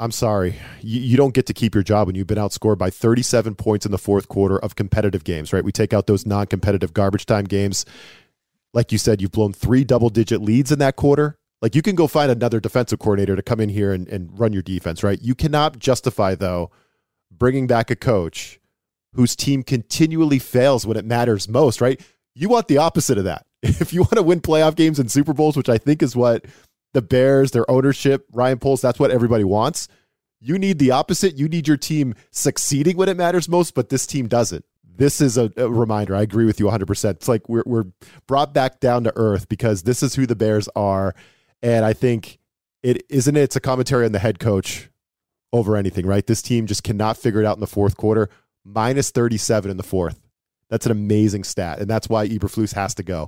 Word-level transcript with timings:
I'm 0.00 0.12
sorry. 0.12 0.56
You, 0.80 1.00
you, 1.00 1.16
don't 1.18 1.34
get 1.34 1.44
to 1.46 1.52
keep 1.52 1.74
your 1.74 1.84
job 1.84 2.06
when 2.06 2.16
you've 2.16 2.26
been 2.26 2.38
outscored 2.38 2.78
by 2.78 2.88
37 2.88 3.54
points 3.54 3.84
in 3.84 3.92
the 3.92 3.98
fourth 3.98 4.28
quarter 4.28 4.58
of 4.58 4.74
competitive 4.74 5.24
games, 5.24 5.52
right? 5.52 5.62
We 5.62 5.72
take 5.72 5.92
out 5.92 6.06
those 6.06 6.24
non 6.24 6.46
competitive 6.46 6.94
garbage 6.94 7.26
time 7.26 7.44
games. 7.44 7.84
Like 8.72 8.92
you 8.92 8.98
said, 8.98 9.20
you've 9.20 9.32
blown 9.32 9.52
three 9.52 9.84
double 9.84 10.08
digit 10.08 10.40
leads 10.40 10.72
in 10.72 10.78
that 10.78 10.96
quarter. 10.96 11.36
Like 11.60 11.74
you 11.74 11.82
can 11.82 11.96
go 11.96 12.06
find 12.06 12.30
another 12.30 12.60
defensive 12.60 12.98
coordinator 12.98 13.36
to 13.36 13.42
come 13.42 13.60
in 13.60 13.68
here 13.68 13.92
and, 13.92 14.08
and 14.08 14.30
run 14.38 14.54
your 14.54 14.62
defense, 14.62 15.02
right? 15.02 15.20
You 15.20 15.34
cannot 15.34 15.78
justify, 15.78 16.34
though, 16.34 16.70
bringing 17.30 17.66
back 17.66 17.90
a 17.90 17.96
coach 17.96 18.58
whose 19.14 19.36
team 19.36 19.62
continually 19.62 20.38
fails 20.38 20.86
when 20.86 20.96
it 20.96 21.04
matters 21.04 21.46
most, 21.46 21.82
right? 21.82 22.00
You 22.34 22.48
want 22.48 22.68
the 22.68 22.78
opposite 22.78 23.18
of 23.18 23.24
that. 23.24 23.44
If 23.62 23.92
you 23.92 24.00
want 24.00 24.14
to 24.14 24.22
win 24.22 24.40
playoff 24.40 24.74
games 24.74 24.98
and 24.98 25.10
Super 25.10 25.34
Bowls, 25.34 25.54
which 25.54 25.68
I 25.68 25.76
think 25.76 26.02
is 26.02 26.16
what 26.16 26.46
the 26.92 27.02
Bears, 27.02 27.52
their 27.52 27.70
ownership, 27.70 28.26
Ryan 28.32 28.58
Poles, 28.58 28.80
that's 28.80 28.98
what 28.98 29.10
everybody 29.10 29.44
wants. 29.44 29.88
You 30.40 30.58
need 30.58 30.78
the 30.78 30.90
opposite. 30.90 31.36
You 31.36 31.48
need 31.48 31.68
your 31.68 31.76
team 31.76 32.14
succeeding 32.30 32.96
when 32.96 33.08
it 33.08 33.16
matters 33.16 33.48
most, 33.48 33.74
but 33.74 33.90
this 33.90 34.06
team 34.06 34.26
doesn't. 34.26 34.64
This 34.84 35.20
is 35.20 35.38
a, 35.38 35.52
a 35.56 35.68
reminder. 35.68 36.14
I 36.14 36.22
agree 36.22 36.46
with 36.46 36.58
you 36.58 36.66
100%. 36.66 37.10
It's 37.10 37.28
like 37.28 37.48
we're, 37.48 37.62
we're 37.66 37.86
brought 38.26 38.52
back 38.52 38.80
down 38.80 39.04
to 39.04 39.12
earth 39.16 39.48
because 39.48 39.82
this 39.82 40.02
is 40.02 40.14
who 40.14 40.26
the 40.26 40.36
Bears 40.36 40.68
are. 40.74 41.14
And 41.62 41.84
I 41.84 41.92
think 41.92 42.38
it 42.82 43.04
isn't 43.08 43.36
it, 43.36 43.40
it's 43.40 43.56
a 43.56 43.60
commentary 43.60 44.06
on 44.06 44.12
the 44.12 44.18
head 44.18 44.38
coach 44.38 44.90
over 45.52 45.76
anything, 45.76 46.06
right? 46.06 46.26
This 46.26 46.42
team 46.42 46.66
just 46.66 46.82
cannot 46.82 47.16
figure 47.16 47.40
it 47.40 47.46
out 47.46 47.56
in 47.56 47.60
the 47.60 47.66
fourth 47.66 47.96
quarter. 47.96 48.30
Minus 48.64 49.10
37 49.10 49.70
in 49.70 49.76
the 49.76 49.82
fourth. 49.82 50.20
That's 50.68 50.86
an 50.86 50.92
amazing 50.92 51.44
stat. 51.44 51.80
And 51.80 51.88
that's 51.88 52.08
why 52.08 52.28
Eberflus 52.28 52.74
has 52.74 52.94
to 52.94 53.02
go. 53.02 53.26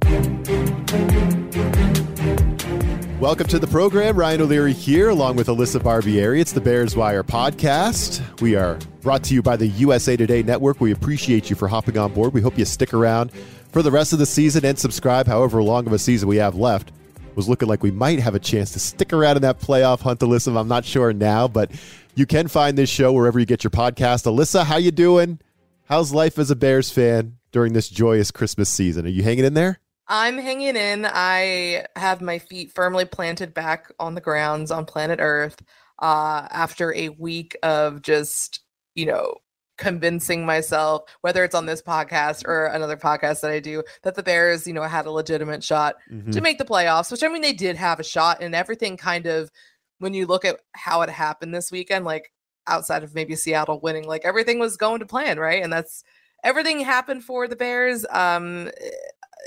Welcome 3.22 3.46
to 3.50 3.60
the 3.60 3.68
program. 3.68 4.16
Ryan 4.16 4.40
O'Leary 4.40 4.72
here, 4.72 5.10
along 5.10 5.36
with 5.36 5.46
Alyssa 5.46 5.80
Barbieri. 5.80 6.40
It's 6.40 6.50
the 6.50 6.60
Bears 6.60 6.96
Wire 6.96 7.22
podcast. 7.22 8.40
We 8.40 8.56
are 8.56 8.80
brought 9.00 9.22
to 9.22 9.34
you 9.34 9.42
by 9.42 9.54
the 9.54 9.68
USA 9.68 10.16
Today 10.16 10.42
Network. 10.42 10.80
We 10.80 10.90
appreciate 10.90 11.48
you 11.48 11.54
for 11.54 11.68
hopping 11.68 11.96
on 11.96 12.12
board. 12.12 12.34
We 12.34 12.40
hope 12.40 12.58
you 12.58 12.64
stick 12.64 12.92
around 12.92 13.30
for 13.70 13.80
the 13.80 13.92
rest 13.92 14.12
of 14.12 14.18
the 14.18 14.26
season 14.26 14.64
and 14.64 14.76
subscribe, 14.76 15.28
however 15.28 15.62
long 15.62 15.86
of 15.86 15.92
a 15.92 16.00
season 16.00 16.28
we 16.28 16.38
have 16.38 16.56
left. 16.56 16.88
It 17.24 17.36
was 17.36 17.48
looking 17.48 17.68
like 17.68 17.84
we 17.84 17.92
might 17.92 18.18
have 18.18 18.34
a 18.34 18.40
chance 18.40 18.72
to 18.72 18.80
stick 18.80 19.12
around 19.12 19.36
in 19.36 19.42
that 19.42 19.60
playoff 19.60 20.00
hunt, 20.00 20.18
Alyssa. 20.18 20.58
I'm 20.58 20.66
not 20.66 20.84
sure 20.84 21.12
now, 21.12 21.46
but 21.46 21.70
you 22.16 22.26
can 22.26 22.48
find 22.48 22.76
this 22.76 22.90
show 22.90 23.12
wherever 23.12 23.38
you 23.38 23.46
get 23.46 23.62
your 23.62 23.70
podcast. 23.70 24.26
Alyssa, 24.26 24.64
how 24.64 24.78
you 24.78 24.90
doing? 24.90 25.38
How's 25.84 26.12
life 26.12 26.40
as 26.40 26.50
a 26.50 26.56
Bears 26.56 26.90
fan 26.90 27.36
during 27.52 27.72
this 27.72 27.88
joyous 27.88 28.32
Christmas 28.32 28.68
season? 28.68 29.06
Are 29.06 29.10
you 29.10 29.22
hanging 29.22 29.44
in 29.44 29.54
there? 29.54 29.78
I'm 30.12 30.36
hanging 30.36 30.76
in. 30.76 31.06
I 31.10 31.86
have 31.96 32.20
my 32.20 32.38
feet 32.38 32.70
firmly 32.70 33.06
planted 33.06 33.54
back 33.54 33.90
on 33.98 34.14
the 34.14 34.20
grounds 34.20 34.70
on 34.70 34.84
planet 34.84 35.20
Earth 35.22 35.56
uh, 36.00 36.46
after 36.50 36.94
a 36.94 37.08
week 37.08 37.56
of 37.62 38.02
just, 38.02 38.60
you 38.94 39.06
know, 39.06 39.36
convincing 39.78 40.44
myself, 40.44 41.04
whether 41.22 41.42
it's 41.44 41.54
on 41.54 41.64
this 41.64 41.80
podcast 41.80 42.46
or 42.46 42.66
another 42.66 42.98
podcast 42.98 43.40
that 43.40 43.50
I 43.50 43.58
do, 43.58 43.82
that 44.02 44.14
the 44.14 44.22
Bears, 44.22 44.66
you 44.66 44.74
know, 44.74 44.82
had 44.82 45.06
a 45.06 45.10
legitimate 45.10 45.64
shot 45.64 45.94
mm-hmm. 46.12 46.30
to 46.30 46.42
make 46.42 46.58
the 46.58 46.64
playoffs, 46.66 47.10
which 47.10 47.22
I 47.22 47.28
mean, 47.28 47.40
they 47.40 47.54
did 47.54 47.76
have 47.76 47.98
a 47.98 48.04
shot, 48.04 48.42
and 48.42 48.54
everything 48.54 48.98
kind 48.98 49.26
of, 49.26 49.50
when 49.98 50.12
you 50.12 50.26
look 50.26 50.44
at 50.44 50.60
how 50.72 51.00
it 51.00 51.08
happened 51.08 51.54
this 51.54 51.72
weekend, 51.72 52.04
like 52.04 52.32
outside 52.66 53.02
of 53.02 53.14
maybe 53.14 53.34
Seattle 53.34 53.80
winning, 53.80 54.06
like 54.06 54.26
everything 54.26 54.58
was 54.58 54.76
going 54.76 55.00
to 55.00 55.06
plan, 55.06 55.38
right? 55.38 55.62
And 55.62 55.72
that's 55.72 56.04
everything 56.44 56.80
happened 56.80 57.24
for 57.24 57.48
the 57.48 57.56
Bears. 57.56 58.04
Um, 58.10 58.68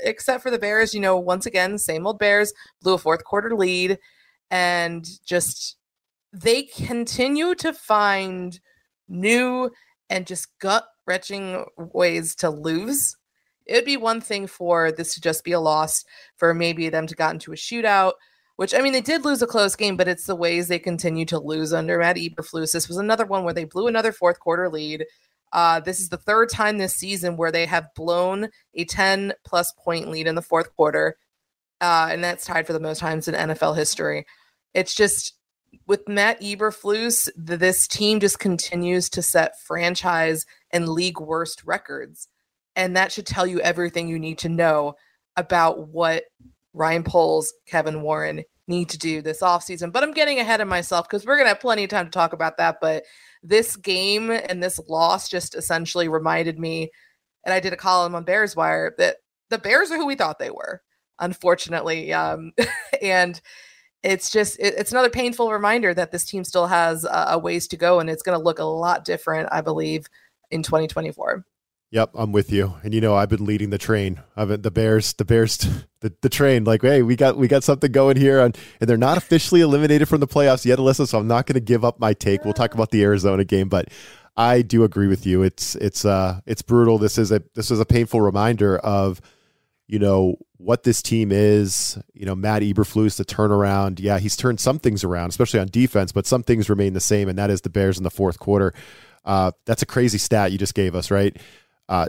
except 0.02 0.42
for 0.42 0.50
the 0.50 0.58
Bears, 0.58 0.94
you 0.94 1.00
know, 1.00 1.18
once 1.18 1.46
again, 1.46 1.78
same 1.78 2.06
old 2.06 2.18
Bears 2.18 2.52
blew 2.82 2.94
a 2.94 2.98
fourth 2.98 3.24
quarter 3.24 3.54
lead 3.54 3.98
and 4.50 5.06
just 5.24 5.76
they 6.32 6.62
continue 6.62 7.54
to 7.56 7.72
find 7.72 8.60
new 9.08 9.70
and 10.10 10.26
just 10.26 10.58
gut 10.58 10.84
wrenching 11.06 11.64
ways 11.76 12.34
to 12.36 12.50
lose. 12.50 13.16
It'd 13.66 13.84
be 13.84 13.96
one 13.96 14.20
thing 14.20 14.46
for 14.46 14.92
this 14.92 15.14
to 15.14 15.20
just 15.20 15.44
be 15.44 15.52
a 15.52 15.60
loss, 15.60 16.04
for 16.36 16.54
maybe 16.54 16.88
them 16.88 17.06
to 17.06 17.14
got 17.14 17.32
into 17.34 17.52
a 17.52 17.56
shootout, 17.56 18.12
which 18.56 18.74
I 18.74 18.80
mean, 18.80 18.92
they 18.92 19.00
did 19.00 19.24
lose 19.24 19.42
a 19.42 19.46
close 19.46 19.74
game, 19.74 19.96
but 19.96 20.08
it's 20.08 20.26
the 20.26 20.36
ways 20.36 20.68
they 20.68 20.78
continue 20.78 21.24
to 21.26 21.38
lose 21.38 21.72
under 21.72 21.98
Matt 21.98 22.16
Eberflus. 22.16 22.72
This 22.72 22.88
was 22.88 22.96
another 22.96 23.26
one 23.26 23.44
where 23.44 23.54
they 23.54 23.64
blew 23.64 23.86
another 23.86 24.12
fourth 24.12 24.38
quarter 24.38 24.68
lead. 24.68 25.04
Uh, 25.52 25.80
this 25.80 26.00
is 26.00 26.08
the 26.08 26.16
third 26.16 26.48
time 26.50 26.78
this 26.78 26.94
season 26.94 27.36
where 27.36 27.52
they 27.52 27.66
have 27.66 27.94
blown 27.94 28.48
a 28.74 28.84
10 28.84 29.32
plus 29.44 29.72
point 29.72 30.10
lead 30.10 30.26
in 30.26 30.34
the 30.34 30.42
fourth 30.42 30.74
quarter. 30.76 31.16
Uh, 31.80 32.08
and 32.10 32.22
that's 32.22 32.44
tied 32.44 32.66
for 32.66 32.72
the 32.72 32.80
most 32.80 32.98
times 32.98 33.28
in 33.28 33.34
NFL 33.34 33.76
history. 33.76 34.26
It's 34.74 34.94
just 34.94 35.34
with 35.86 36.08
Matt 36.08 36.40
Eberflus, 36.40 37.28
this 37.36 37.86
team 37.86 38.20
just 38.20 38.38
continues 38.38 39.08
to 39.10 39.22
set 39.22 39.60
franchise 39.60 40.46
and 40.70 40.88
league 40.88 41.20
worst 41.20 41.62
records. 41.64 42.28
And 42.74 42.96
that 42.96 43.12
should 43.12 43.26
tell 43.26 43.46
you 43.46 43.60
everything 43.60 44.08
you 44.08 44.18
need 44.18 44.38
to 44.38 44.48
know 44.48 44.94
about 45.36 45.88
what 45.88 46.24
Ryan 46.72 47.04
Poles, 47.04 47.52
Kevin 47.66 48.02
Warren 48.02 48.42
need 48.68 48.88
to 48.90 48.98
do 48.98 49.22
this 49.22 49.40
offseason. 49.40 49.92
But 49.92 50.02
I'm 50.02 50.12
getting 50.12 50.40
ahead 50.40 50.60
of 50.60 50.68
myself 50.68 51.08
because 51.08 51.24
we're 51.24 51.36
going 51.36 51.46
to 51.46 51.50
have 51.50 51.60
plenty 51.60 51.84
of 51.84 51.90
time 51.90 52.06
to 52.06 52.10
talk 52.10 52.32
about 52.32 52.58
that. 52.58 52.78
But 52.80 53.04
this 53.48 53.76
game 53.76 54.30
and 54.30 54.62
this 54.62 54.80
loss 54.88 55.28
just 55.28 55.54
essentially 55.54 56.08
reminded 56.08 56.58
me, 56.58 56.90
and 57.44 57.52
I 57.54 57.60
did 57.60 57.72
a 57.72 57.76
column 57.76 58.14
on 58.14 58.24
Bears 58.24 58.56
Wire 58.56 58.94
that 58.98 59.16
the 59.50 59.58
Bears 59.58 59.90
are 59.90 59.96
who 59.96 60.06
we 60.06 60.16
thought 60.16 60.38
they 60.38 60.50
were, 60.50 60.82
unfortunately. 61.18 62.12
Um, 62.12 62.52
and 63.02 63.40
it's 64.02 64.30
just 64.30 64.58
it, 64.58 64.74
it's 64.76 64.92
another 64.92 65.10
painful 65.10 65.52
reminder 65.52 65.94
that 65.94 66.12
this 66.12 66.24
team 66.24 66.44
still 66.44 66.66
has 66.66 67.04
a, 67.04 67.26
a 67.30 67.38
ways 67.38 67.68
to 67.68 67.76
go, 67.76 68.00
and 68.00 68.10
it's 68.10 68.22
going 68.22 68.38
to 68.38 68.44
look 68.44 68.58
a 68.58 68.64
lot 68.64 69.04
different, 69.04 69.48
I 69.52 69.60
believe, 69.60 70.06
in 70.50 70.62
2024. 70.62 71.44
Yep, 71.90 72.10
I'm 72.14 72.32
with 72.32 72.50
you. 72.50 72.74
And 72.82 72.92
you 72.92 73.00
know, 73.00 73.14
I've 73.14 73.28
been 73.28 73.44
leading 73.44 73.70
the 73.70 73.78
train. 73.78 74.20
I've 74.36 74.48
been 74.48 74.62
the 74.62 74.70
Bears, 74.70 75.12
the 75.14 75.24
Bears, 75.24 75.56
the, 76.00 76.12
the 76.20 76.28
train. 76.28 76.64
Like, 76.64 76.82
hey, 76.82 77.02
we 77.02 77.16
got 77.16 77.36
we 77.36 77.48
got 77.48 77.64
something 77.64 77.92
going 77.92 78.16
here, 78.16 78.40
and, 78.40 78.56
and 78.80 78.90
they're 78.90 78.96
not 78.96 79.16
officially 79.18 79.60
eliminated 79.60 80.08
from 80.08 80.20
the 80.20 80.26
playoffs 80.26 80.64
yet, 80.64 80.78
Alyssa. 80.78 81.06
So 81.06 81.18
I'm 81.18 81.28
not 81.28 81.46
going 81.46 81.54
to 81.54 81.60
give 81.60 81.84
up 81.84 82.00
my 82.00 82.12
take. 82.12 82.44
We'll 82.44 82.54
talk 82.54 82.74
about 82.74 82.90
the 82.90 83.02
Arizona 83.02 83.44
game, 83.44 83.68
but 83.68 83.88
I 84.36 84.62
do 84.62 84.84
agree 84.84 85.06
with 85.06 85.26
you. 85.26 85.42
It's 85.42 85.76
it's 85.76 86.04
uh 86.04 86.40
it's 86.44 86.62
brutal. 86.62 86.98
This 86.98 87.18
is 87.18 87.30
a 87.30 87.42
this 87.54 87.70
is 87.70 87.80
a 87.80 87.86
painful 87.86 88.20
reminder 88.20 88.78
of 88.78 89.20
you 89.86 90.00
know 90.00 90.36
what 90.56 90.82
this 90.82 91.00
team 91.00 91.30
is. 91.30 91.98
You 92.12 92.26
know, 92.26 92.34
Matt 92.34 92.62
Eberflus, 92.62 93.16
the 93.16 93.24
turnaround. 93.24 94.00
Yeah, 94.00 94.18
he's 94.18 94.36
turned 94.36 94.58
some 94.58 94.80
things 94.80 95.04
around, 95.04 95.28
especially 95.28 95.60
on 95.60 95.68
defense, 95.68 96.10
but 96.10 96.26
some 96.26 96.42
things 96.42 96.68
remain 96.68 96.94
the 96.94 97.00
same, 97.00 97.28
and 97.28 97.38
that 97.38 97.50
is 97.50 97.60
the 97.60 97.70
Bears 97.70 97.96
in 97.96 98.02
the 98.04 98.10
fourth 98.10 98.40
quarter. 98.40 98.74
Uh, 99.24 99.52
that's 99.64 99.82
a 99.82 99.86
crazy 99.86 100.18
stat 100.18 100.52
you 100.52 100.58
just 100.58 100.74
gave 100.74 100.94
us, 100.94 101.10
right? 101.10 101.36
Uh, 101.88 102.06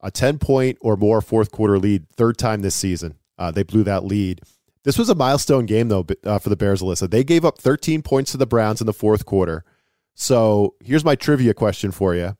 a 0.00 0.10
10 0.10 0.38
point 0.38 0.78
or 0.80 0.96
more 0.96 1.20
fourth 1.20 1.50
quarter 1.50 1.78
lead, 1.78 2.08
third 2.10 2.36
time 2.36 2.62
this 2.62 2.74
season. 2.74 3.16
Uh, 3.38 3.50
they 3.50 3.62
blew 3.62 3.84
that 3.84 4.04
lead. 4.04 4.40
This 4.84 4.98
was 4.98 5.08
a 5.08 5.14
milestone 5.14 5.66
game, 5.66 5.88
though, 5.88 6.06
uh, 6.24 6.38
for 6.38 6.48
the 6.48 6.56
Bears, 6.56 6.82
Alyssa. 6.82 7.08
They 7.08 7.22
gave 7.22 7.44
up 7.44 7.58
13 7.58 8.02
points 8.02 8.32
to 8.32 8.36
the 8.36 8.46
Browns 8.46 8.80
in 8.80 8.86
the 8.86 8.92
fourth 8.92 9.24
quarter. 9.24 9.64
So 10.14 10.74
here's 10.80 11.04
my 11.04 11.14
trivia 11.14 11.54
question 11.54 11.92
for 11.92 12.14
you. 12.14 12.36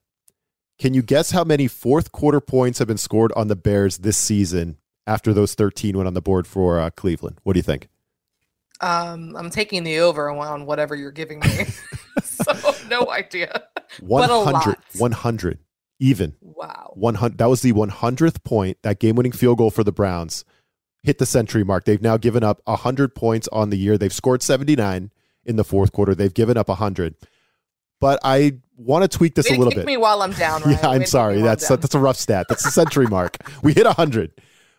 Can 0.78 0.94
you 0.94 1.02
guess 1.02 1.30
how 1.30 1.44
many 1.44 1.68
fourth 1.68 2.10
quarter 2.10 2.40
points 2.40 2.80
have 2.80 2.88
been 2.88 2.98
scored 2.98 3.32
on 3.36 3.46
the 3.46 3.54
Bears 3.54 3.98
this 3.98 4.16
season 4.16 4.78
after 5.06 5.32
those 5.32 5.54
13 5.54 5.96
went 5.96 6.08
on 6.08 6.14
the 6.14 6.20
board 6.20 6.46
for 6.46 6.80
uh, 6.80 6.90
Cleveland? 6.90 7.38
What 7.44 7.52
do 7.52 7.58
you 7.58 7.62
think? 7.62 7.88
Um, 8.80 9.36
I'm 9.36 9.50
taking 9.50 9.84
the 9.84 10.00
over 10.00 10.28
on 10.28 10.66
whatever 10.66 10.96
you're 10.96 11.12
giving 11.12 11.38
me. 11.38 11.66
so 12.24 12.74
no 12.88 13.08
idea. 13.10 13.62
100. 14.00 14.76
100 14.98 15.58
even. 16.02 16.36
Wow. 16.40 16.92
100 16.94 17.38
that 17.38 17.46
was 17.48 17.62
the 17.62 17.72
100th 17.72 18.44
point, 18.44 18.78
that 18.82 19.00
game-winning 19.00 19.32
field 19.32 19.58
goal 19.58 19.70
for 19.70 19.84
the 19.84 19.92
Browns 19.92 20.44
hit 21.02 21.18
the 21.18 21.26
century 21.26 21.64
mark. 21.64 21.84
They've 21.84 22.00
now 22.00 22.16
given 22.16 22.44
up 22.44 22.60
100 22.64 23.14
points 23.14 23.48
on 23.48 23.70
the 23.70 23.76
year. 23.76 23.98
They've 23.98 24.12
scored 24.12 24.42
79 24.42 25.10
in 25.44 25.56
the 25.56 25.64
fourth 25.64 25.92
quarter. 25.92 26.14
They've 26.14 26.32
given 26.32 26.56
up 26.56 26.68
100. 26.68 27.16
But 28.00 28.20
I 28.24 28.58
want 28.76 29.08
to 29.08 29.16
tweak 29.16 29.34
this 29.34 29.48
Way 29.48 29.56
a 29.56 29.58
little 29.58 29.74
bit. 29.74 29.86
me 29.86 29.96
while 29.96 30.22
I'm 30.22 30.32
down. 30.32 30.62
yeah, 30.66 30.88
I'm 30.88 31.06
sorry. 31.06 31.40
That's 31.40 31.68
a, 31.70 31.76
that's 31.76 31.94
a 31.94 31.98
rough 31.98 32.16
stat. 32.16 32.46
That's 32.48 32.64
the 32.64 32.70
century 32.70 33.06
mark. 33.06 33.36
We 33.62 33.72
hit 33.72 33.86
100. 33.86 34.32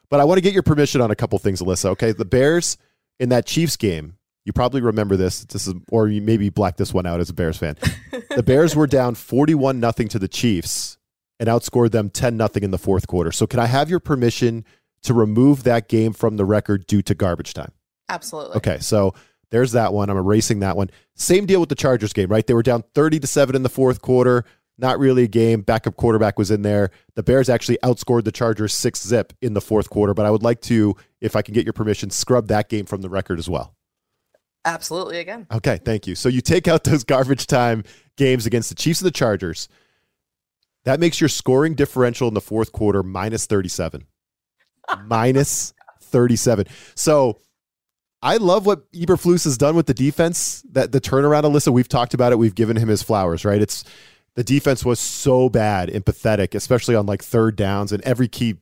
But 0.09 0.19
I 0.19 0.25
want 0.25 0.37
to 0.37 0.41
get 0.41 0.53
your 0.53 0.63
permission 0.63 1.01
on 1.01 1.11
a 1.11 1.15
couple 1.15 1.39
things, 1.39 1.61
Alyssa. 1.61 1.85
Okay, 1.91 2.11
the 2.11 2.25
Bears 2.25 2.77
in 3.19 3.29
that 3.29 3.45
Chiefs 3.45 3.77
game. 3.77 4.17
You 4.45 4.51
probably 4.51 4.81
remember 4.81 5.15
this. 5.15 5.45
This 5.45 5.67
is, 5.67 5.73
or 5.89 6.09
you 6.09 6.21
maybe 6.21 6.49
black 6.49 6.75
this 6.75 6.93
one 6.93 7.05
out 7.05 7.21
as 7.21 7.29
a 7.29 7.33
Bears 7.33 7.57
fan. 7.57 7.77
the 8.35 8.43
Bears 8.43 8.75
were 8.75 8.87
down 8.87 9.15
41 9.15 9.79
nothing 9.79 10.09
to 10.09 10.19
the 10.19 10.27
Chiefs 10.27 10.97
and 11.39 11.49
outscored 11.49 11.91
them 11.91 12.09
10 12.09 12.37
nothing 12.37 12.63
in 12.63 12.71
the 12.71 12.77
fourth 12.77 13.07
quarter. 13.07 13.31
So 13.31 13.47
can 13.47 13.59
I 13.59 13.65
have 13.65 13.89
your 13.89 13.99
permission 13.99 14.65
to 15.03 15.13
remove 15.13 15.63
that 15.63 15.89
game 15.89 16.13
from 16.13 16.37
the 16.37 16.45
record 16.45 16.87
due 16.87 17.01
to 17.03 17.15
garbage 17.15 17.53
time? 17.53 17.71
Absolutely. 18.09 18.57
Okay, 18.57 18.79
so 18.79 19.13
there's 19.51 19.73
that 19.73 19.93
one. 19.93 20.09
I'm 20.09 20.17
erasing 20.17 20.59
that 20.59 20.77
one. 20.77 20.89
Same 21.15 21.45
deal 21.45 21.59
with 21.59 21.69
the 21.69 21.75
Chargers 21.75 22.13
game, 22.13 22.29
right? 22.29 22.45
They 22.45 22.53
were 22.53 22.63
down 22.63 22.83
30 22.95 23.19
to 23.19 23.27
7 23.27 23.55
in 23.55 23.63
the 23.63 23.69
fourth 23.69 24.01
quarter. 24.01 24.45
Not 24.77 24.97
really 24.97 25.23
a 25.23 25.27
game. 25.27 25.61
Backup 25.61 25.95
quarterback 25.95 26.39
was 26.39 26.49
in 26.49 26.63
there. 26.63 26.89
The 27.15 27.23
Bears 27.23 27.49
actually 27.49 27.77
outscored 27.83 28.23
the 28.23 28.31
Chargers 28.31 28.73
6 28.73 29.05
zip 29.05 29.33
in 29.41 29.53
the 29.53 29.61
fourth 29.61 29.89
quarter, 29.89 30.13
but 30.13 30.25
I 30.25 30.31
would 30.31 30.41
like 30.41 30.61
to, 30.61 30.95
if 31.21 31.35
I 31.35 31.43
can 31.43 31.53
get 31.53 31.65
your 31.65 31.73
permission, 31.73 32.09
scrub 32.09 32.47
that 32.47 32.69
game 32.69 32.85
from 32.85 33.01
the 33.01 33.09
record 33.09 33.37
as 33.37 33.47
well. 33.47 33.75
Absolutely 34.65 35.19
again. 35.19 35.45
Okay, 35.51 35.79
thank 35.83 36.07
you. 36.07 36.15
So 36.15 36.29
you 36.29 36.41
take 36.41 36.67
out 36.67 36.85
those 36.85 37.03
garbage 37.03 37.47
time 37.47 37.83
games 38.17 38.45
against 38.45 38.69
the 38.69 38.75
Chiefs 38.75 39.01
and 39.01 39.07
the 39.07 39.11
Chargers. 39.11 39.67
That 40.85 40.99
makes 40.99 41.21
your 41.21 41.29
scoring 41.29 41.75
differential 41.75 42.27
in 42.27 42.33
the 42.33 42.41
fourth 42.41 42.71
quarter 42.71 43.03
minus 43.03 43.45
37. 43.45 44.05
minus 45.05 45.73
37. 46.01 46.65
So 46.95 47.39
I 48.21 48.37
love 48.37 48.65
what 48.65 48.89
Eberflus 48.93 49.43
has 49.43 49.57
done 49.57 49.75
with 49.75 49.85
the 49.85 49.93
defense. 49.93 50.63
That 50.71 50.91
the 50.91 51.01
turnaround, 51.01 51.43
Alyssa, 51.43 51.73
we've 51.73 51.89
talked 51.89 52.13
about 52.13 52.31
it. 52.31 52.37
We've 52.37 52.55
given 52.55 52.77
him 52.77 52.87
his 52.87 53.03
flowers, 53.03 53.43
right? 53.43 53.61
It's 53.61 53.83
the 54.35 54.43
defense 54.43 54.85
was 54.85 54.99
so 54.99 55.49
bad 55.49 55.89
and 55.89 56.05
pathetic, 56.05 56.55
especially 56.55 56.95
on 56.95 57.05
like 57.05 57.23
third 57.23 57.55
downs 57.55 57.91
and 57.91 58.01
every 58.03 58.27
key, 58.27 58.55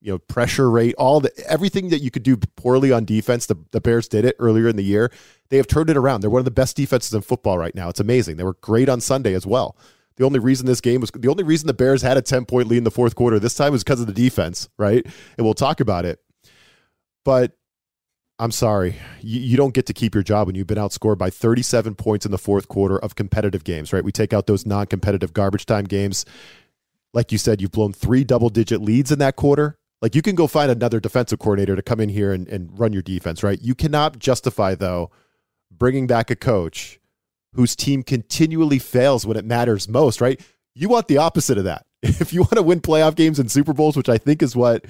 you 0.00 0.12
know, 0.12 0.18
pressure 0.18 0.70
rate, 0.70 0.94
all 0.96 1.20
the 1.20 1.32
everything 1.48 1.88
that 1.90 2.00
you 2.00 2.10
could 2.10 2.22
do 2.22 2.36
poorly 2.36 2.92
on 2.92 3.04
defense. 3.04 3.46
The, 3.46 3.56
the 3.72 3.80
Bears 3.80 4.08
did 4.08 4.24
it 4.24 4.36
earlier 4.38 4.68
in 4.68 4.76
the 4.76 4.84
year. 4.84 5.10
They 5.48 5.56
have 5.56 5.66
turned 5.66 5.90
it 5.90 5.96
around. 5.96 6.20
They're 6.20 6.30
one 6.30 6.40
of 6.40 6.44
the 6.44 6.50
best 6.50 6.76
defenses 6.76 7.12
in 7.12 7.22
football 7.22 7.58
right 7.58 7.74
now. 7.74 7.88
It's 7.88 8.00
amazing. 8.00 8.36
They 8.36 8.44
were 8.44 8.56
great 8.60 8.88
on 8.88 9.00
Sunday 9.00 9.34
as 9.34 9.46
well. 9.46 9.76
The 10.18 10.24
only 10.24 10.40
reason 10.40 10.66
this 10.66 10.80
game 10.80 11.00
was 11.00 11.10
the 11.12 11.28
only 11.28 11.44
reason 11.44 11.68
the 11.68 11.74
Bears 11.74 12.02
had 12.02 12.16
a 12.16 12.22
10 12.22 12.44
point 12.44 12.68
lead 12.68 12.78
in 12.78 12.84
the 12.84 12.90
fourth 12.90 13.14
quarter 13.14 13.38
this 13.38 13.54
time 13.54 13.72
was 13.72 13.84
because 13.84 14.00
of 14.00 14.08
the 14.08 14.12
defense, 14.12 14.68
right? 14.76 15.06
And 15.36 15.44
we'll 15.44 15.54
talk 15.54 15.80
about 15.80 16.04
it. 16.04 16.18
But 17.24 17.52
I'm 18.40 18.50
sorry, 18.50 18.96
you, 19.20 19.40
you, 19.40 19.56
don't 19.56 19.74
get 19.74 19.86
to 19.86 19.92
keep 19.92 20.14
your 20.14 20.22
job 20.22 20.46
when 20.46 20.54
you've 20.54 20.66
been 20.66 20.78
outscored 20.78 21.18
by 21.18 21.30
37 21.30 21.94
points 21.94 22.24
in 22.24 22.32
the 22.32 22.38
fourth 22.38 22.68
quarter 22.68 22.98
of 22.98 23.14
competitive 23.14 23.64
games, 23.64 23.92
right? 23.92 24.04
We 24.04 24.12
take 24.12 24.32
out 24.32 24.46
those 24.46 24.66
non 24.66 24.86
competitive 24.86 25.32
garbage 25.32 25.66
time 25.66 25.84
games. 25.84 26.24
Like 27.14 27.32
you 27.32 27.38
said, 27.38 27.60
you've 27.60 27.72
blown 27.72 27.92
three 27.92 28.24
double 28.24 28.48
digit 28.48 28.80
leads 28.80 29.10
in 29.12 29.18
that 29.20 29.36
quarter. 29.36 29.78
Like 30.02 30.14
you 30.14 30.22
can 30.22 30.34
go 30.34 30.46
find 30.46 30.70
another 30.70 31.00
defensive 31.00 31.38
coordinator 31.38 31.76
to 31.76 31.82
come 31.82 32.00
in 32.00 32.08
here 32.08 32.32
and, 32.32 32.46
and 32.48 32.76
run 32.78 32.92
your 32.92 33.02
defense, 33.02 33.42
right? 33.42 33.60
You 33.60 33.74
cannot 33.74 34.18
justify, 34.18 34.74
though, 34.74 35.10
bringing 35.70 36.06
back 36.06 36.30
a 36.30 36.36
coach 36.36 36.97
whose 37.58 37.74
team 37.74 38.04
continually 38.04 38.78
fails 38.78 39.26
when 39.26 39.36
it 39.36 39.44
matters 39.44 39.88
most, 39.88 40.20
right? 40.20 40.40
You 40.76 40.88
want 40.88 41.08
the 41.08 41.18
opposite 41.18 41.58
of 41.58 41.64
that. 41.64 41.84
If 42.02 42.32
you 42.32 42.42
want 42.42 42.54
to 42.54 42.62
win 42.62 42.80
playoff 42.80 43.16
games 43.16 43.40
and 43.40 43.50
Super 43.50 43.72
Bowls, 43.72 43.96
which 43.96 44.08
I 44.08 44.16
think 44.16 44.40
is 44.44 44.54
what 44.54 44.84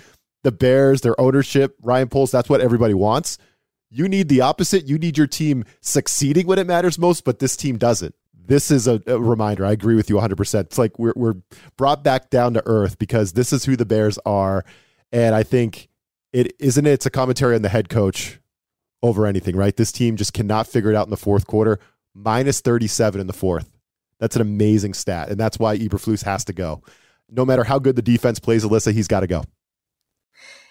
the 0.44 0.52
Bears, 0.52 1.00
their 1.00 1.18
ownership, 1.18 1.74
Ryan 1.80 2.08
Poles, 2.08 2.30
that's 2.30 2.50
what 2.50 2.60
everybody 2.60 2.92
wants. 2.92 3.38
You 3.88 4.06
need 4.06 4.28
the 4.28 4.42
opposite. 4.42 4.86
You 4.86 4.98
need 4.98 5.16
your 5.16 5.26
team 5.26 5.64
succeeding 5.80 6.46
when 6.46 6.58
it 6.58 6.66
matters 6.66 6.98
most, 6.98 7.24
but 7.24 7.38
this 7.38 7.56
team 7.56 7.78
doesn't. 7.78 8.14
This 8.34 8.70
is 8.70 8.86
a, 8.86 9.00
a 9.06 9.18
reminder. 9.18 9.64
I 9.64 9.72
agree 9.72 9.94
with 9.94 10.10
you 10.10 10.16
100%. 10.16 10.60
It's 10.60 10.76
like 10.76 10.98
we're, 10.98 11.14
we're 11.16 11.36
brought 11.78 12.04
back 12.04 12.28
down 12.28 12.52
to 12.52 12.62
earth 12.66 12.98
because 12.98 13.32
this 13.32 13.50
is 13.50 13.64
who 13.64 13.74
the 13.74 13.86
Bears 13.86 14.18
are. 14.26 14.66
And 15.10 15.34
I 15.34 15.44
think 15.44 15.88
it 16.34 16.52
isn't 16.58 16.84
it, 16.84 16.92
it's 16.92 17.06
a 17.06 17.10
commentary 17.10 17.54
on 17.54 17.62
the 17.62 17.70
head 17.70 17.88
coach 17.88 18.38
over 19.02 19.26
anything, 19.26 19.56
right? 19.56 19.74
This 19.74 19.92
team 19.92 20.16
just 20.16 20.34
cannot 20.34 20.66
figure 20.66 20.90
it 20.90 20.96
out 20.96 21.06
in 21.06 21.10
the 21.10 21.16
fourth 21.16 21.46
quarter. 21.46 21.80
Minus 22.24 22.60
37 22.60 23.20
in 23.20 23.26
the 23.26 23.32
fourth. 23.32 23.70
That's 24.18 24.36
an 24.36 24.42
amazing 24.42 24.94
stat. 24.94 25.28
And 25.28 25.38
that's 25.38 25.58
why 25.58 25.78
Eberflus 25.78 26.24
has 26.24 26.44
to 26.46 26.52
go. 26.52 26.82
No 27.30 27.44
matter 27.44 27.64
how 27.64 27.78
good 27.78 27.94
the 27.94 28.02
defense 28.02 28.40
plays, 28.40 28.64
Alyssa, 28.64 28.92
he's 28.92 29.08
got 29.08 29.20
to 29.20 29.26
go 29.26 29.44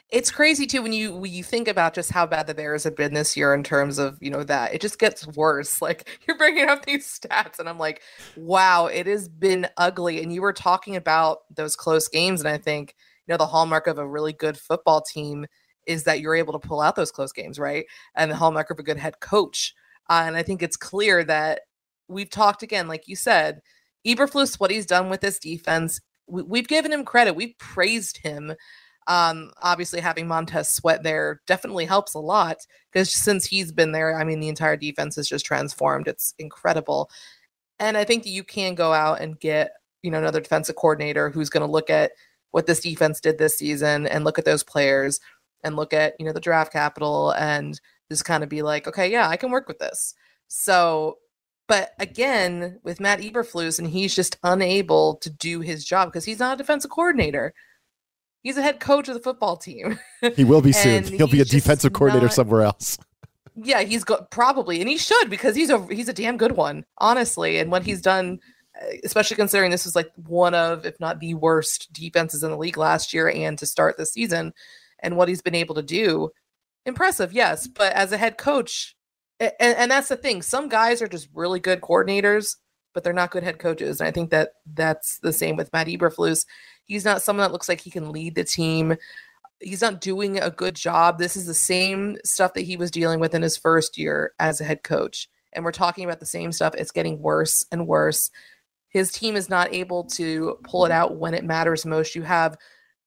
it's 0.09 0.31
crazy 0.31 0.65
too 0.65 0.81
when 0.81 0.93
you 0.93 1.13
when 1.13 1.31
you 1.31 1.43
think 1.43 1.67
about 1.67 1.93
just 1.93 2.11
how 2.11 2.25
bad 2.25 2.47
the 2.47 2.53
Bears 2.53 2.85
have 2.85 2.95
been 2.95 3.13
this 3.13 3.35
year 3.35 3.53
in 3.53 3.63
terms 3.63 3.97
of 3.97 4.17
you 4.21 4.29
know 4.29 4.43
that 4.43 4.73
it 4.73 4.81
just 4.81 4.99
gets 4.99 5.27
worse. 5.27 5.81
Like 5.87 6.19
you're 6.27 6.37
bringing 6.37 6.67
up 6.67 6.85
these 6.85 7.07
stats, 7.07 7.59
and 7.59 7.69
I'm 7.69 7.77
like, 7.77 8.01
wow, 8.35 8.87
it 8.87 9.07
has 9.07 9.29
been 9.29 9.67
ugly. 9.77 10.21
And 10.21 10.33
you 10.33 10.41
were 10.41 10.53
talking 10.53 10.97
about 10.97 11.39
those 11.53 11.75
close 11.77 12.07
games, 12.09 12.41
and 12.41 12.49
I 12.49 12.57
think 12.57 12.95
you 13.25 13.33
know 13.33 13.37
the 13.37 13.47
hallmark 13.47 13.87
of 13.87 13.97
a 13.97 14.07
really 14.07 14.33
good 14.33 14.57
football 14.57 15.01
team 15.01 15.45
is 15.85 16.03
that 16.03 16.19
you're 16.19 16.35
able 16.35 16.59
to 16.59 16.67
pull 16.67 16.81
out 16.81 16.95
those 16.95 17.11
close 17.11 17.31
games, 17.31 17.57
right? 17.57 17.85
And 18.15 18.31
the 18.31 18.35
hallmark 18.35 18.69
of 18.69 18.79
a 18.79 18.83
good 18.83 18.97
head 18.97 19.19
coach. 19.21 19.73
Uh, 20.09 20.23
and 20.25 20.35
I 20.35 20.43
think 20.43 20.61
it's 20.61 20.77
clear 20.77 21.23
that 21.25 21.61
we've 22.07 22.29
talked 22.29 22.63
again, 22.63 22.87
like 22.87 23.07
you 23.07 23.15
said, 23.15 23.61
Eberflus, 24.05 24.59
what 24.59 24.71
he's 24.71 24.85
done 24.85 25.09
with 25.09 25.21
this 25.21 25.39
defense, 25.39 25.99
we, 26.27 26.43
we've 26.43 26.67
given 26.67 26.93
him 26.93 27.03
credit. 27.03 27.35
We've 27.35 27.57
praised 27.57 28.17
him 28.17 28.53
um, 29.07 29.51
obviously, 29.61 30.01
having 30.01 30.27
Montez 30.27 30.69
Sweat 30.69 31.01
there 31.01 31.41
definitely 31.47 31.85
helps 31.85 32.13
a 32.13 32.19
lot 32.19 32.57
because 32.91 33.11
since 33.11 33.45
he's 33.45 33.71
been 33.71 33.93
there, 33.93 34.19
I 34.19 34.25
mean, 34.25 34.41
the 34.41 34.49
entire 34.49 34.75
defense 34.75 35.15
has 35.15 35.29
just 35.29 35.45
transformed. 35.45 36.09
It's 36.09 36.33
incredible. 36.37 37.09
And 37.79 37.95
I 37.95 38.03
think 38.03 38.23
that 38.23 38.31
you 38.31 38.43
can 38.43 38.75
go 38.75 38.91
out 38.91 39.21
and 39.21 39.39
get, 39.39 39.71
you 40.03 40.11
know, 40.11 40.17
another 40.17 40.41
defensive 40.41 40.75
coordinator 40.75 41.29
who's 41.29 41.49
going 41.49 41.65
to 41.65 41.71
look 41.71 41.89
at 41.89 42.11
what 42.51 42.65
this 42.65 42.81
defense 42.81 43.21
did 43.21 43.37
this 43.37 43.57
season 43.57 44.07
and 44.07 44.25
look 44.25 44.37
at 44.37 44.45
those 44.45 44.63
players 44.63 45.21
and 45.63 45.77
look 45.77 45.93
at, 45.93 46.15
you 46.19 46.25
know, 46.25 46.33
the 46.33 46.41
draft 46.41 46.73
capital 46.73 47.31
and 47.31 47.79
just 48.09 48.25
kind 48.25 48.43
of 48.43 48.49
be 48.49 48.61
like, 48.61 48.87
okay, 48.87 49.11
yeah, 49.11 49.27
I 49.27 49.37
can 49.37 49.51
work 49.51 49.67
with 49.67 49.79
this. 49.79 50.13
So, 50.47 51.17
but 51.67 51.91
again, 51.99 52.79
with 52.83 52.99
Matt 52.99 53.19
Eberflus, 53.19 53.79
and 53.79 53.89
he's 53.89 54.15
just 54.15 54.37
unable 54.43 55.15
to 55.17 55.29
do 55.29 55.61
his 55.61 55.83
job 55.83 56.09
because 56.09 56.25
he's 56.25 56.39
not 56.39 56.55
a 56.55 56.57
defensive 56.57 56.91
coordinator 56.91 57.53
he's 58.47 58.57
a 58.57 58.61
head 58.61 58.79
coach 58.79 59.07
of 59.09 59.13
the 59.13 59.19
football 59.19 59.57
team. 59.57 59.99
He 60.35 60.45
will 60.45 60.61
be 60.61 60.71
soon. 60.85 61.03
He'll 61.03 61.27
be 61.27 61.41
a 61.41 61.45
defensive 61.45 61.93
coordinator 61.93 62.27
not, 62.27 62.33
somewhere 62.33 62.61
else. 62.61 62.97
Yeah, 63.55 63.81
he's 63.81 64.03
got 64.03 64.31
probably, 64.31 64.79
and 64.79 64.89
he 64.89 64.97
should 64.97 65.29
because 65.29 65.55
he's 65.55 65.69
a 65.69 65.85
he's 65.87 66.09
a 66.09 66.13
damn 66.13 66.37
good 66.37 66.53
one, 66.53 66.85
honestly. 66.99 67.57
And 67.59 67.71
what 67.71 67.83
he's 67.83 68.01
done, 68.01 68.39
uh, 68.81 68.93
especially 69.03 69.35
considering 69.35 69.71
this 69.71 69.85
was 69.85 69.95
like 69.95 70.11
one 70.15 70.53
of, 70.53 70.85
if 70.85 70.99
not 70.99 71.19
the 71.19 71.33
worst 71.33 71.91
defenses 71.91 72.43
in 72.43 72.51
the 72.51 72.57
league 72.57 72.77
last 72.77 73.13
year, 73.13 73.29
and 73.29 73.57
to 73.57 73.65
start 73.65 73.97
the 73.97 74.05
season, 74.05 74.53
and 74.99 75.17
what 75.17 75.27
he's 75.27 75.41
been 75.41 75.55
able 75.55 75.75
to 75.75 75.83
do, 75.83 76.29
impressive, 76.87 77.31
yes. 77.33 77.67
But 77.67 77.93
as 77.93 78.11
a 78.11 78.17
head 78.17 78.37
coach, 78.37 78.95
and, 79.39 79.53
and 79.59 79.91
that's 79.91 80.09
the 80.09 80.17
thing, 80.17 80.41
some 80.41 80.67
guys 80.69 81.01
are 81.01 81.07
just 81.07 81.29
really 81.35 81.59
good 81.59 81.81
coordinators, 81.81 82.55
but 82.95 83.03
they're 83.03 83.13
not 83.13 83.29
good 83.29 83.43
head 83.43 83.59
coaches. 83.59 84.01
And 84.01 84.07
I 84.07 84.11
think 84.11 84.31
that 84.31 84.53
that's 84.73 85.19
the 85.19 85.33
same 85.33 85.55
with 85.55 85.71
Matt 85.71 85.87
Eberflus 85.87 86.45
He's 86.87 87.05
not 87.05 87.21
someone 87.21 87.45
that 87.45 87.51
looks 87.51 87.69
like 87.69 87.81
he 87.81 87.91
can 87.91 88.11
lead 88.11 88.35
the 88.35 88.45
team. 88.45 88.95
He's 89.59 89.81
not 89.81 90.01
doing 90.01 90.39
a 90.39 90.49
good 90.49 90.75
job. 90.75 91.19
This 91.19 91.35
is 91.35 91.45
the 91.45 91.53
same 91.53 92.17
stuff 92.23 92.53
that 92.53 92.61
he 92.61 92.77
was 92.77 92.91
dealing 92.91 93.19
with 93.19 93.35
in 93.35 93.41
his 93.41 93.57
first 93.57 93.97
year 93.97 94.31
as 94.39 94.61
a 94.61 94.63
head 94.63 94.83
coach. 94.83 95.27
And 95.53 95.65
we're 95.65 95.71
talking 95.71 96.05
about 96.05 96.19
the 96.19 96.25
same 96.25 96.51
stuff. 96.51 96.75
It's 96.75 96.91
getting 96.91 97.21
worse 97.21 97.65
and 97.71 97.87
worse. 97.87 98.31
His 98.87 99.11
team 99.11 99.35
is 99.35 99.49
not 99.49 99.73
able 99.73 100.05
to 100.11 100.57
pull 100.63 100.85
it 100.85 100.91
out 100.91 101.17
when 101.17 101.33
it 101.33 101.43
matters 101.43 101.85
most. 101.85 102.15
You 102.15 102.21
have 102.21 102.57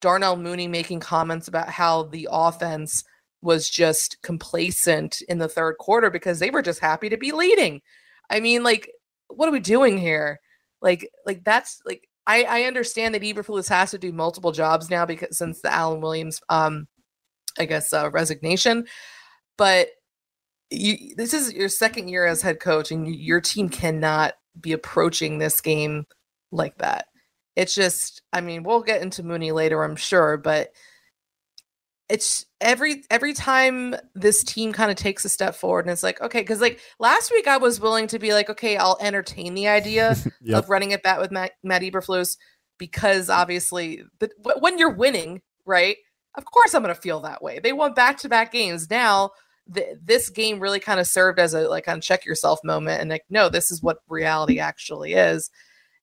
Darnell 0.03 0.37
Mooney 0.37 0.69
making 0.69 1.01
comments 1.01 1.49
about 1.49 1.71
how 1.71 2.05
the 2.05 2.29
offense 2.31 3.05
was 3.43 3.69
just 3.69 4.21
complacent 4.23 5.23
in 5.23 5.39
the 5.39 5.49
third 5.49 5.79
quarter 5.79 6.11
because 6.11 6.39
they 6.39 6.51
were 6.51 6.63
just 6.63 6.81
happy 6.81 7.09
to 7.09 7.17
be 7.17 7.33
leading. 7.33 7.81
I 8.29 8.41
mean, 8.41 8.63
like, 8.63 8.91
what 9.29 9.49
are 9.49 9.53
we 9.53 9.61
doing 9.61 9.99
here? 9.99 10.41
Like, 10.83 11.11
like 11.27 11.45
that's 11.45 11.81
like 11.85 12.09
I, 12.27 12.45
I 12.45 12.63
understand 12.63 13.15
that 13.15 13.23
Eberflus 13.23 13.69
has 13.69 13.91
to 13.91 13.99
do 13.99 14.13
multiple 14.13 14.53
jobs 14.53 14.91
now 14.91 15.07
because 15.07 15.37
since 15.37 15.61
the 15.61 15.73
Alan 15.73 16.01
Williams, 16.01 16.41
um, 16.49 16.87
I 17.59 17.65
guess, 17.65 17.93
uh, 17.93 18.11
resignation. 18.11 18.87
But 19.57 19.89
you, 20.71 21.15
this 21.17 21.35
is 21.35 21.53
your 21.53 21.69
second 21.69 22.09
year 22.09 22.27
as 22.27 22.43
head 22.43 22.61
coach, 22.61 22.91
and 22.93 23.13
your 23.13 23.41
team 23.41 23.69
cannot 23.69 24.35
be 24.61 24.73
approaching 24.73 25.39
this 25.39 25.61
game 25.61 26.07
like 26.53 26.79
that. 26.79 27.07
It's 27.57 27.75
just, 27.75 28.23
I 28.33 28.41
mean, 28.41 28.63
we'll 28.63 28.83
get 28.83 29.03
into 29.03 29.23
Mooney 29.23 29.53
later, 29.53 29.83
I'm 29.83 29.97
sure, 29.97 30.37
but 30.37 30.71
it's 32.11 32.45
every 32.61 33.05
every 33.11 33.33
time 33.33 33.95
this 34.15 34.43
team 34.43 34.73
kind 34.73 34.91
of 34.91 34.97
takes 34.97 35.25
a 35.25 35.29
step 35.29 35.55
forward 35.55 35.85
and 35.85 35.93
it's 35.93 36.03
like 36.03 36.21
okay 36.21 36.41
because 36.41 36.61
like 36.61 36.81
last 36.99 37.31
week 37.31 37.47
i 37.47 37.57
was 37.57 37.81
willing 37.81 38.07
to 38.07 38.19
be 38.19 38.35
like 38.35 38.51
okay 38.51 38.77
i'll 38.77 38.99
entertain 39.01 39.55
the 39.55 39.69
idea 39.69 40.17
yep. 40.43 40.65
of 40.65 40.69
running 40.69 40.91
it 40.91 41.03
back 41.03 41.21
with 41.21 41.31
matt, 41.31 41.53
matt 41.63 41.83
eberflus 41.83 42.37
because 42.79 43.31
obviously 43.31 44.03
but 44.19 44.31
when 44.61 44.79
you're 44.79 44.95
winning 44.95 45.41
right 45.65 45.97
of 46.37 46.45
course 46.45 46.75
i'm 46.75 46.83
going 46.83 46.95
to 46.95 47.01
feel 47.01 47.21
that 47.21 47.43
way 47.43 47.59
they 47.61 47.73
won 47.73 47.95
back-to-back 47.95 48.53
games 48.53 48.91
now 48.91 49.31
th- 49.73 49.97
this 50.03 50.29
game 50.29 50.59
really 50.59 50.81
kind 50.81 51.01
of 51.01 51.07
served 51.07 51.39
as 51.39 51.55
a 51.55 51.69
like 51.69 51.89
on 51.89 52.01
check 52.01 52.27
yourself 52.27 52.59
moment 52.65 53.01
and 53.01 53.11
like 53.11 53.25
no 53.31 53.49
this 53.49 53.71
is 53.71 53.83
what 53.83 53.99
reality 54.09 54.59
actually 54.59 55.15
is 55.15 55.51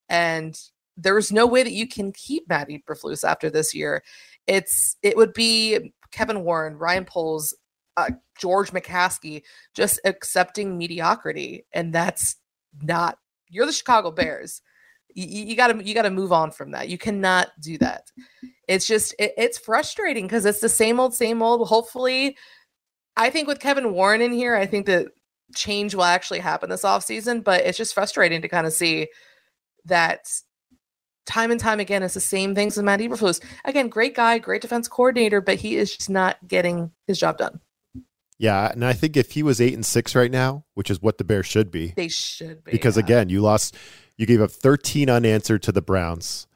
and 0.08 0.58
there's 0.98 1.30
no 1.30 1.46
way 1.46 1.62
that 1.62 1.72
you 1.72 1.86
can 1.86 2.12
keep 2.12 2.48
Matt 2.48 2.68
Eberflus 2.68 3.22
after 3.22 3.48
this 3.48 3.72
year. 3.72 4.02
It's 4.48 4.96
it 5.02 5.16
would 5.16 5.32
be 5.32 5.92
Kevin 6.10 6.42
Warren, 6.44 6.76
Ryan 6.76 7.04
Poles, 7.04 7.54
uh, 7.96 8.10
George 8.38 8.70
McCaskey 8.70 9.42
just 9.74 10.00
accepting 10.04 10.78
mediocrity, 10.78 11.66
and 11.72 11.92
that's 11.92 12.36
not. 12.82 13.18
You're 13.50 13.66
the 13.66 13.72
Chicago 13.72 14.10
Bears. 14.10 14.62
You, 15.14 15.56
gotta 15.56 15.82
you 15.82 15.94
gotta 15.94 16.10
move 16.10 16.32
on 16.32 16.52
from 16.52 16.70
that. 16.72 16.88
You 16.88 16.98
cannot 16.98 17.48
do 17.60 17.76
that. 17.78 18.12
It's 18.68 18.86
just 18.86 19.14
it, 19.18 19.32
it's 19.36 19.58
frustrating 19.58 20.26
because 20.26 20.44
it's 20.44 20.60
the 20.60 20.68
same 20.68 21.00
old 21.00 21.14
same 21.14 21.42
old. 21.42 21.66
Hopefully, 21.66 22.36
I 23.16 23.30
think 23.30 23.48
with 23.48 23.58
Kevin 23.58 23.92
Warren 23.92 24.20
in 24.20 24.32
here, 24.32 24.54
I 24.54 24.66
think 24.66 24.86
that 24.86 25.08
change 25.54 25.94
will 25.94 26.04
actually 26.04 26.38
happen 26.38 26.70
this 26.70 26.82
offseason, 26.82 27.42
but 27.42 27.62
it's 27.62 27.78
just 27.78 27.94
frustrating 27.94 28.42
to 28.42 28.48
kind 28.48 28.66
of 28.66 28.72
see 28.72 29.08
that 29.86 30.20
time 31.28 31.50
and 31.50 31.60
time 31.60 31.78
again, 31.78 32.02
it's 32.02 32.14
the 32.14 32.20
same 32.20 32.54
things 32.54 32.76
with 32.76 32.84
Matt 32.84 33.00
Eberflus. 33.00 33.40
Again, 33.64 33.88
great 33.88 34.16
guy, 34.16 34.38
great 34.38 34.62
defense 34.62 34.88
coordinator, 34.88 35.40
but 35.40 35.56
he 35.56 35.76
is 35.76 35.94
just 35.94 36.10
not 36.10 36.36
getting 36.48 36.90
his 37.06 37.20
job 37.20 37.38
done. 37.38 37.60
Yeah, 38.38 38.70
and 38.70 38.84
I 38.84 38.92
think 38.92 39.16
if 39.16 39.32
he 39.32 39.42
was 39.42 39.60
eight 39.60 39.74
and 39.74 39.84
six 39.84 40.14
right 40.14 40.30
now, 40.30 40.64
which 40.74 40.90
is 40.90 41.02
what 41.02 41.18
the 41.18 41.24
Bears 41.24 41.46
should 41.46 41.70
be, 41.70 41.92
they 41.96 42.08
should 42.08 42.64
be. 42.64 42.72
Because 42.72 42.96
yeah. 42.96 43.04
again, 43.04 43.28
you 43.28 43.40
lost, 43.40 43.76
you 44.16 44.26
gave 44.26 44.40
up 44.40 44.50
13 44.50 45.10
unanswered 45.10 45.62
to 45.64 45.72
the 45.72 45.82
Browns, 45.82 46.46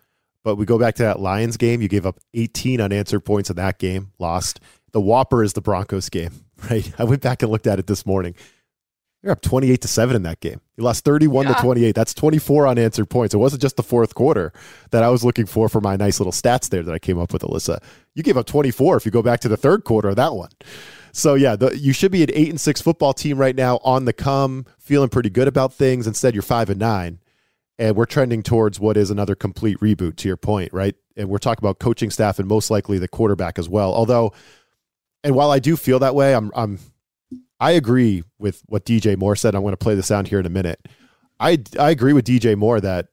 but 0.45 0.57
we 0.57 0.65
go 0.65 0.79
back 0.79 0.95
to 0.97 1.03
that 1.03 1.21
Lions 1.21 1.57
game, 1.57 1.83
you 1.83 1.89
gave 1.89 2.07
up 2.07 2.19
18 2.35 2.81
unanswered 2.81 3.25
points 3.25 3.51
in 3.51 3.57
that 3.57 3.79
game, 3.79 4.13
lost. 4.19 4.61
The 4.93 5.01
Whopper 5.01 5.43
is 5.43 5.55
the 5.55 5.61
Broncos 5.61 6.09
game, 6.09 6.45
right? 6.71 6.91
I 6.99 7.05
went 7.05 7.23
back 7.23 7.43
and 7.43 7.51
looked 7.51 7.67
at 7.67 7.79
it 7.79 7.89
this 7.89 8.07
morning. 8.07 8.35
You're 9.23 9.33
up 9.33 9.41
28 9.41 9.81
to 9.83 9.89
7 9.89 10.17
in 10.17 10.23
that 10.25 10.41
game. 10.41 10.61
You 10.77 10.83
lost 10.83 11.05
31 11.05 11.47
yeah. 11.47 11.55
to 11.55 11.63
28. 11.63 11.95
That's 11.95 12.13
24 12.13 12.67
unanswered 12.67 13.09
points. 13.09 13.35
It 13.35 13.39
wasn't 13.39 13.63
just 13.63 13.77
the 13.77 13.83
fourth 13.83 14.15
quarter 14.15 14.53
that 14.91 15.05
I 15.05 15.11
was 15.11 15.23
looking 15.23 15.47
for 15.47 15.69
for 15.69 15.81
my 15.81 15.97
nice 15.97 16.19
little 16.19 16.33
stats 16.33 16.69
there 16.69 16.83
that 16.83 16.93
I 16.93 16.99
came 16.99 17.19
up 17.19 17.33
with, 17.33 17.43
Alyssa. 17.43 17.79
You 18.15 18.25
gave 18.25 18.37
up 18.37 18.47
24 18.47 18.97
if 18.97 19.07
you 19.07 19.13
go 19.13 19.23
back 19.23 19.39
to 19.41 19.49
the 19.49 19.57
third 19.57 19.85
quarter 19.85 20.09
of 20.09 20.17
that 20.17 20.35
one. 20.35 20.51
So 21.13 21.35
yeah, 21.35 21.55
the, 21.55 21.79
you 21.79 21.93
should 21.93 22.11
be 22.11 22.25
an 22.25 22.31
8 22.33 22.51
and 22.51 22.61
6 22.61 22.81
football 22.81 23.15
team 23.15 23.39
right 23.39 23.55
now 23.55 23.79
on 23.85 24.07
the 24.07 24.13
come, 24.13 24.67
feeling 24.79 25.09
pretty 25.09 25.31
good 25.31 25.47
about 25.47 25.73
things. 25.73 26.07
Instead, 26.07 26.35
you're 26.35 26.43
5 26.43 26.71
and 26.71 26.81
9. 26.81 27.19
And 27.79 27.97
we're 27.97 28.07
trending 28.07 28.43
towards 28.43 28.81
what 28.81 28.97
is 28.97 29.11
another 29.11 29.35
complete 29.35 29.79
reboot 29.79 30.17
to 30.17 30.29
your 30.29 30.37
point, 30.37 30.73
right? 30.73 30.95
And 31.17 31.29
we're 31.29 31.39
talking 31.39 31.63
about 31.63 31.79
coaching 31.79 32.11
staff 32.11 32.39
and 32.39 32.49
most 32.49 32.71
likely 32.71 32.99
the 32.99 33.09
quarterback 33.09 33.59
as 33.59 33.69
well. 33.69 33.95
Although 33.95 34.33
and 35.25 35.35
while 35.35 35.51
I 35.51 35.59
do 35.59 35.77
feel 35.77 35.99
that 36.01 36.15
way, 36.15 36.35
I'm 36.35 36.51
I'm 36.55 36.79
I 37.63 37.71
agree 37.71 38.25
with 38.41 38.61
what 38.67 38.85
DJ 38.85 39.17
Moore 39.17 39.37
said. 39.37 39.55
I'm 39.55 39.63
going 39.63 39.73
to 39.73 39.77
play 39.77 39.95
the 39.95 40.03
sound 40.03 40.27
here 40.27 40.41
in 40.41 40.47
a 40.47 40.51
minute. 40.51 40.89
I, 41.39 41.63
I 41.79 41.91
agree 41.91 42.13
with 42.13 42.27
DJ 42.27 42.57
Moore 42.57 42.81
that 42.81 43.07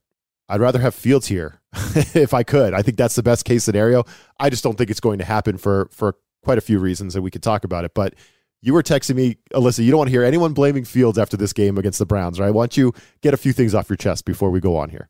I'd 0.49 0.59
rather 0.59 0.79
have 0.79 0.95
Fields 0.95 1.27
here 1.27 1.61
if 2.15 2.33
I 2.33 2.41
could. 2.41 2.73
I 2.73 2.81
think 2.81 2.97
that's 2.97 3.13
the 3.13 3.21
best 3.21 3.45
case 3.45 3.63
scenario. 3.63 4.05
I 4.39 4.49
just 4.49 4.63
don't 4.63 4.75
think 4.75 4.89
it's 4.89 4.99
going 4.99 5.19
to 5.19 5.23
happen 5.23 5.59
for 5.59 5.87
for 5.91 6.15
quite 6.43 6.57
a 6.57 6.61
few 6.61 6.79
reasons, 6.79 7.13
and 7.13 7.23
we 7.23 7.29
could 7.29 7.43
talk 7.43 7.63
about 7.63 7.85
it. 7.85 7.93
But 7.93 8.15
you 8.63 8.73
were 8.73 8.81
texting 8.81 9.13
me, 9.13 9.37
Alyssa. 9.53 9.85
You 9.85 9.91
don't 9.91 9.99
want 9.99 10.07
to 10.07 10.11
hear 10.11 10.23
anyone 10.23 10.53
blaming 10.53 10.83
Fields 10.83 11.19
after 11.19 11.37
this 11.37 11.53
game 11.53 11.77
against 11.77 11.99
the 11.99 12.07
Browns, 12.07 12.39
right? 12.39 12.49
Why 12.49 12.63
don't 12.63 12.75
you 12.75 12.91
get 13.21 13.35
a 13.35 13.37
few 13.37 13.53
things 13.53 13.75
off 13.75 13.87
your 13.87 13.97
chest 13.97 14.25
before 14.25 14.49
we 14.49 14.59
go 14.59 14.75
on 14.75 14.89
here? 14.89 15.09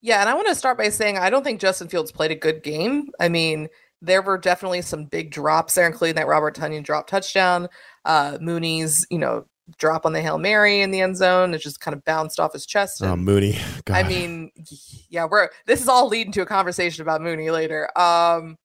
Yeah, 0.00 0.20
and 0.20 0.28
I 0.28 0.34
want 0.34 0.46
to 0.46 0.54
start 0.54 0.78
by 0.78 0.90
saying 0.90 1.18
I 1.18 1.28
don't 1.28 1.42
think 1.42 1.60
Justin 1.60 1.88
Fields 1.88 2.12
played 2.12 2.30
a 2.30 2.36
good 2.36 2.62
game. 2.62 3.10
I 3.18 3.28
mean, 3.28 3.68
there 4.02 4.22
were 4.22 4.38
definitely 4.38 4.82
some 4.82 5.04
big 5.04 5.30
drops 5.30 5.74
there, 5.74 5.86
including 5.86 6.16
that 6.16 6.26
Robert 6.26 6.56
Tonyan 6.56 6.84
drop 6.84 7.06
touchdown 7.06 7.68
uh, 8.04 8.38
Mooney's, 8.40 9.06
you 9.10 9.18
know, 9.18 9.46
drop 9.78 10.04
on 10.04 10.12
the 10.12 10.20
Hail 10.20 10.38
Mary 10.38 10.80
in 10.80 10.90
the 10.90 11.00
end 11.00 11.16
zone. 11.16 11.54
It 11.54 11.58
just 11.58 11.80
kind 11.80 11.94
of 11.94 12.04
bounced 12.04 12.38
off 12.38 12.52
his 12.52 12.66
chest. 12.66 13.02
Oh, 13.02 13.06
and, 13.06 13.12
oh, 13.12 13.16
Mooney. 13.16 13.58
God. 13.84 13.96
I 13.96 14.06
mean, 14.06 14.50
yeah, 15.08 15.26
we're 15.30 15.48
this 15.66 15.80
is 15.80 15.88
all 15.88 16.08
leading 16.08 16.32
to 16.32 16.42
a 16.42 16.46
conversation 16.46 17.02
about 17.02 17.22
Mooney 17.22 17.50
later. 17.50 17.88
Um, 17.98 18.56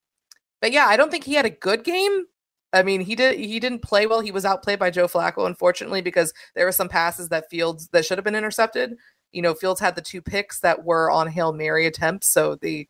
but 0.60 0.72
yeah, 0.72 0.86
I 0.86 0.96
don't 0.96 1.10
think 1.10 1.24
he 1.24 1.34
had 1.34 1.46
a 1.46 1.50
good 1.50 1.84
game. 1.84 2.26
I 2.72 2.82
mean, 2.82 3.00
he 3.00 3.16
did 3.16 3.38
he 3.38 3.58
didn't 3.58 3.82
play 3.82 4.06
well. 4.06 4.20
He 4.20 4.32
was 4.32 4.44
outplayed 4.44 4.78
by 4.78 4.90
Joe 4.90 5.08
Flacco, 5.08 5.46
unfortunately, 5.46 6.02
because 6.02 6.32
there 6.54 6.66
were 6.66 6.72
some 6.72 6.88
passes 6.88 7.28
that 7.30 7.50
Fields 7.50 7.88
that 7.88 8.04
should 8.04 8.18
have 8.18 8.24
been 8.24 8.36
intercepted. 8.36 8.96
You 9.32 9.42
know, 9.42 9.54
Fields 9.54 9.80
had 9.80 9.96
the 9.96 10.02
two 10.02 10.20
picks 10.20 10.60
that 10.60 10.84
were 10.84 11.10
on 11.10 11.28
Hail 11.28 11.52
Mary 11.52 11.86
attempts, 11.86 12.28
so 12.28 12.56
they 12.56 12.88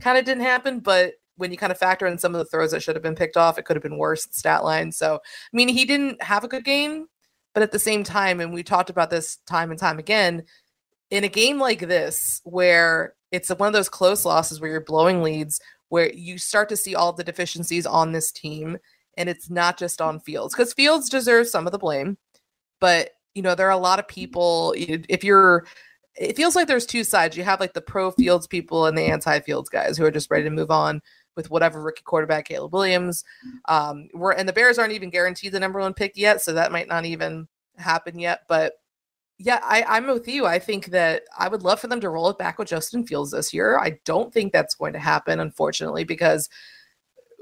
kind 0.00 0.18
of 0.18 0.24
didn't 0.24 0.44
happen. 0.44 0.80
But 0.80 1.14
when 1.36 1.50
you 1.50 1.56
kind 1.56 1.72
of 1.72 1.78
factor 1.78 2.06
in 2.06 2.18
some 2.18 2.34
of 2.34 2.38
the 2.38 2.44
throws 2.44 2.70
that 2.70 2.82
should 2.82 2.96
have 2.96 3.02
been 3.02 3.14
picked 3.14 3.36
off, 3.36 3.58
it 3.58 3.64
could 3.64 3.76
have 3.76 3.82
been 3.82 3.98
worse 3.98 4.26
stat 4.30 4.64
line. 4.64 4.92
So, 4.92 5.16
I 5.16 5.56
mean, 5.56 5.68
he 5.68 5.84
didn't 5.84 6.22
have 6.22 6.44
a 6.44 6.48
good 6.48 6.64
game, 6.64 7.06
but 7.54 7.62
at 7.62 7.72
the 7.72 7.78
same 7.78 8.04
time, 8.04 8.40
and 8.40 8.52
we 8.52 8.62
talked 8.62 8.90
about 8.90 9.10
this 9.10 9.36
time 9.46 9.70
and 9.70 9.78
time 9.78 9.98
again, 9.98 10.44
in 11.10 11.24
a 11.24 11.28
game 11.28 11.58
like 11.58 11.80
this, 11.80 12.40
where 12.44 13.14
it's 13.30 13.50
one 13.50 13.68
of 13.68 13.72
those 13.72 13.88
close 13.88 14.24
losses 14.24 14.60
where 14.60 14.70
you're 14.70 14.80
blowing 14.80 15.22
leads, 15.22 15.60
where 15.88 16.12
you 16.12 16.38
start 16.38 16.68
to 16.70 16.76
see 16.76 16.94
all 16.94 17.12
the 17.12 17.24
deficiencies 17.24 17.86
on 17.86 18.12
this 18.12 18.32
team, 18.32 18.78
and 19.16 19.28
it's 19.28 19.50
not 19.50 19.78
just 19.78 20.00
on 20.00 20.20
Fields, 20.20 20.54
because 20.54 20.72
Fields 20.72 21.08
deserves 21.08 21.50
some 21.50 21.66
of 21.66 21.72
the 21.72 21.78
blame, 21.78 22.18
but 22.80 23.10
you 23.34 23.42
know, 23.42 23.54
there 23.54 23.66
are 23.66 23.70
a 23.70 23.76
lot 23.76 23.98
of 23.98 24.08
people, 24.08 24.74
if 24.76 25.22
you're 25.22 25.66
it 26.16 26.36
feels 26.36 26.56
like 26.56 26.66
there's 26.66 26.86
two 26.86 27.04
sides. 27.04 27.36
You 27.36 27.44
have 27.44 27.60
like 27.60 27.74
the 27.74 27.82
pro 27.82 28.10
Fields 28.10 28.46
people 28.46 28.86
and 28.86 28.96
the 28.96 29.02
anti 29.02 29.40
Fields 29.40 29.68
guys 29.68 29.96
who 29.96 30.04
are 30.04 30.10
just 30.10 30.30
ready 30.30 30.44
to 30.44 30.50
move 30.50 30.70
on 30.70 31.02
with 31.36 31.50
whatever 31.50 31.82
rookie 31.82 32.02
quarterback 32.02 32.46
Caleb 32.46 32.72
Williams. 32.72 33.24
Um, 33.66 34.08
we're 34.14 34.32
and 34.32 34.48
the 34.48 34.52
Bears 34.52 34.78
aren't 34.78 34.92
even 34.92 35.10
guaranteed 35.10 35.52
the 35.52 35.60
number 35.60 35.78
one 35.78 35.94
pick 35.94 36.16
yet, 36.16 36.40
so 36.40 36.54
that 36.54 36.72
might 36.72 36.88
not 36.88 37.04
even 37.04 37.46
happen 37.76 38.18
yet. 38.18 38.42
But 38.48 38.74
yeah, 39.38 39.60
I, 39.62 39.84
I'm 39.86 40.06
with 40.06 40.26
you. 40.26 40.46
I 40.46 40.58
think 40.58 40.86
that 40.86 41.24
I 41.38 41.48
would 41.48 41.62
love 41.62 41.78
for 41.78 41.88
them 41.88 42.00
to 42.00 42.08
roll 42.08 42.30
it 42.30 42.38
back 42.38 42.58
with 42.58 42.68
Justin 42.68 43.06
Fields 43.06 43.32
this 43.32 43.52
year. 43.52 43.78
I 43.78 43.98
don't 44.04 44.32
think 44.32 44.52
that's 44.52 44.74
going 44.74 44.94
to 44.94 44.98
happen, 44.98 45.40
unfortunately, 45.40 46.04
because 46.04 46.48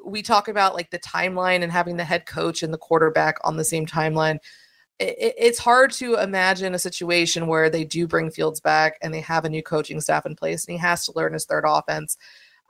we 0.04 0.20
talk 0.20 0.48
about 0.48 0.74
like 0.74 0.90
the 0.90 0.98
timeline 0.98 1.62
and 1.62 1.70
having 1.70 1.96
the 1.96 2.04
head 2.04 2.26
coach 2.26 2.62
and 2.62 2.74
the 2.74 2.78
quarterback 2.78 3.38
on 3.44 3.56
the 3.56 3.64
same 3.64 3.86
timeline. 3.86 4.38
It, 4.98 5.34
it's 5.38 5.58
hard 5.58 5.92
to 5.92 6.16
imagine 6.16 6.74
a 6.74 6.80
situation 6.80 7.46
where 7.46 7.70
they 7.70 7.84
do 7.84 8.08
bring 8.08 8.30
Fields 8.30 8.60
back 8.60 8.98
and 9.00 9.14
they 9.14 9.20
have 9.20 9.44
a 9.44 9.50
new 9.50 9.62
coaching 9.62 10.00
staff 10.00 10.26
in 10.26 10.34
place 10.34 10.66
and 10.66 10.72
he 10.72 10.78
has 10.78 11.06
to 11.06 11.12
learn 11.14 11.32
his 11.32 11.46
third 11.46 11.64
offense 11.66 12.16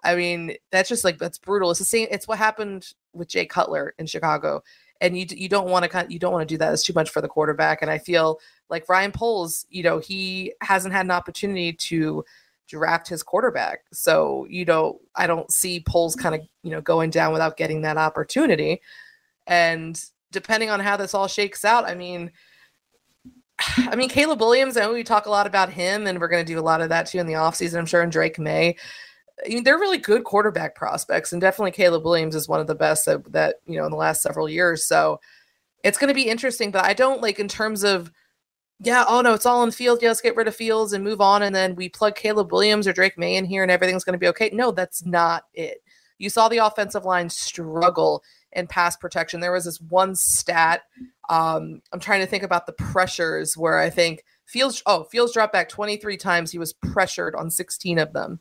I 0.05 0.15
mean, 0.15 0.55
that's 0.71 0.89
just 0.89 1.03
like 1.03 1.19
that's 1.19 1.39
brutal. 1.39 1.71
It's 1.71 1.79
the 1.79 1.85
same. 1.85 2.09
It's 2.11 2.29
what 2.29 2.39
happened 2.39 2.93
with 3.15 3.29
Jay 3.29 3.47
Cutler 3.47 3.95
in 3.99 4.07
Chicago, 4.07 4.63
and 5.01 5.19
you 5.19 5.27
you 5.31 5.49
don't 5.49 5.69
want 5.69 5.91
to 5.91 6.07
you 6.09 6.19
don't 6.19 6.33
want 6.33 6.47
to 6.47 6.53
do 6.53 6.59
that. 6.59 6.73
It's 6.73 6.83
too 6.83 6.93
much 6.93 7.11
for 7.11 7.23
the 7.23 7.29
quarterback. 7.29 7.81
And 7.81 7.91
I 7.91 7.99
feel 7.99 8.39
like 8.69 8.89
Ryan 8.89 9.13
Poles, 9.13 9.67
you 9.71 9.83
know, 9.83 9.99
he 9.99 10.53
hasn't 10.61 10.95
had 10.95 11.07
an 11.07 11.11
opportunity 11.11 11.73
to 11.73 12.25
draft 12.69 13.09
his 13.09 13.23
quarterback. 13.23 13.81
So 13.93 14.47
you 14.51 14.67
know, 14.67 15.01
I 15.17 15.27
don't 15.27 15.51
see 15.51 15.81
Poles 15.81 16.15
kind 16.15 16.35
of 16.35 16.43
you 16.63 16.71
know 16.71 16.83
going 16.83 17.11
down 17.11 17.33
without 17.33 17.57
getting 17.57 17.81
that 17.83 17.97
opportunity. 17.97 18.83
And 19.47 20.03
depending 20.33 20.71
on 20.71 20.81
how 20.81 20.97
this 20.99 21.15
all 21.15 21.29
shakes 21.29 21.65
out, 21.65 21.89
I 21.89 21.95
mean. 21.95 22.31
I 23.77 23.95
mean, 23.95 24.09
Caleb 24.09 24.41
Williams, 24.41 24.77
I 24.77 24.81
know 24.81 24.93
we 24.93 25.05
talk 25.05 25.27
a 25.27 25.31
lot 25.31 25.47
about 25.47 25.71
him, 25.71 26.09
and 26.09 26.21
we're 26.21 26.27
going 26.29 26.45
to 26.45 26.53
do 26.53 26.59
a 26.59 26.61
lot 26.61 26.81
of 26.81 26.89
that 26.89 27.07
too 27.07 27.19
in 27.19 27.27
the 27.29 27.35
offseason, 27.35 27.79
I'm 27.79 27.87
sure, 27.87 28.03
and 28.03 28.11
Drake 28.11 28.37
Maye. 28.37 28.75
I 29.45 29.49
mean, 29.49 29.65
they're 29.65 29.79
really 29.79 29.99
good 29.99 30.25
quarterback 30.25 30.75
prospects, 30.75 31.33
and 31.33 31.41
definitely 31.41 31.73
Caleb 31.73 32.05
Williams 32.05 32.35
is 32.35 32.49
one 32.49 32.61
of 32.61 32.67
the 32.67 32.75
best 32.75 33.07
that, 33.07 33.33
that 33.33 33.57
you 33.67 33.79
know 33.79 33.85
in 33.85 33.91
the 33.91 33.97
last 33.97 34.23
several 34.23 34.49
years. 34.49 34.87
So 34.87 35.21
it's 35.83 35.99
going 35.99 36.09
to 36.09 36.15
be 36.15 36.29
interesting, 36.29 36.71
but 36.71 36.85
I 36.85 36.95
don't 36.95 37.21
like 37.21 37.39
in 37.39 37.49
terms 37.49 37.83
of 37.83 38.13
yeah, 38.81 39.05
oh 39.09 39.21
no, 39.21 39.35
it's 39.35 39.47
all 39.47 39.63
in 39.65 39.71
field. 39.71 40.01
Yeah, 40.03 40.09
let's 40.09 40.21
get 40.21 40.37
rid 40.37 40.49
of 40.49 40.57
Fields 40.57 40.93
and 40.93 41.05
move 41.05 41.21
on, 41.21 41.43
and 41.43 41.55
then 41.55 41.75
we 41.75 41.89
plug 41.89 42.17
Caleb 42.17 42.53
Williams 42.53 42.87
or 42.87 42.93
Drake 42.93 43.19
Maye 43.19 43.37
in 43.37 43.45
here, 43.45 43.63
and 43.63 43.71
everything's 43.71 44.05
going 44.05 44.15
to 44.15 44.19
be 44.19 44.29
okay. 44.29 44.51
No, 44.53 44.71
that's 44.71 45.05
not 45.05 45.45
it. 45.55 45.79
You 46.19 46.31
saw 46.31 46.49
the 46.49 46.59
offensive 46.59 47.05
line 47.05 47.29
struggle 47.29 48.23
in 48.53 48.67
pass 48.67 48.97
protection. 48.97 49.41
There 49.41 49.53
was 49.53 49.65
this 49.65 49.81
one 49.81 50.15
stat. 50.15 50.83
Um, 51.29 51.83
I'm 51.93 52.01
trying 52.01 52.21
to 52.21 52.27
think 52.27 52.45
about 52.45 52.67
the 52.67 52.73
pressures 52.73 53.57
where 53.57 53.79
I 53.79 53.91
think 53.91 54.25
Fields. 54.45 54.83
Oh, 54.87 55.05
Fields 55.05 55.33
dropped 55.33 55.53
back 55.53 55.69
23 55.69 56.17
times. 56.17 56.51
He 56.51 56.59
was 56.59 56.73
pressured 56.73 57.35
on 57.35 57.51
16 57.51 57.99
of 57.99 58.13
them 58.13 58.41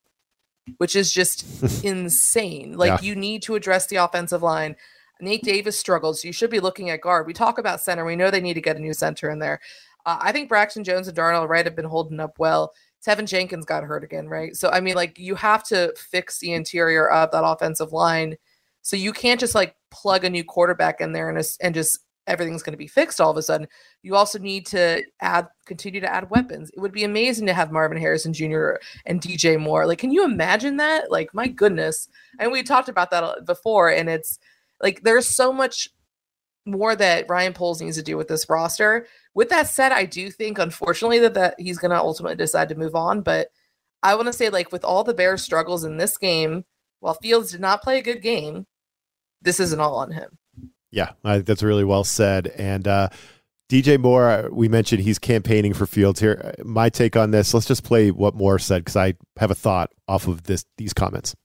which 0.77 0.95
is 0.95 1.11
just 1.11 1.45
insane. 1.83 2.77
Like 2.77 3.01
yeah. 3.01 3.07
you 3.07 3.15
need 3.15 3.41
to 3.43 3.55
address 3.55 3.87
the 3.87 3.97
offensive 3.97 4.43
line. 4.43 4.75
Nate 5.21 5.43
Davis 5.43 5.79
struggles. 5.79 6.23
You 6.23 6.33
should 6.33 6.49
be 6.49 6.59
looking 6.59 6.89
at 6.89 7.01
guard. 7.01 7.27
We 7.27 7.33
talk 7.33 7.57
about 7.57 7.81
center. 7.81 8.03
We 8.03 8.15
know 8.15 8.29
they 8.29 8.41
need 8.41 8.55
to 8.55 8.61
get 8.61 8.75
a 8.75 8.81
new 8.81 8.93
center 8.93 9.29
in 9.29 9.39
there. 9.39 9.59
Uh, 10.05 10.17
I 10.19 10.31
think 10.31 10.49
Braxton 10.49 10.83
Jones 10.83 11.07
and 11.07 11.15
Darnell 11.15 11.47
Wright 11.47 11.65
have 11.65 11.75
been 11.75 11.85
holding 11.85 12.19
up 12.19 12.39
well. 12.39 12.73
Teven 13.05 13.27
Jenkins 13.27 13.65
got 13.65 13.83
hurt 13.83 14.03
again, 14.03 14.27
right? 14.27 14.55
So 14.55 14.69
I 14.69 14.79
mean, 14.79 14.95
like 14.95 15.17
you 15.19 15.35
have 15.35 15.63
to 15.65 15.93
fix 15.97 16.39
the 16.39 16.53
interior 16.53 17.09
of 17.09 17.31
that 17.31 17.45
offensive 17.45 17.93
line. 17.93 18.37
So 18.81 18.95
you 18.97 19.13
can't 19.13 19.39
just 19.39 19.55
like 19.55 19.75
plug 19.91 20.25
a 20.25 20.29
new 20.29 20.43
quarterback 20.43 20.99
in 20.99 21.13
there 21.13 21.29
and, 21.29 21.45
and 21.61 21.75
just 21.75 21.99
everything's 22.27 22.63
going 22.63 22.73
to 22.73 22.77
be 22.77 22.87
fixed 22.87 23.19
all 23.19 23.31
of 23.31 23.37
a 23.37 23.41
sudden. 23.41 23.67
You 24.01 24.15
also 24.15 24.39
need 24.39 24.65
to 24.67 25.03
add, 25.21 25.47
continue 25.65 26.01
to 26.01 26.13
add 26.13 26.29
weapons. 26.29 26.69
It 26.71 26.79
would 26.79 26.91
be 26.91 27.03
amazing 27.03 27.47
to 27.47 27.53
have 27.53 27.71
Marvin 27.71 27.97
Harrison 27.97 28.33
Jr. 28.33 28.75
and 29.05 29.21
DJ 29.21 29.59
Moore. 29.59 29.85
Like, 29.85 29.99
can 29.99 30.11
you 30.11 30.23
imagine 30.23 30.77
that? 30.77 31.11
Like, 31.11 31.33
my 31.33 31.47
goodness. 31.47 32.07
And 32.39 32.51
we 32.51 32.63
talked 32.63 32.89
about 32.89 33.11
that 33.11 33.23
uh, 33.23 33.41
before, 33.45 33.89
and 33.89 34.09
it's 34.09 34.39
like 34.81 35.01
there's 35.01 35.27
so 35.27 35.51
much 35.51 35.89
more 36.65 36.95
that 36.95 37.25
Ryan 37.27 37.53
Poles 37.53 37.81
needs 37.81 37.97
to 37.97 38.03
do 38.03 38.17
with 38.17 38.27
this 38.27 38.49
roster. 38.49 39.07
With 39.33 39.49
that 39.49 39.67
said, 39.67 39.91
I 39.91 40.05
do 40.05 40.31
think, 40.31 40.59
unfortunately, 40.59 41.19
that, 41.19 41.33
that 41.33 41.55
he's 41.59 41.77
going 41.77 41.91
to 41.91 41.97
ultimately 41.97 42.37
decide 42.37 42.69
to 42.69 42.75
move 42.75 42.95
on. 42.95 43.21
But 43.21 43.49
I 44.01 44.15
want 44.15 44.27
to 44.27 44.33
say, 44.33 44.49
like, 44.49 44.71
with 44.71 44.85
all 44.85 45.03
the 45.03 45.13
Bears' 45.13 45.41
struggles 45.41 45.83
in 45.83 45.97
this 45.97 46.17
game, 46.17 46.63
while 46.99 47.15
Fields 47.15 47.51
did 47.51 47.59
not 47.59 47.81
play 47.81 47.99
a 47.99 48.03
good 48.03 48.21
game, 48.21 48.65
this 49.41 49.59
isn't 49.59 49.79
all 49.79 49.95
on 49.95 50.11
him. 50.11 50.37
Yeah, 50.93 51.13
I 51.23 51.37
think 51.37 51.47
that's 51.47 51.63
really 51.63 51.83
well 51.83 52.03
said. 52.03 52.53
And 52.55 52.87
uh, 52.87 53.09
DJ 53.67 53.99
Moore, 53.99 54.47
we 54.51 54.67
mentioned 54.67 55.01
he's 55.01 55.17
campaigning 55.17 55.73
for 55.73 55.87
Fields 55.87 56.19
here. 56.19 56.53
My 56.63 56.89
take 56.89 57.15
on 57.15 57.31
this, 57.31 57.51
let's 57.51 57.65
just 57.65 57.83
play 57.83 58.11
what 58.11 58.35
Moore 58.35 58.59
said 58.59 58.81
because 58.81 58.95
I 58.95 59.15
have 59.37 59.49
a 59.49 59.55
thought 59.55 59.91
off 60.07 60.27
of 60.27 60.43
this 60.43 60.65
these 60.77 60.93
comments. 60.93 61.35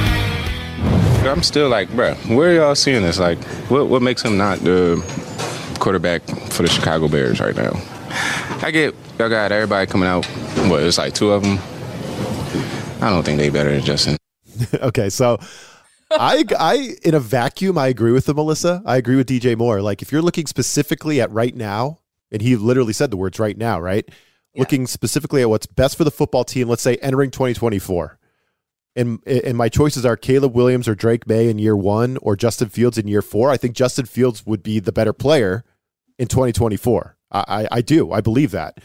I'm 0.00 1.44
still 1.44 1.68
like, 1.68 1.88
bro, 1.94 2.14
where 2.26 2.50
are 2.50 2.54
y'all 2.54 2.74
seeing 2.74 3.02
this? 3.02 3.20
Like, 3.20 3.40
what 3.70 3.86
what 3.86 4.02
makes 4.02 4.22
him 4.22 4.36
not 4.36 4.58
the 4.58 4.96
quarterback 5.78 6.22
for 6.50 6.64
the 6.64 6.68
Chicago 6.68 7.06
Bears 7.06 7.38
right 7.38 7.54
now? 7.54 7.70
I 8.62 8.72
get 8.72 8.96
y'all 9.16 9.28
got 9.28 9.52
everybody 9.52 9.86
coming 9.86 10.08
out. 10.08 10.26
What 10.68 10.82
it's 10.82 10.98
like 10.98 11.14
two 11.14 11.30
of 11.30 11.44
them. 11.44 11.60
I 13.00 13.10
don't 13.10 13.22
think 13.22 13.38
they 13.38 13.48
better 13.48 13.70
than 13.70 13.82
Justin. 13.82 14.16
okay, 14.74 15.08
so 15.08 15.38
I, 16.10 16.44
I, 16.58 16.96
in 17.02 17.14
a 17.14 17.20
vacuum, 17.20 17.76
I 17.76 17.88
agree 17.88 18.12
with 18.12 18.26
the 18.26 18.34
Melissa. 18.34 18.82
I 18.86 18.96
agree 18.96 19.16
with 19.16 19.28
DJ 19.28 19.56
Moore. 19.56 19.82
Like, 19.82 20.02
if 20.02 20.10
you're 20.10 20.22
looking 20.22 20.46
specifically 20.46 21.20
at 21.20 21.30
right 21.30 21.54
now, 21.54 22.00
and 22.30 22.42
he 22.42 22.56
literally 22.56 22.92
said 22.92 23.10
the 23.10 23.16
words 23.16 23.38
right 23.38 23.56
now, 23.56 23.80
right? 23.80 24.08
Yeah. 24.54 24.60
Looking 24.60 24.86
specifically 24.86 25.42
at 25.42 25.50
what's 25.50 25.66
best 25.66 25.96
for 25.96 26.04
the 26.04 26.10
football 26.10 26.44
team, 26.44 26.68
let's 26.68 26.82
say 26.82 26.96
entering 26.96 27.30
2024. 27.30 28.18
And, 28.96 29.20
and 29.26 29.56
my 29.56 29.68
choices 29.68 30.04
are 30.04 30.16
Caleb 30.16 30.54
Williams 30.54 30.88
or 30.88 30.94
Drake 30.94 31.28
Maye 31.28 31.48
in 31.48 31.58
year 31.58 31.76
one 31.76 32.16
or 32.16 32.34
Justin 32.34 32.68
Fields 32.68 32.98
in 32.98 33.06
year 33.06 33.22
four. 33.22 33.50
I 33.50 33.56
think 33.56 33.76
Justin 33.76 34.06
Fields 34.06 34.44
would 34.44 34.62
be 34.62 34.80
the 34.80 34.92
better 34.92 35.12
player 35.12 35.64
in 36.18 36.26
2024. 36.26 37.16
I, 37.30 37.44
I, 37.46 37.68
I 37.70 37.80
do. 37.80 38.12
I 38.12 38.20
believe 38.20 38.50
that. 38.50 38.78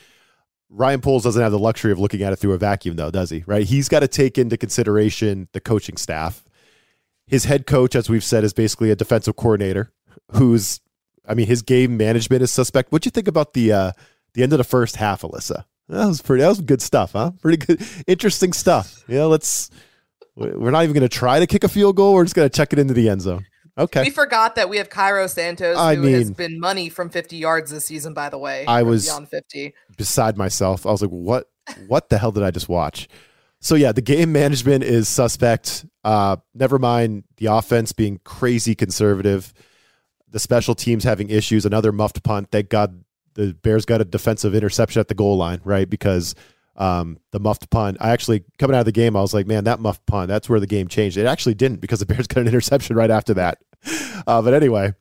Ryan 0.70 1.02
Poles 1.02 1.24
doesn't 1.24 1.42
have 1.42 1.52
the 1.52 1.60
luxury 1.60 1.92
of 1.92 2.00
looking 2.00 2.22
at 2.22 2.34
it 2.34 2.36
through 2.38 2.54
a 2.54 2.58
vacuum, 2.58 2.96
though, 2.96 3.12
does 3.12 3.30
he? 3.30 3.44
Right? 3.46 3.66
He's 3.66 3.90
got 3.90 4.02
to 4.02 4.08
take 4.08 4.38
into 4.38 4.58
consideration 4.58 5.48
the 5.54 5.62
coaching 5.62 5.98
staff. 5.98 6.44
His 7.26 7.46
head 7.46 7.66
coach, 7.66 7.96
as 7.96 8.10
we've 8.10 8.24
said, 8.24 8.44
is 8.44 8.54
basically 8.54 8.92
a 8.92 8.96
defensive 8.96 9.36
coordinator 9.36 9.92
who's, 10.32 10.82
I 11.28 11.34
mean, 11.34 11.48
his 11.48 11.62
game 11.62 11.98
management 11.98 12.42
is 12.44 12.52
suspect. 12.52 12.92
What'd 12.92 13.06
you 13.06 13.12
think 13.12 13.28
about 13.28 13.54
the 13.54 13.72
uh, 13.72 13.92
the 14.34 14.44
end 14.44 14.52
of 14.54 14.58
the 14.58 14.64
first 14.64 14.98
half, 14.98 15.22
Alyssa? 15.22 15.66
That 15.90 16.08
was 16.08 16.22
pretty. 16.22 16.42
That 16.42 16.50
was 16.50 16.62
good 16.62 16.82
stuff, 16.82 17.14
huh? 17.14 17.32
Pretty 17.42 17.66
good, 17.66 17.82
interesting 18.08 18.54
stuff. 18.54 19.04
Yeah, 19.08 19.26
let's. 19.26 19.70
We're 20.36 20.72
not 20.72 20.84
even 20.84 20.94
going 20.94 21.08
to 21.08 21.16
try 21.16 21.40
to 21.40 21.46
kick 21.46 21.64
a 21.64 21.70
field 21.70 21.96
goal. 21.96 22.14
We're 22.16 22.24
just 22.24 22.36
going 22.36 22.50
to 22.50 22.56
check 22.56 22.74
it 22.74 22.80
into 22.80 22.94
the 22.96 23.08
end 23.08 23.22
zone. 23.22 23.46
Okay. 23.78 24.04
We 24.04 24.10
forgot 24.10 24.56
that 24.56 24.70
we 24.70 24.78
have 24.78 24.90
Cairo 24.90 25.28
Santos, 25.28 25.78
I 25.78 25.96
who 25.96 26.04
mean, 26.04 26.14
has 26.14 26.32
been 26.32 26.60
money 26.60 26.90
from 26.90 27.10
50 27.10 27.38
yards 27.38 27.72
this 27.72 27.86
season. 27.86 28.14
By 28.14 28.30
the 28.30 28.38
way, 28.38 28.66
I 28.66 28.84
was 28.84 29.06
beyond 29.06 29.30
50. 29.30 29.74
Beside 29.98 30.38
myself, 30.38 30.86
I 30.86 30.92
was 30.92 31.02
like, 31.02 31.12
"What? 31.12 31.50
What 31.88 32.10
the 32.10 32.18
hell 32.18 32.32
did 32.32 32.44
I 32.44 32.52
just 32.52 32.70
watch?" 32.70 33.08
So 33.64 33.76
yeah, 33.76 33.94
the 33.94 34.02
game 34.02 34.34
management 34.34 34.84
is 34.84 35.08
suspect. 35.08 35.86
Uh, 36.04 36.36
never 36.54 36.78
mind 36.78 37.24
the 37.38 37.46
offense 37.46 37.94
being 37.94 38.20
crazy 38.26 38.76
conservative. 38.76 39.54
The 40.30 40.40
special 40.40 40.76
teams 40.76 41.06
having 41.06 41.30
issues. 41.30 41.66
Another 41.66 41.94
muffed 41.94 42.24
punt. 42.24 42.50
Thank 42.52 42.68
God 42.68 43.06
the 43.36 43.54
Bears 43.54 43.86
got 43.86 44.02
a 44.02 44.06
defensive 44.06 44.54
interception 44.54 45.00
at 45.00 45.08
the 45.08 45.14
goal 45.14 45.38
line, 45.38 45.62
right? 45.64 45.90
Because 45.90 46.36
um, 46.76 47.20
the 47.32 47.40
muffed 47.40 47.70
punt. 47.70 47.96
I 48.02 48.10
actually 48.12 48.44
coming 48.60 48.76
out 48.76 48.82
of 48.82 48.86
the 48.86 48.92
game, 48.92 49.16
I 49.16 49.22
was 49.22 49.34
like, 49.34 49.48
man, 49.48 49.64
that 49.64 49.80
muffed 49.80 50.06
punt. 50.08 50.28
That's 50.28 50.50
where 50.50 50.60
the 50.60 50.68
game 50.68 50.90
changed. 50.90 51.16
It 51.16 51.26
actually 51.26 51.54
didn't 51.54 51.80
because 51.80 52.02
the 52.02 52.06
Bears 52.08 52.28
got 52.28 52.42
an 52.42 52.48
interception 52.48 52.98
right 52.98 53.12
after 53.12 53.34
that. 53.36 53.60
Uh, 54.28 54.42
but 54.42 54.54
anyway, 54.54 54.94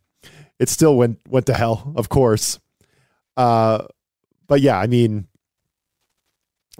it 0.61 0.69
still 0.69 0.97
went 0.97 1.19
went 1.28 1.47
to 1.47 1.54
hell, 1.54 1.92
of 1.97 2.09
course. 2.09 2.61
Uh, 3.37 3.87
but 4.47 4.61
yeah, 4.61 4.78
I 4.78 4.87
mean, 4.87 5.26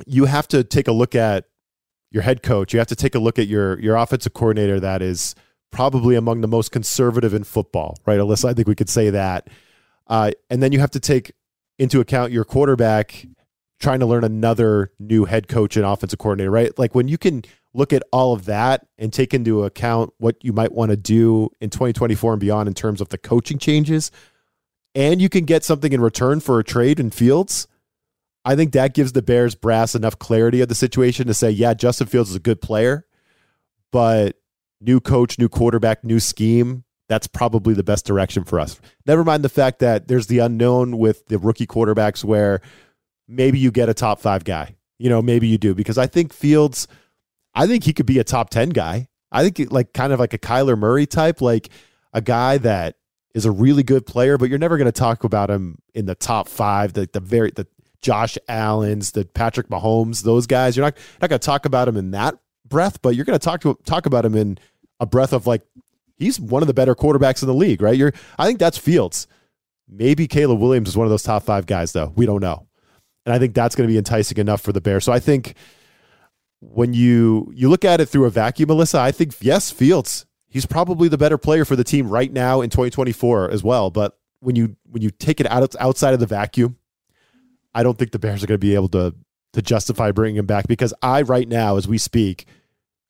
you 0.07 0.27
have 0.27 0.47
to 0.49 0.63
take 0.63 0.87
a 0.87 0.93
look 0.93 1.17
at 1.17 1.47
your 2.13 2.23
head 2.23 2.43
coach. 2.43 2.73
You 2.73 2.79
have 2.79 2.89
to 2.89 2.97
take 2.97 3.15
a 3.15 3.19
look 3.19 3.39
at 3.39 3.49
your 3.49 3.79
your 3.81 3.97
offensive 3.97 4.35
coordinator. 4.35 4.79
That 4.79 5.03
is 5.03 5.35
probably 5.71 6.15
among 6.15 6.43
the 6.43 6.49
most 6.49 6.71
conservative 6.71 7.35
in 7.35 7.45
football, 7.45 7.97
right, 8.07 8.21
Alyssa? 8.21 8.51
I 8.51 8.55
think 8.55 8.69
we 8.69 8.75
could 8.75 8.91
say 8.91 9.11
that. 9.11 9.49
Uh, 10.07 10.31
and 10.51 10.63
then 10.63 10.71
you 10.71 10.81
have 10.81 10.91
to 10.93 11.01
take 11.01 11.33
into 11.79 12.01
account 12.01 12.31
your 12.31 12.45
quarterback 12.45 13.27
trying 13.81 13.99
to 13.99 14.07
learn 14.07 14.23
another 14.23 14.93
new 15.01 15.25
head 15.25 15.49
coach 15.49 15.77
and 15.77 15.85
offensive 15.85 16.19
coordinator, 16.19 16.51
right? 16.51 16.79
Like 16.79 16.95
when 16.95 17.09
you 17.09 17.19
can 17.19 17.43
look 17.75 17.93
at 17.93 18.03
all 18.13 18.33
of 18.33 18.45
that 18.45 18.87
and 18.99 19.13
take 19.13 19.35
into 19.35 19.65
account 19.65 20.13
what 20.19 20.37
you 20.43 20.53
might 20.53 20.73
want 20.73 20.91
to 20.91 20.97
do 20.97 21.51
in 21.61 21.71
2024 21.71 22.35
and 22.35 22.41
beyond 22.41 22.69
in 22.69 22.75
terms 22.75 23.01
of 23.01 23.09
the 23.09 23.19
coaching 23.19 23.59
changes, 23.59 24.13
and 24.95 25.21
you 25.21 25.29
can 25.29 25.45
get 25.45 25.65
something 25.65 25.93
in 25.93 26.01
return 26.01 26.39
for 26.39 26.61
a 26.61 26.65
trade 26.65 27.01
in 27.01 27.11
Fields, 27.11 27.67
I 28.45 28.57
think 28.57 28.73
that 28.73 28.95
gives 28.95 29.13
the 29.13 29.23
Bears 29.23 29.55
brass 29.55 29.95
enough 29.95 30.19
clarity 30.19 30.61
of 30.61 30.69
the 30.69 30.75
situation 30.75 31.27
to 31.27 31.35
say, 31.35 31.51
yeah, 31.51 31.75
Justin 31.75 32.09
Fields 32.09 32.31
is 32.31 32.37
a 32.37 32.41
good 32.41 32.61
player, 32.61 33.07
but 33.91 34.37
new 34.81 35.01
coach, 35.01 35.39
new 35.39 35.49
quarterback, 35.49 36.03
new 36.03 36.19
scheme, 36.19 36.85
that's 37.09 37.27
probably 37.27 37.75
the 37.75 37.85
best 37.85 38.07
direction 38.07 38.43
for 38.45 38.59
us. 38.59 38.81
Never 39.07 39.23
mind 39.23 39.45
the 39.45 39.49
fact 39.49 39.81
that 39.81 40.09
there's 40.09 40.29
the 40.29 40.39
unknown 40.39 40.99
with 40.99 41.27
the 41.27 41.39
rookie 41.39 41.67
quarterbacks 41.67 42.25
where 42.25 42.63
maybe 43.29 43.59
you 43.59 43.71
get 43.71 43.89
a 43.89 43.95
top 43.95 44.21
five 44.21 44.45
guy. 44.45 44.77
You 44.99 45.09
know, 45.09 45.21
maybe 45.21 45.47
you 45.47 45.59
do 45.59 45.75
because 45.75 45.99
I 45.99 46.07
think 46.07 46.33
Fields, 46.33 46.89
I 47.55 47.67
think 47.67 47.85
he 47.85 47.93
could 47.93 48.07
be 48.07 48.19
a 48.19 48.25
top 48.25 48.51
10 48.51 48.71
guy. 48.71 49.09
I 49.31 49.49
think 49.49 49.71
like 49.73 49.93
kind 49.93 50.13
of 50.13 50.21
like 50.21 50.33
a 50.33 50.39
Kyler 50.39 50.79
Murray 50.79 51.07
type, 51.07 51.41
like 51.41 51.69
a 52.13 52.21
guy 52.21 52.59
that 52.59 52.97
is 53.35 53.45
a 53.45 53.51
really 53.51 53.83
good 53.83 54.07
player, 54.07 54.39
but 54.39 54.49
you're 54.49 54.59
never 54.59 54.77
going 54.77 54.87
to 54.87 54.93
talk 54.93 55.25
about 55.25 55.51
him 55.51 55.79
in 55.95 56.07
the 56.07 56.15
top 56.15 56.49
five, 56.49 56.93
the, 56.93 57.09
the 57.13 57.21
very, 57.21 57.51
the 57.51 57.67
Josh 58.03 58.37
Allen's, 58.49 59.13
the 59.13 59.25
Patrick 59.25 59.69
Mahomes, 59.69 60.23
those 60.23 60.47
guys. 60.47 60.77
You're 60.77 60.87
not, 60.87 60.97
not 61.21 61.31
going 61.31 61.41
to 61.41 61.47
talk 61.47 61.65
about 61.65 61.89
him 61.89 61.97
in 61.97 62.11
that 62.13 62.37
breath, 62.69 63.01
but 63.01 63.15
you're 63.15 63.25
going 63.25 63.39
to 63.39 63.45
talk 63.45 63.63
to 63.63 63.79
talk 63.85 64.07
about 64.07 64.25
him 64.25 64.35
in 64.35 64.59
a 65.01 65.07
breath 65.07 65.33
of 65.33 65.47
like, 65.47 65.63
he's 66.19 66.39
one 66.39 66.63
of 66.63 66.67
the 66.67 66.75
better 66.75 66.95
quarterbacks 66.95 67.43
in 67.43 67.49
the 67.49 67.55
league, 67.55 67.81
right? 67.81 67.97
You're, 67.97 68.13
I 68.39 68.47
think 68.47 68.59
that's 68.59 68.79
Fields. 68.79 69.27
Maybe 69.89 70.27
Caleb 70.27 70.59
Williams 70.59 70.89
is 70.89 70.97
one 70.97 71.07
of 71.07 71.11
those 71.11 71.23
top 71.23 71.43
five 71.43 71.67
guys, 71.67 71.93
though. 71.93 72.13
We 72.15 72.27
don't 72.27 72.41
know 72.41 72.67
and 73.25 73.35
I 73.35 73.39
think 73.39 73.55
that's 73.55 73.75
going 73.75 73.89
to 73.89 73.93
be 73.93 73.99
enticing 73.99 74.39
enough 74.39 74.61
for 74.61 74.73
the 74.73 74.81
Bears. 74.81 75.05
So 75.05 75.13
I 75.13 75.21
think 75.21 75.55
when 76.61 76.95
you 76.95 77.51
you 77.55 77.69
look 77.69 77.85
at 77.85 78.01
it 78.01 78.07
through 78.07 78.27
a 78.27 78.31
vacuum, 78.31 78.69
Melissa, 78.69 78.99
I 78.99 79.13
think 79.13 79.35
yes, 79.41 79.71
Fields 79.71 80.27
he's 80.49 80.67
probably 80.67 81.09
the 81.09 81.19
better 81.19 81.39
player 81.39 81.65
for 81.65 81.77
the 81.77 81.85
team 81.85 82.09
right 82.09 82.31
now 82.31 82.61
in 82.61 82.69
2024 82.69 83.51
as 83.51 83.63
well. 83.63 83.91
But 83.91 84.19
when 84.41 84.57
you 84.57 84.77
when 84.85 85.03
you 85.03 85.11
take 85.11 85.41
it 85.41 85.47
out 85.47 85.75
outside 85.81 86.15
of 86.15 86.21
the 86.21 86.27
vacuum, 86.27 86.77
I 87.75 87.83
don't 87.83 87.99
think 87.99 88.13
the 88.13 88.19
Bears 88.19 88.43
are 88.43 88.47
going 88.47 88.61
to 88.61 88.67
be 88.67 88.75
able 88.75 88.89
to 88.91 89.15
to 89.55 89.63
justify 89.63 90.13
bringing 90.13 90.37
him 90.37 90.47
back 90.47 90.67
because 90.67 90.95
I 91.03 91.23
right 91.23 91.47
now, 91.47 91.77
as 91.77 91.87
we 91.87 91.99
speak, 91.99 92.47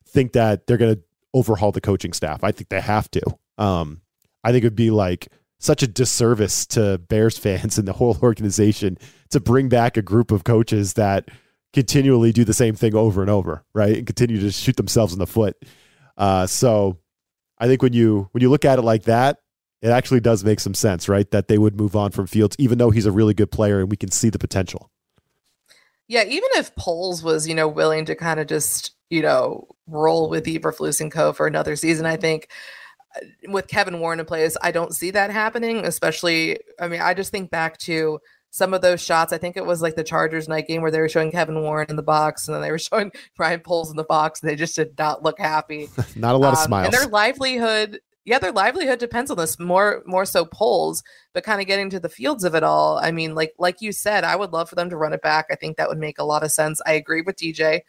think 0.09 0.33
that 0.33 0.67
they're 0.67 0.77
going 0.77 0.97
to 0.97 1.03
overhaul 1.33 1.73
the 1.73 1.81
coaching 1.81 2.13
staff. 2.13 2.43
I 2.43 2.53
think 2.53 2.69
they 2.69 2.81
have 2.81 3.11
to. 3.13 3.23
Um, 3.59 4.01
I 4.43 4.51
think 4.51 4.65
it 4.65 4.67
would 4.67 4.77
be 4.77 4.91
like 4.91 5.29
such 5.59 5.83
a 5.83 5.87
disservice 5.87 6.67
to 6.67 6.99
Bears 6.99 7.39
fans 7.43 7.79
and 7.79 7.87
the 7.87 7.93
whole 7.93 8.19
organization 8.23 8.99
to 9.31 9.41
bring 9.41 9.69
back 9.69 9.97
a 9.97 10.03
group 10.03 10.31
of 10.31 10.45
coaches 10.45 10.95
that 10.95 11.29
continually 11.73 12.33
do 12.33 12.45
the 12.45 12.53
same 12.53 12.75
thing 12.75 12.95
over 12.95 13.23
and 13.23 13.31
over, 13.31 13.65
right? 13.73 13.97
And 13.97 14.07
continue 14.07 14.41
to 14.41 14.51
shoot 14.51 14.77
themselves 14.77 15.13
in 15.13 15.19
the 15.19 15.27
foot. 15.27 15.57
Uh, 16.17 16.47
so 16.47 16.99
I 17.59 17.67
think 17.67 17.83
when 17.83 17.93
you 17.93 18.29
when 18.33 18.43
you 18.43 18.51
look 18.51 18.65
at 18.65 18.79
it 18.79 18.83
like 18.83 19.05
that, 19.05 19.39
it 19.83 19.91
actually 19.91 20.21
does 20.21 20.45
make 20.45 20.61
some 20.61 20.75
sense, 20.75 21.09
right? 21.09 21.31
That 21.33 21.49
they 21.49 21.59
would 21.59 21.77
move 21.77 21.97
on 21.97 22.13
from 22.13 22.27
Fields, 22.27 22.57
even 22.59 22.79
though 22.79 22.91
he's 22.91 23.07
a 23.07 23.13
really 23.13 23.35
good 23.35 23.51
player 23.51 23.81
and 23.81 23.91
we 23.91 23.97
can 23.97 24.11
see 24.11 24.31
the 24.31 24.39
potential. 24.39 24.91
Yeah, 26.09 26.25
even 26.25 26.49
if 26.55 26.75
Poles 26.77 27.23
was, 27.23 27.49
you 27.49 27.55
know, 27.55 27.69
willing 27.69 28.05
to 28.05 28.15
kind 28.15 28.39
of 28.39 28.47
just, 28.47 28.95
you 29.11 29.23
know, 29.23 29.67
roll 29.87 30.29
with 30.31 30.45
Eberflus 30.47 31.01
and 31.01 31.11
Co. 31.11 31.33
for 31.33 31.47
another 31.47 31.75
season, 31.75 32.07
I 32.07 32.17
think 32.17 32.49
with 33.49 33.67
Kevin 33.67 33.99
Warren 33.99 34.21
in 34.21 34.27
place, 34.27 34.57
I 34.63 34.71
don't 34.71 34.95
see 34.95 35.11
that 35.13 35.31
happening. 35.31 35.85
Especially, 35.85 36.59
I 36.81 36.89
mean, 36.89 37.01
I 37.01 37.15
just 37.15 37.31
think 37.31 37.51
back 37.51 37.79
to 37.79 38.21
some 38.51 38.75
of 38.75 38.83
those 38.83 39.01
shots. 39.03 39.33
I 39.33 39.39
think 39.39 39.57
it 39.57 39.67
was 39.67 39.83
like 39.83 39.97
the 39.97 40.05
Chargers 40.05 40.49
night 40.49 40.69
game 40.69 40.83
where 40.83 40.91
they 40.91 41.01
were 41.01 41.09
showing 41.09 41.33
Kevin 41.33 41.61
Warren 41.63 41.87
in 41.89 41.97
the 41.97 42.03
box, 42.03 42.47
and 42.47 42.55
then 42.55 42.63
they 42.63 42.71
were 42.71 42.79
showing 42.79 43.11
Ryan 43.39 43.61
Poles 43.61 43.91
in 43.91 43.97
the 43.97 44.05
box, 44.05 44.41
and 44.41 44.51
they 44.51 44.57
just 44.57 44.77
did 44.77 44.97
not 44.99 45.23
look 45.23 45.39
happy. 45.39 45.89
not 46.17 46.35
a 46.35 46.39
lot 46.39 46.49
um, 46.49 46.53
of 46.55 46.59
smiles. 46.59 46.87
And 46.87 46.95
their 46.95 47.09
livelihood, 47.09 48.01
yeah, 48.25 48.39
their 48.39 48.53
livelihood 48.53 48.99
depends 48.99 49.31
on 49.31 49.37
this 49.37 49.59
more 49.59 50.03
more 50.07 50.25
so 50.25 50.45
Poles, 50.45 51.03
but 51.33 51.45
kind 51.45 51.61
of 51.61 51.67
getting 51.67 51.91
to 51.91 52.01
the 52.01 52.09
fields 52.09 52.45
of 52.45 52.55
it 52.55 52.63
all. 52.63 52.99
I 52.99 53.11
mean, 53.11 53.35
like 53.35 53.53
like 53.59 53.81
you 53.81 53.93
said, 53.93 54.25
I 54.25 54.37
would 54.37 54.53
love 54.53 54.69
for 54.69 54.77
them 54.77 54.91
to 54.91 54.97
run 54.97 55.13
it 55.13 55.23
back. 55.23 55.47
I 55.51 55.57
think 55.57 55.77
that 55.77 55.89
would 55.89 55.99
make 55.99 56.19
a 56.19 56.25
lot 56.25 56.45
of 56.45 56.53
sense. 56.53 56.81
I 56.87 56.93
agree 56.93 57.23
with 57.23 57.37
DJ. 57.37 57.81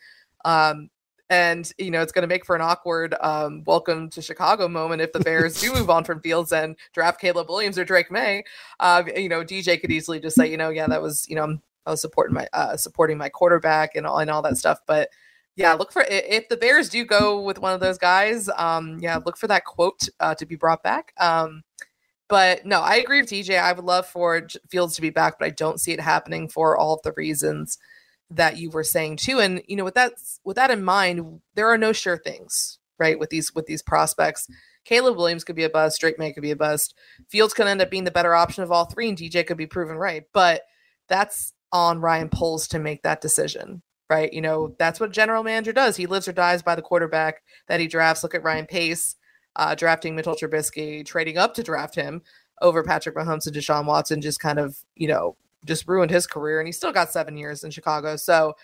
Um, 0.46 0.90
and 1.30 1.72
you 1.78 1.90
know 1.90 2.02
it's 2.02 2.12
going 2.12 2.24
to 2.24 2.28
make 2.28 2.46
for 2.46 2.56
an 2.56 2.62
awkward 2.62 3.16
um, 3.22 3.64
welcome 3.66 4.10
to 4.10 4.22
Chicago 4.22 4.68
moment 4.68 5.02
if 5.02 5.14
the 5.14 5.20
Bears 5.20 5.60
do 5.60 5.74
move 5.74 5.90
on 5.90 6.04
from 6.04 6.20
Fields 6.20 6.52
and 6.52 6.76
draft 6.94 7.22
Caleb 7.22 7.50
Williams 7.50 7.78
or 7.78 7.86
Drake 7.86 8.12
Maye. 8.12 8.44
Uh, 8.80 9.04
you 9.16 9.30
know, 9.30 9.44
DJ 9.44 9.80
could 9.80 9.92
easily 9.92 10.20
just 10.20 10.36
say, 10.36 10.50
you 10.50 10.58
know, 10.58 10.70
yeah, 10.70 10.88
that 10.88 11.02
was 11.02 11.28
you 11.30 11.36
know 11.36 11.58
I 11.86 11.92
was 11.92 12.02
supporting 12.02 12.34
my 12.34 12.48
uh, 12.54 12.76
supporting 12.78 13.18
my 13.18 13.30
quarterback 13.30 13.96
and 13.96 14.08
all 14.08 14.18
and 14.18 14.30
all 14.30 14.42
that 14.42 14.58
stuff. 14.58 14.80
But 14.86 15.10
yeah, 15.56 15.74
look 15.74 15.92
for 15.92 16.04
if 16.08 16.50
the 16.50 16.58
Bears 16.58 16.90
do 16.90 17.06
go 17.06 17.42
with 17.42 17.60
one 17.60 17.74
of 17.74 17.80
those 17.80 17.98
guys. 17.98 18.50
Um, 18.58 19.00
yeah, 19.00 19.20
look 19.24 19.38
for 19.38 19.48
that 19.48 19.66
quote 19.66 20.10
uh, 20.20 20.36
to 20.36 20.46
be 20.46 20.56
brought 20.56 20.84
back. 20.84 21.14
Um, 21.20 21.64
but 22.30 22.66
no, 22.66 22.80
I 22.80 22.96
agree 22.96 23.22
with 23.22 23.30
DJ. 23.30 23.60
I 23.60 23.74
would 23.74 23.86
love 23.86 24.08
for 24.08 24.48
Fields 24.70 24.96
to 24.96 25.02
be 25.02 25.12
back, 25.12 25.38
but 25.38 25.46
I 25.46 25.50
don't 25.52 25.80
see 25.80 25.92
it 25.92 26.00
happening 26.00 26.50
for 26.50 26.78
all 26.78 26.96
of 26.96 27.02
the 27.04 27.14
reasons 27.16 27.78
that 28.36 28.58
you 28.58 28.70
were 28.70 28.84
saying 28.84 29.18
too 29.18 29.40
and 29.40 29.62
you 29.68 29.76
know 29.76 29.84
with 29.84 29.94
that 29.94 30.14
with 30.44 30.56
that 30.56 30.72
in 30.72 30.84
mind 30.84 31.42
there 31.56 31.68
are 31.68 31.78
no 31.78 31.92
sure 31.92 32.18
things 32.18 32.80
right 32.98 33.20
with 33.20 33.30
these 33.30 33.54
with 33.54 33.66
these 33.66 33.82
prospects 33.82 34.48
caleb 34.86 35.16
williams 35.16 35.44
could 35.44 35.56
be 35.56 35.64
a 35.64 35.70
bust 35.70 36.00
drake 36.00 36.18
Maye 36.18 36.34
could 36.34 36.42
be 36.42 36.52
a 36.52 36.56
bust 36.56 36.96
fields 37.30 37.54
could 37.54 37.68
end 37.68 37.82
up 37.82 37.92
being 37.92 38.06
the 38.06 38.12
better 38.12 38.34
option 38.34 38.64
of 38.64 38.72
all 38.72 38.86
three 38.86 39.10
and 39.10 39.18
dj 39.18 39.46
could 39.46 39.58
be 39.58 39.68
proven 39.68 39.98
right 39.98 40.24
but 40.34 40.64
that's 41.08 41.54
on 41.72 42.00
ryan 42.02 42.30
poles 42.30 42.68
to 42.68 42.80
make 42.80 43.04
that 43.04 43.22
decision 43.22 43.82
right 44.14 44.34
you 44.34 44.42
know 44.42 44.76
that's 44.80 45.00
what 45.00 45.12
general 45.12 45.44
manager 45.44 45.74
does 45.74 45.96
he 45.96 46.06
lives 46.06 46.28
or 46.28 46.34
dies 46.34 46.62
by 46.62 46.76
the 46.76 46.82
quarterback 46.82 47.44
that 47.68 47.80
he 47.80 47.88
drafts 47.88 48.24
look 48.24 48.36
at 48.36 48.44
ryan 48.44 48.66
pace 48.66 49.16
uh, 49.56 49.76
drafting 49.76 50.16
mitchell 50.16 50.36
trubisky 50.36 51.06
trading 51.06 51.38
up 51.38 51.54
to 51.54 51.64
draft 51.64 51.96
him 51.96 52.22
over 52.62 52.84
patrick 52.84 53.16
mahomes 53.16 53.46
and 53.46 53.56
deshaun 53.56 53.86
watson 53.86 54.22
just 54.22 54.40
kind 54.40 54.60
of 54.60 54.78
you 54.96 55.08
know 55.08 55.36
just 55.66 55.88
ruined 55.88 56.12
his 56.12 56.28
career 56.28 56.60
and 56.60 56.68
he 56.68 56.72
still 56.72 56.92
got 56.92 57.12
seven 57.12 57.38
years 57.38 57.64
in 57.64 57.72
Chicago. 57.72 58.16
So 58.16 58.56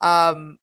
um, 0.00 0.58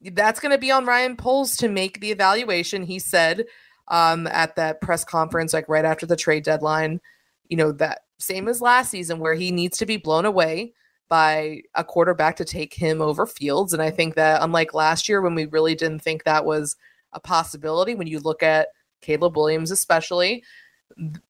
that's 0.00 0.40
going 0.40 0.52
to 0.52 0.58
be 0.58 0.70
on 0.70 0.86
Ryan 0.86 1.16
Poles 1.16 1.56
to 1.58 1.68
make 1.68 2.00
the 2.00 2.10
evaluation. 2.10 2.82
He 2.82 2.98
said 2.98 3.44
um, 3.88 4.26
at 4.28 4.56
that 4.56 4.80
press 4.80 5.04
conference, 5.04 5.52
like 5.52 5.68
right 5.68 5.84
after 5.84 6.06
the 6.06 6.16
trade 6.16 6.44
deadline. 6.44 7.00
You 7.48 7.56
know, 7.56 7.72
that 7.72 8.00
same 8.18 8.48
as 8.48 8.60
last 8.60 8.90
season 8.90 9.20
where 9.20 9.34
he 9.34 9.52
needs 9.52 9.78
to 9.78 9.86
be 9.86 9.96
blown 9.96 10.24
away 10.24 10.72
by 11.08 11.62
a 11.74 11.84
quarterback 11.84 12.36
to 12.36 12.44
take 12.44 12.74
him 12.74 13.00
over 13.00 13.26
Fields. 13.26 13.72
And 13.72 13.82
I 13.82 13.90
think 13.90 14.14
that 14.14 14.42
unlike 14.42 14.74
last 14.74 15.08
year 15.08 15.20
when 15.20 15.34
we 15.34 15.46
really 15.46 15.74
didn't 15.74 16.02
think 16.02 16.24
that 16.24 16.44
was 16.44 16.76
a 17.12 17.20
possibility, 17.20 17.94
when 17.94 18.06
you 18.06 18.18
look 18.18 18.42
at 18.42 18.68
Caleb 19.00 19.36
Williams, 19.36 19.70
especially, 19.70 20.42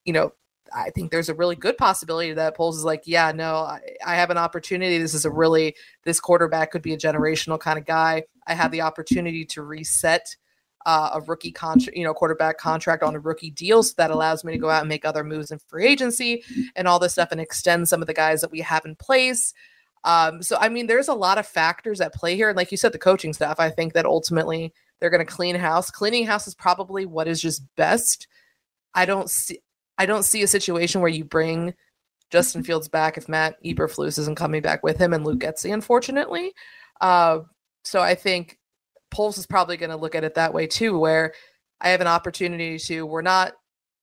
you 0.05 0.13
know, 0.13 0.33
I 0.75 0.91
think 0.91 1.11
there's 1.11 1.29
a 1.29 1.35
really 1.35 1.57
good 1.57 1.77
possibility 1.77 2.33
that 2.33 2.57
Poles 2.57 2.79
is 2.79 2.85
like, 2.85 3.03
yeah, 3.07 3.33
no, 3.33 3.57
I, 3.57 3.81
I, 4.05 4.17
have 4.17 4.31
an 4.31 4.39
opportunity. 4.39 4.99
This 4.99 5.15
is 5.15 5.25
a 5.25 5.31
really, 5.31 5.77
this 6.05 6.19
quarterback 6.19 6.73
could 6.73 6.83
be 6.83 6.93
a 6.93 6.99
generational 6.99 7.59
kind 7.59 7.79
of 7.79 7.85
guy. 7.85 8.25
I 8.47 8.55
have 8.55 8.73
the 8.73 8.81
opportunity 8.81 9.45
to 9.47 9.63
reset 9.63 10.37
uh, 10.87 11.11
a 11.15 11.21
rookie 11.23 11.51
contract, 11.51 11.97
you 11.97 12.05
know, 12.05 12.15
quarterback 12.15 12.59
contract 12.59 13.03
on 13.03 13.17
a 13.17 13.19
rookie 13.19 13.51
deal. 13.51 13.83
So 13.83 13.93
that 13.99 14.13
allows 14.13 14.45
me 14.45 14.53
to 14.53 14.59
go 14.59 14.71
out 14.71 14.83
and 14.83 14.89
make 14.89 15.05
other 15.05 15.25
moves 15.25 15.51
in 15.51 15.59
free 15.59 15.85
agency 15.85 16.45
and 16.77 16.87
all 16.87 17.01
this 17.01 17.13
stuff 17.13 17.33
and 17.33 17.41
extend 17.41 17.89
some 17.89 18.01
of 18.01 18.07
the 18.07 18.15
guys 18.15 18.41
that 18.41 18.53
we 18.53 18.61
have 18.61 18.87
in 18.87 18.95
place. 18.95 19.53
Um, 20.05 20.45
so, 20.45 20.57
I 20.61 20.69
mean, 20.69 20.87
there's 20.87 21.09
a 21.09 21.15
lot 21.15 21.39
of 21.39 21.47
factors 21.47 22.01
at 22.01 22.15
play 22.15 22.37
here. 22.37 22.49
And 22.49 22.57
like 22.57 22.71
you 22.71 22.77
said, 22.77 22.93
the 22.93 22.99
coaching 22.99 23.33
staff, 23.33 23.59
I 23.59 23.69
think 23.69 23.95
that 23.95 24.07
ultimately 24.07 24.73
they're 25.01 25.11
going 25.11 25.27
to 25.27 25.31
clean 25.31 25.57
house. 25.57 25.91
Cleaning 25.91 26.25
house 26.25 26.47
is 26.47 26.55
probably 26.55 27.05
what 27.05 27.27
is 27.27 27.43
just 27.43 27.65
best. 27.75 28.29
I 28.95 29.07
don't 29.07 29.29
see, 29.29 29.59
I 29.99 30.07
don't 30.07 30.23
see 30.23 30.43
a 30.45 30.49
situation 30.49 31.01
where 31.01 31.11
you 31.11 31.25
bring 31.25 31.75
Justin 32.31 32.63
Fields 32.63 32.87
back 32.87 33.19
if 33.19 33.29
Matt 33.29 33.63
Eberflus 33.65 34.21
isn't 34.21 34.37
coming 34.37 34.63
back 34.63 34.85
with 34.85 34.99
him 34.99 35.13
and 35.13 35.25
Luke 35.25 35.41
Getsy, 35.41 35.75
unfortunately. 35.75 36.53
Uh, 37.01 37.41
so 37.83 38.01
I 38.01 38.15
think 38.15 38.59
Poles 39.11 39.39
is 39.39 39.47
probably 39.47 39.77
going 39.77 39.91
to 39.91 39.97
look 39.97 40.15
at 40.15 40.25
it 40.25 40.35
that 40.35 40.55
way 40.55 40.67
too, 40.67 40.99
where 40.99 41.33
I 41.81 41.91
have 41.91 42.01
an 42.01 42.07
opportunity 42.07 42.79
to, 42.79 43.07
we're 43.07 43.23
not 43.23 43.53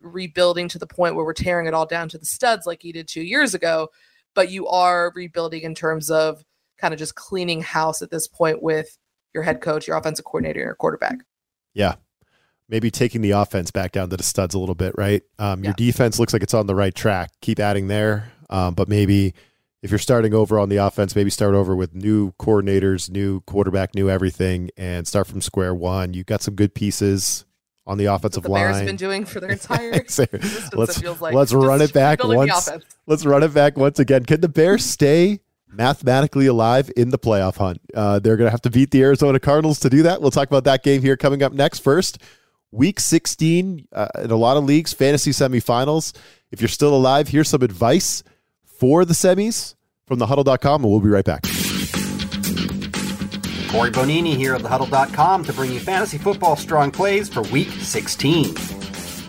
rebuilding 0.02 0.68
to 0.70 0.80
the 0.80 0.88
point 0.88 1.16
where 1.16 1.26
we're 1.26 1.34
tearing 1.34 1.68
it 1.68 1.74
all 1.74 1.86
down 1.86 2.10
to 2.10 2.18
the 2.18 2.26
studs 2.26 2.66
like 2.66 2.82
he 2.82 2.92
did 2.92 3.08
two 3.08 3.22
years 3.22 3.54
ago, 3.54 3.90
but 4.36 4.50
you 4.50 4.68
are 4.68 5.12
rebuilding 5.16 5.62
in 5.62 5.76
terms 5.76 6.12
of 6.12 6.44
kind 6.78 6.94
of 6.94 7.00
just 7.00 7.16
cleaning 7.16 7.62
house 7.62 8.02
at 8.02 8.12
this 8.12 8.28
point 8.28 8.62
with 8.62 8.98
your 9.34 9.44
head 9.44 9.62
coach, 9.62 9.88
your 9.88 9.98
offensive 9.98 10.26
coordinator, 10.26 10.60
your 10.60 10.76
quarterback. 10.76 11.20
Yeah. 11.74 11.96
Maybe 12.70 12.92
taking 12.92 13.22
the 13.22 13.32
offense 13.32 13.72
back 13.72 13.92
down 13.92 14.10
to 14.10 14.18
the 14.18 14.24
studs 14.24 14.56
a 14.56 14.60
little 14.60 14.76
bit, 14.76 14.94
right? 14.98 15.22
Um, 15.40 15.64
your 15.64 15.72
yeah. 15.78 15.86
defense 15.86 16.20
looks 16.20 16.34
like 16.34 16.44
it's 16.44 16.54
on 16.54 16.68
the 16.68 16.76
right 16.76 16.94
track. 16.94 17.32
Keep 17.42 17.60
adding 17.60 17.88
there. 17.88 18.32
Um, 18.50 18.74
but 18.74 18.88
maybe 18.88 19.34
if 19.84 19.92
you're 19.92 20.00
starting 20.00 20.34
over 20.34 20.58
on 20.58 20.70
the 20.70 20.78
offense, 20.78 21.14
maybe 21.14 21.30
start 21.30 21.54
over 21.54 21.76
with 21.76 21.94
new 21.94 22.32
coordinators, 22.40 23.12
new 23.12 23.42
quarterback, 23.42 23.94
new 23.94 24.10
everything, 24.10 24.70
and 24.78 25.06
start 25.06 25.28
from 25.28 25.42
square 25.42 25.76
one. 25.76 26.14
You 26.14 26.24
got 26.24 26.42
some 26.42 26.56
good 26.56 26.74
pieces 26.74 27.44
on 27.86 27.98
the 27.98 28.06
offensive 28.06 28.44
the 28.44 28.50
line. 28.50 28.72
Bears 28.72 28.86
been 28.86 28.96
doing 28.96 29.26
for 29.26 29.42
their 29.42 29.50
entire 29.52 29.92
let's 30.74 31.04
like. 31.22 31.34
let's 31.34 31.54
run 31.54 31.82
it 31.82 31.92
back 31.92 32.24
once. 32.24 32.70
Let's 33.08 33.26
run 33.26 33.44
it 33.44 33.54
back 33.54 33.78
once 33.78 34.00
again. 34.00 34.24
Can 34.24 34.40
the 34.40 34.48
Bears 34.48 34.86
stay 34.86 35.42
mathematically 35.68 36.48
alive 36.48 36.90
in 36.96 37.10
the 37.10 37.20
playoff 37.20 37.58
hunt? 37.58 37.82
Uh, 37.94 38.20
they're 38.20 38.38
going 38.38 38.48
to 38.48 38.52
have 38.52 38.62
to 38.62 38.70
beat 38.70 38.92
the 38.92 39.04
Arizona 39.04 39.38
Cardinals 39.38 39.82
to 39.82 39.90
do 39.90 40.04
that. 40.04 40.22
We'll 40.22 40.32
talk 40.32 40.48
about 40.48 40.64
that 40.64 40.84
game 40.84 41.02
here 41.02 41.18
coming 41.18 41.44
up 41.44 41.52
next. 41.52 41.80
First, 41.80 42.20
Week 42.72 43.02
16 43.02 43.88
uh, 43.92 44.08
in 44.24 44.32
a 44.32 44.36
lot 44.38 44.56
of 44.56 44.64
leagues, 44.64 44.94
fantasy 44.94 45.32
semifinals. 45.32 46.16
If 46.52 46.62
you're 46.62 46.70
still 46.70 46.96
alive, 46.96 47.28
here's 47.28 47.50
some 47.50 47.62
advice 47.62 48.24
for 48.84 49.06
the 49.06 49.14
semis 49.14 49.76
from 50.06 50.20
thehuddle.com, 50.20 50.84
and 50.84 50.92
we'll 50.92 51.00
be 51.00 51.08
right 51.08 51.24
back. 51.24 51.44
Corey 53.72 53.90
Bonini 53.90 54.36
here 54.36 54.56
of 54.56 54.62
thehuddle.com 54.62 55.46
to 55.46 55.54
bring 55.54 55.72
you 55.72 55.80
fantasy 55.80 56.18
football 56.18 56.58
strong 56.58 56.92
plays 56.92 57.30
for 57.30 57.44
week 57.44 57.70
16. 57.70 58.54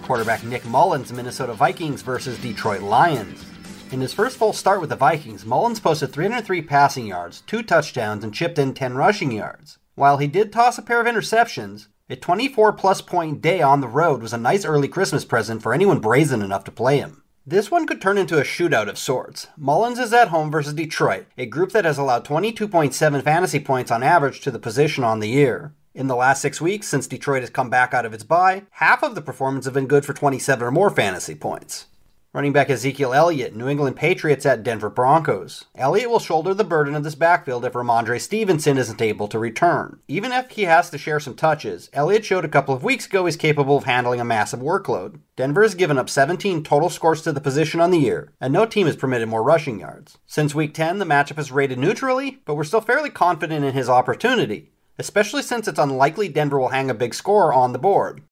Quarterback 0.02 0.42
Nick 0.42 0.64
Mullens, 0.64 1.12
Minnesota 1.12 1.54
Vikings 1.54 2.02
versus 2.02 2.36
Detroit 2.38 2.82
Lions. 2.82 3.44
In 3.92 4.00
his 4.00 4.12
first 4.12 4.38
full 4.38 4.52
start 4.52 4.80
with 4.80 4.90
the 4.90 4.96
Vikings, 4.96 5.46
Mullins 5.46 5.78
posted 5.78 6.12
303 6.12 6.60
passing 6.62 7.06
yards, 7.06 7.42
two 7.42 7.62
touchdowns, 7.62 8.24
and 8.24 8.34
chipped 8.34 8.58
in 8.58 8.74
10 8.74 8.96
rushing 8.96 9.30
yards. 9.30 9.78
While 9.94 10.18
he 10.18 10.26
did 10.26 10.52
toss 10.52 10.78
a 10.78 10.82
pair 10.82 11.00
of 11.00 11.06
interceptions, 11.06 11.86
a 12.10 12.16
24 12.16 12.72
plus 12.72 13.00
point 13.00 13.40
day 13.40 13.62
on 13.62 13.80
the 13.80 13.86
road 13.86 14.20
was 14.20 14.32
a 14.32 14.36
nice 14.36 14.64
early 14.64 14.88
Christmas 14.88 15.24
present 15.24 15.62
for 15.62 15.72
anyone 15.72 16.00
brazen 16.00 16.42
enough 16.42 16.64
to 16.64 16.72
play 16.72 16.98
him. 16.98 17.22
This 17.46 17.70
one 17.70 17.86
could 17.86 18.00
turn 18.00 18.16
into 18.16 18.38
a 18.38 18.42
shootout 18.42 18.88
of 18.88 18.96
sorts. 18.96 19.48
Mullens 19.58 19.98
is 19.98 20.14
at 20.14 20.28
home 20.28 20.50
versus 20.50 20.72
Detroit, 20.72 21.26
a 21.36 21.44
group 21.44 21.72
that 21.72 21.84
has 21.84 21.98
allowed 21.98 22.24
22.7 22.24 23.22
fantasy 23.22 23.60
points 23.60 23.90
on 23.90 24.02
average 24.02 24.40
to 24.40 24.50
the 24.50 24.58
position 24.58 25.04
on 25.04 25.20
the 25.20 25.28
year. 25.28 25.74
In 25.94 26.06
the 26.06 26.16
last 26.16 26.40
six 26.40 26.58
weeks, 26.58 26.88
since 26.88 27.06
Detroit 27.06 27.42
has 27.42 27.50
come 27.50 27.68
back 27.68 27.92
out 27.92 28.06
of 28.06 28.14
its 28.14 28.24
bye, 28.24 28.62
half 28.70 29.02
of 29.02 29.14
the 29.14 29.20
performance 29.20 29.66
have 29.66 29.74
been 29.74 29.86
good 29.86 30.06
for 30.06 30.14
27 30.14 30.66
or 30.66 30.70
more 30.70 30.88
fantasy 30.88 31.34
points. 31.34 31.84
Running 32.34 32.52
back 32.52 32.68
Ezekiel 32.68 33.14
Elliott, 33.14 33.54
New 33.54 33.68
England 33.68 33.94
Patriots 33.94 34.44
at 34.44 34.64
Denver 34.64 34.90
Broncos. 34.90 35.66
Elliott 35.76 36.10
will 36.10 36.18
shoulder 36.18 36.52
the 36.52 36.64
burden 36.64 36.96
of 36.96 37.04
this 37.04 37.14
backfield 37.14 37.64
if 37.64 37.74
Rhamondre 37.74 38.20
Stevenson 38.20 38.76
isn't 38.76 39.00
able 39.00 39.28
to 39.28 39.38
return. 39.38 40.00
Even 40.08 40.32
if 40.32 40.50
he 40.50 40.62
has 40.62 40.90
to 40.90 40.98
share 40.98 41.20
some 41.20 41.36
touches, 41.36 41.88
Elliott 41.92 42.24
showed 42.24 42.44
a 42.44 42.48
couple 42.48 42.74
of 42.74 42.82
weeks 42.82 43.06
ago 43.06 43.24
he's 43.24 43.36
capable 43.36 43.76
of 43.76 43.84
handling 43.84 44.20
a 44.20 44.24
massive 44.24 44.58
workload. 44.58 45.20
Denver 45.36 45.62
has 45.62 45.76
given 45.76 45.96
up 45.96 46.10
17 46.10 46.64
total 46.64 46.90
scores 46.90 47.22
to 47.22 47.30
the 47.30 47.40
position 47.40 47.78
on 47.78 47.92
the 47.92 48.00
year, 48.00 48.32
and 48.40 48.52
no 48.52 48.66
team 48.66 48.88
has 48.88 48.96
permitted 48.96 49.28
more 49.28 49.44
rushing 49.44 49.78
yards. 49.78 50.18
Since 50.26 50.56
week 50.56 50.74
10, 50.74 50.98
the 50.98 51.04
matchup 51.04 51.38
is 51.38 51.52
rated 51.52 51.78
neutrally, 51.78 52.40
but 52.46 52.56
we're 52.56 52.64
still 52.64 52.80
fairly 52.80 53.10
confident 53.10 53.64
in 53.64 53.74
his 53.74 53.88
opportunity, 53.88 54.72
especially 54.98 55.42
since 55.42 55.68
it's 55.68 55.78
unlikely 55.78 56.28
Denver 56.30 56.58
will 56.58 56.70
hang 56.70 56.90
a 56.90 56.94
big 56.94 57.14
score 57.14 57.52
on 57.52 57.72
the 57.72 57.78
board. 57.78 58.22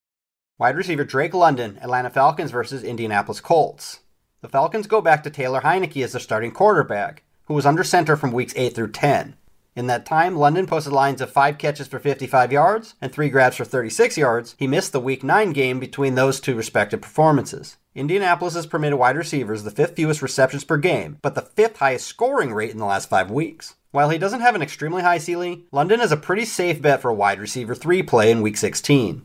Wide 0.58 0.76
receiver 0.76 1.02
Drake 1.02 1.34
London, 1.34 1.78
Atlanta 1.82 2.08
Falcons 2.08 2.52
versus 2.52 2.84
Indianapolis 2.84 3.40
Colts. 3.40 4.00
The 4.42 4.48
Falcons 4.48 4.86
go 4.86 5.00
back 5.00 5.24
to 5.24 5.30
Taylor 5.30 5.62
Heinicke 5.62 6.04
as 6.04 6.12
their 6.12 6.20
starting 6.20 6.52
quarterback, 6.52 7.24
who 7.46 7.54
was 7.54 7.66
under 7.66 7.82
center 7.82 8.16
from 8.16 8.30
weeks 8.32 8.52
8 8.54 8.74
through 8.74 8.92
10. 8.92 9.34
In 9.74 9.86
that 9.86 10.04
time, 10.04 10.36
London 10.36 10.66
posted 10.66 10.92
lines 10.92 11.22
of 11.22 11.32
5 11.32 11.56
catches 11.56 11.88
for 11.88 11.98
55 11.98 12.52
yards 12.52 12.94
and 13.00 13.10
3 13.10 13.30
grabs 13.30 13.56
for 13.56 13.64
36 13.64 14.18
yards. 14.18 14.54
He 14.58 14.66
missed 14.66 14.92
the 14.92 15.00
week 15.00 15.24
9 15.24 15.52
game 15.52 15.80
between 15.80 16.14
those 16.14 16.38
two 16.38 16.54
respective 16.54 17.00
performances. 17.00 17.78
Indianapolis 17.94 18.54
has 18.54 18.66
permitted 18.66 18.98
wide 18.98 19.16
receivers 19.16 19.64
the 19.64 19.70
fifth 19.70 19.96
fewest 19.96 20.20
receptions 20.20 20.64
per 20.64 20.76
game, 20.76 21.18
but 21.22 21.34
the 21.34 21.42
fifth 21.42 21.78
highest 21.78 22.06
scoring 22.06 22.52
rate 22.52 22.70
in 22.70 22.78
the 22.78 22.84
last 22.84 23.08
five 23.08 23.30
weeks. 23.30 23.74
While 23.90 24.10
he 24.10 24.18
doesn't 24.18 24.42
have 24.42 24.54
an 24.54 24.62
extremely 24.62 25.02
high 25.02 25.18
ceiling, 25.18 25.64
London 25.72 26.00
is 26.00 26.12
a 26.12 26.16
pretty 26.16 26.44
safe 26.44 26.80
bet 26.82 27.00
for 27.00 27.10
a 27.10 27.14
wide 27.14 27.40
receiver 27.40 27.74
3 27.74 28.02
play 28.02 28.30
in 28.30 28.42
week 28.42 28.58
16. 28.58 29.24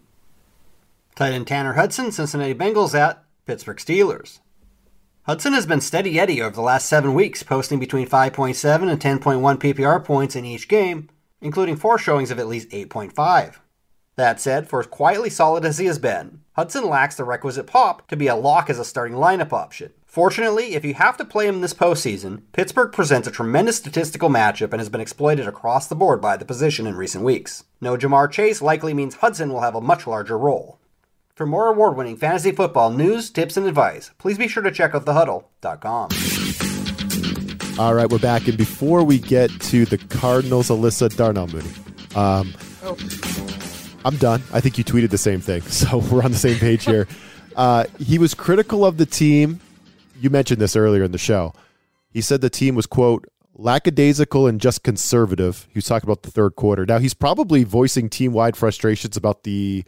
Tight 1.17 1.33
end 1.33 1.47
Tanner 1.47 1.73
Hudson, 1.73 2.11
Cincinnati 2.11 2.53
Bengals 2.53 2.93
at 2.93 3.23
Pittsburgh 3.47 3.77
Steelers. 3.77 4.39
Hudson 5.23 5.53
has 5.53 5.65
been 5.65 5.81
steady 5.81 6.19
Eddie 6.19 6.43
over 6.43 6.55
the 6.55 6.61
last 6.61 6.85
seven 6.85 7.15
weeks, 7.15 7.41
posting 7.41 7.79
between 7.79 8.07
5.7 8.07 8.87
and 8.87 9.01
10.1 9.01 9.57
PPR 9.57 10.05
points 10.05 10.35
in 10.35 10.45
each 10.45 10.67
game, 10.67 11.09
including 11.41 11.75
four 11.75 11.97
showings 11.97 12.29
of 12.29 12.37
at 12.37 12.45
least 12.45 12.69
8.5. 12.69 13.55
That 14.15 14.39
said, 14.39 14.69
for 14.69 14.79
as 14.79 14.85
quietly 14.85 15.31
solid 15.31 15.65
as 15.65 15.79
he 15.79 15.87
has 15.87 15.97
been, 15.97 16.41
Hudson 16.51 16.87
lacks 16.87 17.15
the 17.15 17.23
requisite 17.23 17.65
pop 17.65 18.07
to 18.09 18.15
be 18.15 18.27
a 18.27 18.35
lock 18.35 18.69
as 18.69 18.77
a 18.77 18.85
starting 18.85 19.17
lineup 19.17 19.51
option. 19.51 19.93
Fortunately, 20.05 20.75
if 20.75 20.85
you 20.85 20.93
have 20.93 21.17
to 21.17 21.25
play 21.25 21.47
him 21.47 21.61
this 21.61 21.73
postseason, 21.73 22.43
Pittsburgh 22.51 22.91
presents 22.91 23.27
a 23.27 23.31
tremendous 23.31 23.77
statistical 23.77 24.29
matchup 24.29 24.71
and 24.71 24.79
has 24.79 24.89
been 24.89 25.01
exploited 25.01 25.47
across 25.47 25.87
the 25.87 25.95
board 25.95 26.21
by 26.21 26.37
the 26.37 26.45
position 26.45 26.85
in 26.85 26.95
recent 26.95 27.23
weeks. 27.23 27.63
No 27.81 27.97
Ja'Marr 27.97 28.31
Chase 28.31 28.61
likely 28.61 28.93
means 28.93 29.15
Hudson 29.15 29.51
will 29.51 29.61
have 29.61 29.73
a 29.73 29.81
much 29.81 30.05
larger 30.05 30.37
role. 30.37 30.77
For 31.37 31.45
more 31.45 31.67
award 31.67 31.95
winning 31.95 32.17
fantasy 32.17 32.51
football 32.51 32.89
news, 32.89 33.29
tips, 33.29 33.57
and 33.57 33.67
advice, 33.67 34.09
please 34.17 34.39
be 34.39 34.47
sure 34.47 34.63
to 34.63 34.71
check 34.71 34.95
out 34.95 35.05
thehuddle.com. 35.05 36.09
All 37.77 37.93
right, 37.93 38.09
we're 38.09 38.17
back. 38.17 38.47
And 38.47 38.57
before 38.57 39.03
we 39.03 39.19
get 39.19 39.51
to 39.61 39.85
the 39.85 39.99
Cardinals, 39.99 40.69
Alyssa 40.69 41.15
Darnell 41.15 41.45
Mooney, 41.45 41.69
um, 42.15 42.55
oh. 42.81 42.97
I'm 44.03 44.17
done. 44.17 44.41
I 44.51 44.61
think 44.61 44.79
you 44.79 44.83
tweeted 44.83 45.11
the 45.11 45.19
same 45.19 45.39
thing. 45.39 45.61
So 45.67 45.99
we're 45.99 46.23
on 46.23 46.31
the 46.31 46.37
same 46.37 46.57
page 46.57 46.83
here. 46.83 47.07
Uh, 47.55 47.85
he 47.97 48.19
was 48.19 48.35
critical 48.35 48.85
of 48.85 48.97
the 48.97 49.05
team. 49.07 49.59
You 50.21 50.29
mentioned 50.29 50.61
this 50.61 50.75
earlier 50.75 51.03
in 51.03 51.11
the 51.11 51.17
show. 51.17 51.53
He 52.11 52.21
said 52.21 52.41
the 52.41 52.51
team 52.51 52.75
was, 52.75 52.85
quote, 52.85 53.25
lackadaisical 53.55 54.45
and 54.45 54.61
just 54.61 54.83
conservative. 54.83 55.67
He 55.71 55.79
was 55.79 55.85
talking 55.85 56.07
about 56.07 56.21
the 56.21 56.29
third 56.29 56.55
quarter. 56.55 56.85
Now, 56.85 56.99
he's 56.99 57.15
probably 57.15 57.63
voicing 57.63 58.11
team 58.11 58.31
wide 58.31 58.55
frustrations 58.55 59.17
about 59.17 59.41
the 59.41 59.83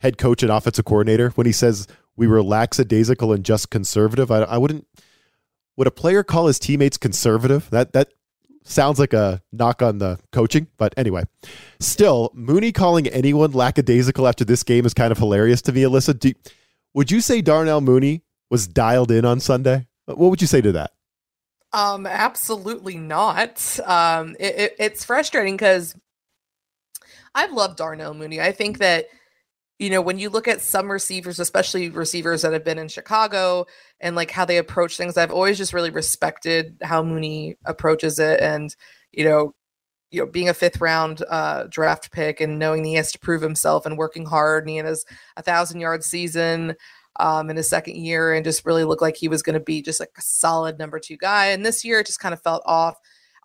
head 0.00 0.18
coach 0.18 0.42
and 0.42 0.52
offensive 0.52 0.84
coordinator 0.84 1.30
when 1.30 1.46
he 1.46 1.52
says 1.52 1.86
we 2.16 2.26
were 2.26 2.42
lackadaisical 2.42 3.32
and 3.32 3.44
just 3.44 3.70
conservative. 3.70 4.30
I, 4.30 4.40
I 4.42 4.58
wouldn't. 4.58 4.86
Would 5.76 5.86
a 5.86 5.92
player 5.92 6.24
call 6.24 6.48
his 6.48 6.58
teammates 6.58 6.96
conservative? 6.96 7.70
That 7.70 7.92
that 7.92 8.12
sounds 8.64 8.98
like 8.98 9.12
a 9.12 9.42
knock 9.52 9.82
on 9.82 9.98
the 9.98 10.18
coaching. 10.32 10.66
But 10.76 10.94
anyway, 10.96 11.24
still, 11.80 12.30
Mooney 12.34 12.72
calling 12.72 13.06
anyone 13.08 13.52
lackadaisical 13.52 14.26
after 14.26 14.44
this 14.44 14.62
game 14.62 14.86
is 14.86 14.94
kind 14.94 15.12
of 15.12 15.18
hilarious 15.18 15.62
to 15.62 15.72
me. 15.72 15.82
Alyssa, 15.82 16.18
do, 16.18 16.32
would 16.94 17.10
you 17.10 17.20
say 17.20 17.40
Darnell 17.40 17.80
Mooney 17.80 18.22
was 18.50 18.66
dialed 18.66 19.10
in 19.10 19.24
on 19.24 19.40
Sunday? 19.40 19.86
What 20.06 20.30
would 20.30 20.40
you 20.40 20.46
say 20.46 20.60
to 20.60 20.72
that? 20.72 20.92
Um, 21.72 22.06
absolutely 22.06 22.96
not. 22.96 23.78
Um, 23.84 24.36
it, 24.40 24.58
it, 24.58 24.76
it's 24.78 25.04
frustrating 25.04 25.54
because 25.54 25.94
I've 27.34 27.52
loved 27.52 27.76
Darnell 27.76 28.14
Mooney. 28.14 28.40
I 28.40 28.52
think 28.52 28.78
that 28.78 29.08
you 29.78 29.90
know, 29.90 30.00
when 30.00 30.18
you 30.18 30.28
look 30.28 30.48
at 30.48 30.60
some 30.60 30.90
receivers, 30.90 31.38
especially 31.38 31.88
receivers 31.88 32.42
that 32.42 32.52
have 32.52 32.64
been 32.64 32.78
in 32.78 32.88
Chicago 32.88 33.66
and 34.00 34.16
like 34.16 34.30
how 34.30 34.44
they 34.44 34.58
approach 34.58 34.96
things, 34.96 35.16
I've 35.16 35.30
always 35.30 35.56
just 35.56 35.72
really 35.72 35.90
respected 35.90 36.76
how 36.82 37.02
Mooney 37.02 37.56
approaches 37.64 38.18
it. 38.18 38.40
And, 38.40 38.74
you 39.12 39.24
know, 39.24 39.54
you 40.10 40.20
know, 40.20 40.26
being 40.26 40.48
a 40.48 40.54
fifth 40.54 40.80
round 40.80 41.22
uh, 41.28 41.64
draft 41.68 42.10
pick 42.12 42.40
and 42.40 42.58
knowing 42.58 42.84
he 42.84 42.94
has 42.94 43.12
to 43.12 43.18
prove 43.18 43.42
himself 43.42 43.86
and 43.86 43.98
working 43.98 44.24
hard, 44.24 44.64
and 44.64 44.70
he 44.70 44.76
has 44.76 45.04
a 45.36 45.42
thousand 45.42 45.80
yard 45.80 46.02
season 46.02 46.74
um, 47.20 47.50
in 47.50 47.56
his 47.56 47.68
second 47.68 47.96
year, 47.96 48.32
and 48.32 48.44
just 48.44 48.64
really 48.64 48.84
looked 48.84 49.02
like 49.02 49.16
he 49.16 49.28
was 49.28 49.42
going 49.42 49.54
to 49.54 49.60
be 49.60 49.82
just 49.82 50.00
like 50.00 50.10
a 50.16 50.22
solid 50.22 50.78
number 50.78 50.98
two 50.98 51.18
guy. 51.18 51.46
And 51.46 51.64
this 51.64 51.84
year, 51.84 52.00
it 52.00 52.06
just 52.06 52.20
kind 52.20 52.32
of 52.32 52.42
felt 52.42 52.62
off. 52.64 52.96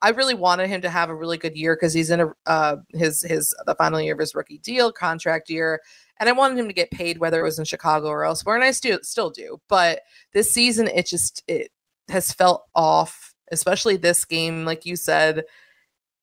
I 0.02 0.10
really 0.10 0.36
wanted 0.36 0.68
him 0.70 0.82
to 0.82 0.90
have 0.90 1.10
a 1.10 1.16
really 1.16 1.38
good 1.38 1.56
year 1.56 1.76
because 1.76 1.94
he's 1.94 2.10
in 2.10 2.22
a 2.22 2.34
uh, 2.46 2.78
his 2.94 3.24
his 3.24 3.54
the 3.66 3.76
final 3.76 4.00
year 4.00 4.14
of 4.14 4.20
his 4.20 4.36
rookie 4.36 4.60
deal, 4.60 4.92
contract 4.92 5.50
year, 5.50 5.82
and 6.20 6.30
I 6.30 6.34
wanted 6.34 6.58
him 6.58 6.68
to 6.68 6.74
get 6.74 6.92
paid 6.92 7.18
whether 7.18 7.40
it 7.40 7.44
was 7.44 7.60
in 7.60 7.66
Chicago 7.66 8.08
or 8.08 8.24
elsewhere, 8.26 8.56
and 8.56 8.64
I 8.64 8.72
still 8.72 9.00
still 9.02 9.30
do. 9.30 9.60
But 9.70 10.02
this 10.34 10.54
season, 10.54 10.88
it 10.88 11.08
just 11.08 11.44
it 11.48 11.72
has 12.10 12.32
felt 12.32 12.64
off, 12.76 13.34
especially 13.52 13.98
this 13.98 14.26
game, 14.26 14.66
like 14.66 14.86
you 14.86 14.96
said. 14.96 15.44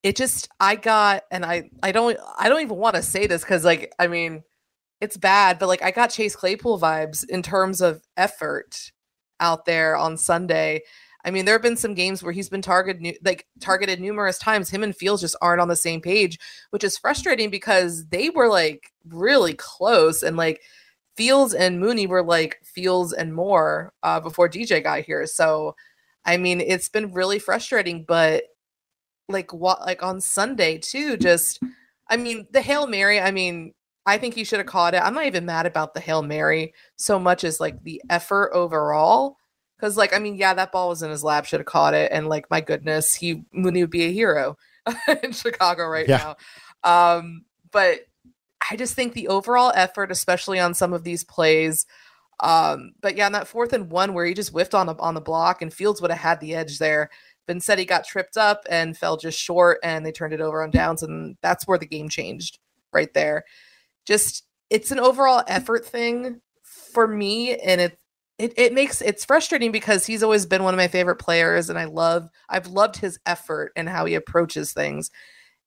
It 0.02 0.16
just 0.16 0.48
I 0.60 0.76
got 0.76 1.24
and 1.30 1.44
I 1.44 1.70
I 1.82 1.92
don't 1.92 2.18
I 2.38 2.48
don't 2.48 2.62
even 2.62 2.76
want 2.76 2.96
to 2.96 3.02
say 3.02 3.26
this 3.26 3.42
because 3.42 3.64
like 3.64 3.92
I 3.98 4.06
mean 4.06 4.42
it's 5.00 5.16
bad, 5.16 5.58
but 5.58 5.68
like 5.68 5.82
I 5.82 5.90
got 5.90 6.10
Chase 6.10 6.36
Claypool 6.36 6.78
vibes 6.80 7.24
in 7.28 7.42
terms 7.42 7.80
of 7.80 8.02
effort 8.16 8.92
out 9.40 9.64
there 9.64 9.96
on 9.96 10.16
Sunday. 10.16 10.82
I 11.24 11.30
mean, 11.30 11.44
there 11.44 11.54
have 11.54 11.62
been 11.62 11.76
some 11.76 11.94
games 11.94 12.22
where 12.22 12.32
he's 12.32 12.48
been 12.48 12.62
targeted 12.62 13.18
like 13.24 13.46
targeted 13.60 14.00
numerous 14.00 14.38
times. 14.38 14.70
Him 14.70 14.82
and 14.82 14.96
Fields 14.96 15.20
just 15.20 15.36
aren't 15.42 15.60
on 15.60 15.68
the 15.68 15.76
same 15.76 16.00
page, 16.00 16.38
which 16.70 16.84
is 16.84 16.98
frustrating 16.98 17.50
because 17.50 18.06
they 18.08 18.30
were 18.30 18.48
like 18.48 18.92
really 19.08 19.54
close 19.54 20.22
and 20.22 20.36
like 20.36 20.62
Fields 21.16 21.54
and 21.54 21.80
Mooney 21.80 22.06
were 22.06 22.22
like 22.22 22.60
Fields 22.62 23.12
and 23.12 23.34
more 23.34 23.92
uh, 24.02 24.20
before 24.20 24.48
DJ 24.48 24.82
got 24.82 25.02
here. 25.02 25.26
So, 25.26 25.76
I 26.24 26.36
mean, 26.36 26.60
it's 26.60 26.88
been 26.88 27.12
really 27.12 27.38
frustrating. 27.38 28.04
But 28.04 28.44
like 29.28 29.52
what, 29.52 29.80
like 29.82 30.02
on 30.02 30.20
Sunday 30.20 30.78
too, 30.78 31.16
just 31.16 31.60
I 32.08 32.16
mean, 32.16 32.46
the 32.50 32.62
hail 32.62 32.86
mary. 32.86 33.20
I 33.20 33.30
mean, 33.30 33.74
I 34.06 34.18
think 34.18 34.34
he 34.34 34.44
should 34.44 34.58
have 34.58 34.66
caught 34.66 34.94
it. 34.94 35.02
I'm 35.02 35.14
not 35.14 35.26
even 35.26 35.44
mad 35.44 35.66
about 35.66 35.94
the 35.94 36.00
hail 36.00 36.22
mary 36.22 36.74
so 36.96 37.18
much 37.18 37.44
as 37.44 37.60
like 37.60 37.82
the 37.82 38.02
effort 38.10 38.50
overall 38.54 39.36
because, 39.80 39.96
like, 39.96 40.14
I 40.14 40.18
mean, 40.18 40.36
yeah, 40.36 40.52
that 40.52 40.72
ball 40.72 40.90
was 40.90 41.02
in 41.02 41.10
his 41.10 41.24
lap, 41.24 41.46
should 41.46 41.60
have 41.60 41.66
caught 41.66 41.94
it. 41.94 42.12
And, 42.12 42.28
like, 42.28 42.50
my 42.50 42.60
goodness, 42.60 43.14
he 43.14 43.44
Mooney 43.52 43.82
would 43.82 43.90
be 43.90 44.04
a 44.04 44.12
hero 44.12 44.58
in 45.22 45.32
Chicago 45.32 45.86
right 45.86 46.06
yeah. 46.06 46.34
now. 46.84 47.16
Um, 47.16 47.44
but 47.70 48.00
I 48.70 48.76
just 48.76 48.94
think 48.94 49.14
the 49.14 49.28
overall 49.28 49.72
effort, 49.74 50.12
especially 50.12 50.60
on 50.60 50.74
some 50.74 50.92
of 50.92 51.02
these 51.02 51.24
plays, 51.24 51.86
um, 52.40 52.92
but 53.00 53.16
yeah, 53.16 53.26
on 53.26 53.32
that 53.32 53.48
fourth 53.48 53.72
and 53.72 53.90
one 53.90 54.14
where 54.14 54.26
he 54.26 54.34
just 54.34 54.50
whiffed 54.50 54.74
on 54.74 54.86
the 54.86 54.94
on 54.96 55.14
the 55.14 55.20
block 55.20 55.62
and 55.62 55.72
Fields 55.72 56.00
would 56.00 56.10
have 56.10 56.20
had 56.20 56.40
the 56.40 56.54
edge 56.54 56.78
there. 56.78 57.10
Vincetti 57.48 57.86
got 57.86 58.06
tripped 58.06 58.36
up 58.36 58.64
and 58.70 58.96
fell 58.96 59.16
just 59.16 59.38
short, 59.38 59.78
and 59.82 60.04
they 60.04 60.12
turned 60.12 60.32
it 60.32 60.40
over 60.40 60.62
on 60.62 60.70
downs, 60.70 61.02
and 61.02 61.36
that's 61.42 61.66
where 61.66 61.78
the 61.78 61.86
game 61.86 62.08
changed 62.08 62.58
right 62.92 63.12
there. 63.14 63.44
Just 64.06 64.44
it's 64.68 64.90
an 64.90 65.00
overall 65.00 65.42
effort 65.48 65.84
thing 65.84 66.40
for 66.62 67.08
me, 67.08 67.56
and 67.56 67.80
it 67.80 67.98
it, 68.40 68.54
it 68.56 68.72
makes 68.72 69.02
it's 69.02 69.24
frustrating 69.24 69.70
because 69.70 70.06
he's 70.06 70.22
always 70.22 70.46
been 70.46 70.62
one 70.62 70.72
of 70.72 70.78
my 70.78 70.88
favorite 70.88 71.16
players 71.16 71.68
and 71.68 71.78
I 71.78 71.84
love 71.84 72.28
I've 72.48 72.66
loved 72.68 72.96
his 72.96 73.18
effort 73.26 73.72
and 73.76 73.88
how 73.88 74.06
he 74.06 74.14
approaches 74.14 74.72
things. 74.72 75.10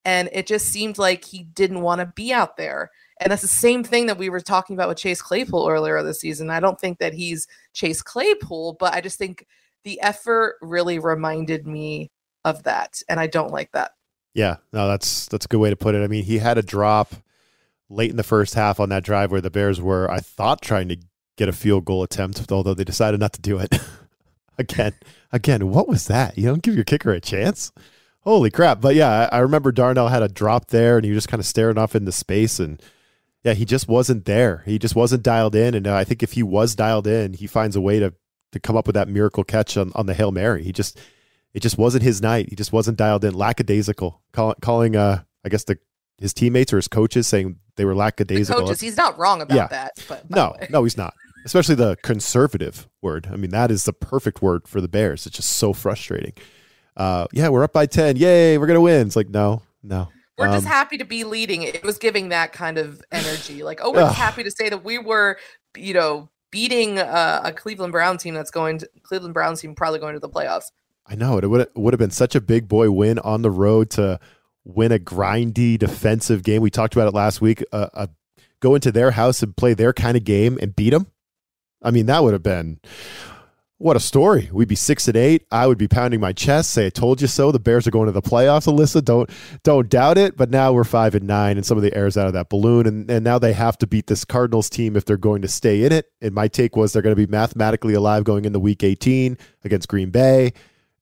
And 0.05 0.29
it 0.33 0.47
just 0.47 0.65
seemed 0.65 0.97
like 0.97 1.23
he 1.23 1.43
didn't 1.43 1.81
want 1.81 1.99
to 1.99 2.07
be 2.07 2.33
out 2.33 2.57
there. 2.57 2.91
And 3.21 3.31
that's 3.31 3.43
the 3.43 3.47
same 3.47 3.83
thing 3.83 4.07
that 4.07 4.17
we 4.17 4.29
were 4.29 4.41
talking 4.41 4.75
about 4.75 4.89
with 4.89 4.97
Chase 4.97 5.21
Claypool 5.21 5.67
earlier 5.69 6.01
this 6.03 6.19
season. 6.19 6.49
I 6.49 6.59
don't 6.59 6.79
think 6.79 6.97
that 6.97 7.13
he's 7.13 7.47
Chase 7.73 8.01
Claypool, 8.01 8.77
but 8.79 8.93
I 8.93 8.99
just 8.99 9.17
think 9.17 9.47
the 9.83 10.01
effort 10.01 10.55
really 10.61 10.99
reminded 10.99 11.65
me 11.65 12.11
of 12.43 12.63
that. 12.63 13.01
And 13.07 13.19
I 13.19 13.27
don't 13.27 13.51
like 13.51 13.71
that. 13.71 13.91
Yeah, 14.33 14.57
no, 14.73 14.87
that's 14.87 15.27
that's 15.27 15.45
a 15.45 15.47
good 15.47 15.59
way 15.59 15.69
to 15.69 15.75
put 15.75 15.95
it. 15.95 16.03
I 16.03 16.07
mean, 16.07 16.23
he 16.23 16.39
had 16.39 16.57
a 16.57 16.63
drop 16.63 17.13
late 17.87 18.09
in 18.09 18.17
the 18.17 18.23
first 18.23 18.55
half 18.55 18.79
on 18.79 18.89
that 18.89 19.03
drive 19.03 19.31
where 19.31 19.41
the 19.41 19.51
Bears 19.51 19.79
were, 19.79 20.09
I 20.09 20.19
thought, 20.19 20.61
trying 20.61 20.89
to 20.89 20.97
get 21.37 21.49
a 21.49 21.53
field 21.53 21.85
goal 21.85 22.03
attempt, 22.03 22.51
although 22.51 22.73
they 22.73 22.83
decided 22.83 23.19
not 23.19 23.33
to 23.33 23.41
do 23.41 23.57
it. 23.59 23.75
again, 24.57 24.93
again, 25.31 25.69
what 25.69 25.87
was 25.87 26.07
that? 26.07 26.37
You 26.37 26.45
don't 26.45 26.61
give 26.61 26.75
your 26.75 26.83
kicker 26.83 27.11
a 27.11 27.19
chance? 27.19 27.71
Holy 28.21 28.51
crap. 28.51 28.81
But 28.81 28.95
yeah, 28.95 29.27
I, 29.31 29.37
I 29.37 29.39
remember 29.39 29.71
Darnell 29.71 30.07
had 30.07 30.23
a 30.23 30.27
drop 30.27 30.67
there 30.67 30.97
and 30.97 31.05
he 31.05 31.11
was 31.11 31.17
just 31.17 31.27
kind 31.27 31.39
of 31.39 31.45
staring 31.45 31.77
off 31.77 31.95
into 31.95 32.11
space 32.11 32.59
and 32.59 32.81
yeah, 33.43 33.53
he 33.53 33.65
just 33.65 33.89
wasn't 33.89 34.23
there. 34.23 34.63
He 34.65 34.79
just 34.79 34.95
wasn't 34.95 35.23
dialed 35.23 35.55
in. 35.55 35.75
And 35.75 35.85
uh, 35.85 35.95
I 35.95 36.05
think 36.05 36.23
if 36.23 36.31
he 36.33 36.43
was 36.43 36.75
dialed 36.75 37.07
in, 37.07 37.33
he 37.33 37.47
finds 37.47 37.75
a 37.75 37.81
way 37.81 37.99
to 37.99 38.13
to 38.53 38.59
come 38.59 38.77
up 38.77 38.85
with 38.85 38.93
that 38.93 39.09
miracle 39.09 39.43
catch 39.43 39.75
on, 39.77 39.91
on 39.95 40.05
the 40.05 40.13
Hail 40.13 40.31
Mary. 40.31 40.63
He 40.63 40.71
just 40.71 40.99
it 41.53 41.61
just 41.61 41.77
wasn't 41.77 42.03
his 42.03 42.21
night. 42.21 42.49
He 42.49 42.55
just 42.55 42.71
wasn't 42.71 42.97
dialed 42.97 43.25
in. 43.25 43.33
Lackadaisical. 43.33 44.21
Call, 44.31 44.55
calling 44.61 44.95
uh 44.95 45.23
I 45.43 45.49
guess 45.49 45.65
the 45.65 45.77
his 46.19 46.33
teammates 46.33 46.71
or 46.71 46.77
his 46.77 46.87
coaches 46.87 47.27
saying 47.27 47.57
they 47.75 47.83
were 47.83 47.95
lackadaisical. 47.95 48.61
The 48.61 48.67
coaches, 48.67 48.79
he's 48.79 48.95
not 48.95 49.17
wrong 49.17 49.41
about 49.41 49.55
yeah. 49.55 49.67
that. 49.67 49.91
But 50.07 50.29
no, 50.29 50.55
no, 50.69 50.83
he's 50.83 50.95
not 50.95 51.13
especially 51.45 51.75
the 51.75 51.97
conservative 52.03 52.87
word. 53.01 53.27
I 53.31 53.35
mean, 53.35 53.51
that 53.51 53.71
is 53.71 53.85
the 53.85 53.93
perfect 53.93 54.41
word 54.41 54.67
for 54.67 54.81
the 54.81 54.87
Bears. 54.87 55.25
It's 55.25 55.37
just 55.37 55.51
so 55.51 55.73
frustrating. 55.73 56.33
Uh, 56.95 57.27
yeah, 57.31 57.49
we're 57.49 57.63
up 57.63 57.73
by 57.73 57.85
10. 57.85 58.17
Yay, 58.17 58.57
we're 58.57 58.67
going 58.67 58.75
to 58.75 58.81
win. 58.81 59.07
It's 59.07 59.15
like, 59.15 59.29
no, 59.29 59.61
no. 59.81 60.09
We're 60.37 60.47
um, 60.47 60.53
just 60.53 60.67
happy 60.67 60.97
to 60.97 61.05
be 61.05 61.23
leading. 61.23 61.63
It 61.63 61.83
was 61.83 61.97
giving 61.97 62.29
that 62.29 62.53
kind 62.53 62.77
of 62.77 63.01
energy. 63.11 63.63
Like, 63.63 63.79
oh, 63.83 63.91
we're 63.91 64.01
uh, 64.01 64.13
happy 64.13 64.43
to 64.43 64.51
say 64.51 64.69
that 64.69 64.83
we 64.83 64.97
were, 64.97 65.37
you 65.77 65.93
know, 65.93 66.29
beating 66.49 66.99
uh, 66.99 67.41
a 67.43 67.51
Cleveland 67.51 67.91
Brown 67.91 68.17
team 68.17 68.33
that's 68.33 68.51
going 68.51 68.79
to 68.79 68.89
Cleveland 69.03 69.33
Browns 69.33 69.61
team 69.61 69.75
probably 69.75 69.99
going 69.99 70.13
to 70.13 70.19
the 70.19 70.29
playoffs. 70.29 70.65
I 71.05 71.15
know 71.15 71.37
it 71.37 71.49
would 71.49 71.67
would 71.75 71.93
have 71.93 71.99
been 71.99 72.11
such 72.11 72.33
a 72.35 72.41
big 72.41 72.67
boy 72.67 72.89
win 72.89 73.19
on 73.19 73.41
the 73.41 73.51
road 73.51 73.89
to 73.91 74.19
win 74.63 74.91
a 74.91 74.99
grindy 74.99 75.77
defensive 75.77 76.43
game. 76.43 76.61
We 76.61 76.69
talked 76.69 76.95
about 76.95 77.07
it 77.07 77.13
last 77.13 77.41
week. 77.41 77.63
Uh, 77.71 77.87
uh, 77.93 78.07
go 78.59 78.75
into 78.75 78.91
their 78.91 79.11
house 79.11 79.43
and 79.43 79.55
play 79.55 79.73
their 79.73 79.93
kind 79.93 80.15
of 80.15 80.23
game 80.23 80.57
and 80.61 80.75
beat 80.75 80.91
them. 80.91 81.07
I 81.83 81.91
mean, 81.91 82.05
that 82.07 82.23
would 82.23 82.33
have 82.33 82.43
been 82.43 82.79
what 83.83 83.97
a 83.97 83.99
story. 83.99 84.49
We'd 84.53 84.69
be 84.69 84.75
six 84.75 85.09
and 85.09 85.17
eight. 85.17 85.45
I 85.51 85.67
would 85.67 85.77
be 85.77 85.89
pounding 85.89 86.21
my 86.21 86.31
chest, 86.31 86.71
say 86.71 86.85
I 86.85 86.89
told 86.89 87.19
you 87.21 87.27
so. 87.27 87.51
The 87.51 87.59
Bears 87.59 87.85
are 87.85 87.91
going 87.91 88.05
to 88.05 88.13
the 88.13 88.21
playoffs, 88.21 88.65
Alyssa. 88.65 89.03
Don't 89.03 89.29
don't 89.63 89.89
doubt 89.89 90.17
it. 90.17 90.37
But 90.37 90.49
now 90.49 90.71
we're 90.71 90.85
five 90.85 91.15
and 91.15 91.27
nine, 91.27 91.57
and 91.57 91.65
some 91.65 91.75
of 91.75 91.83
the 91.83 91.93
air's 91.93 92.15
out 92.15 92.27
of 92.27 92.33
that 92.33 92.47
balloon. 92.47 92.87
And 92.87 93.11
and 93.11 93.25
now 93.25 93.39
they 93.39 93.51
have 93.51 93.77
to 93.79 93.87
beat 93.87 94.07
this 94.07 94.23
Cardinals 94.23 94.69
team 94.69 94.95
if 94.95 95.03
they're 95.03 95.17
going 95.17 95.41
to 95.41 95.49
stay 95.49 95.83
in 95.83 95.91
it. 95.91 96.09
And 96.21 96.33
my 96.33 96.47
take 96.47 96.77
was 96.77 96.93
they're 96.93 97.01
going 97.01 97.15
to 97.15 97.27
be 97.27 97.29
mathematically 97.29 97.93
alive 97.93 98.23
going 98.23 98.45
into 98.45 98.57
week 98.57 98.83
18 98.83 99.37
against 99.65 99.89
Green 99.89 100.11
Bay. 100.11 100.53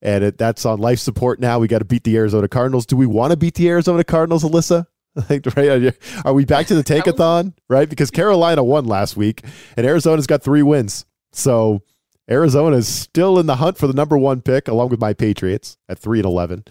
And 0.02 0.24
it, 0.24 0.40
that's 0.40 0.66
on 0.66 0.80
life 0.80 0.98
support 0.98 1.40
now. 1.40 1.60
We 1.60 1.68
got 1.68 1.80
to 1.80 1.86
beat 1.86 2.04
the 2.04 2.18
Arizona 2.18 2.48
Cardinals. 2.48 2.88
Do 2.88 2.96
we 2.96 3.06
want 3.06 3.30
to 3.30 3.38
beat 3.38 3.54
the 3.54 3.70
Arizona 3.70 4.04
Cardinals, 4.04 4.44
Alyssa? 4.44 4.88
Like, 5.30 5.46
right? 5.58 5.94
Are 6.24 6.34
we 6.34 6.46
back 6.46 6.68
to 6.68 6.76
the 6.76 6.84
tankathon? 6.86 7.54
Right? 7.68 7.90
Because 7.90 8.12
Carolina 8.12 8.64
won 8.64 8.86
last 8.86 9.18
week 9.18 9.44
and 9.76 9.86
Arizona's 9.86 10.26
got 10.26 10.42
three 10.42 10.64
wins. 10.64 11.06
So 11.34 11.82
Arizona 12.30 12.78
is 12.78 12.88
still 12.88 13.38
in 13.40 13.46
the 13.46 13.58
hunt 13.58 13.78
for 13.78 13.88
the 13.88 13.94
number 13.94 14.18
one 14.18 14.42
pick, 14.42 14.68
along 14.68 14.90
with 14.90 15.02
my 15.02 15.14
Patriots 15.14 15.78
at 15.90 16.00
three 16.00 16.20
and 16.20 16.26
eleven. 16.26 16.64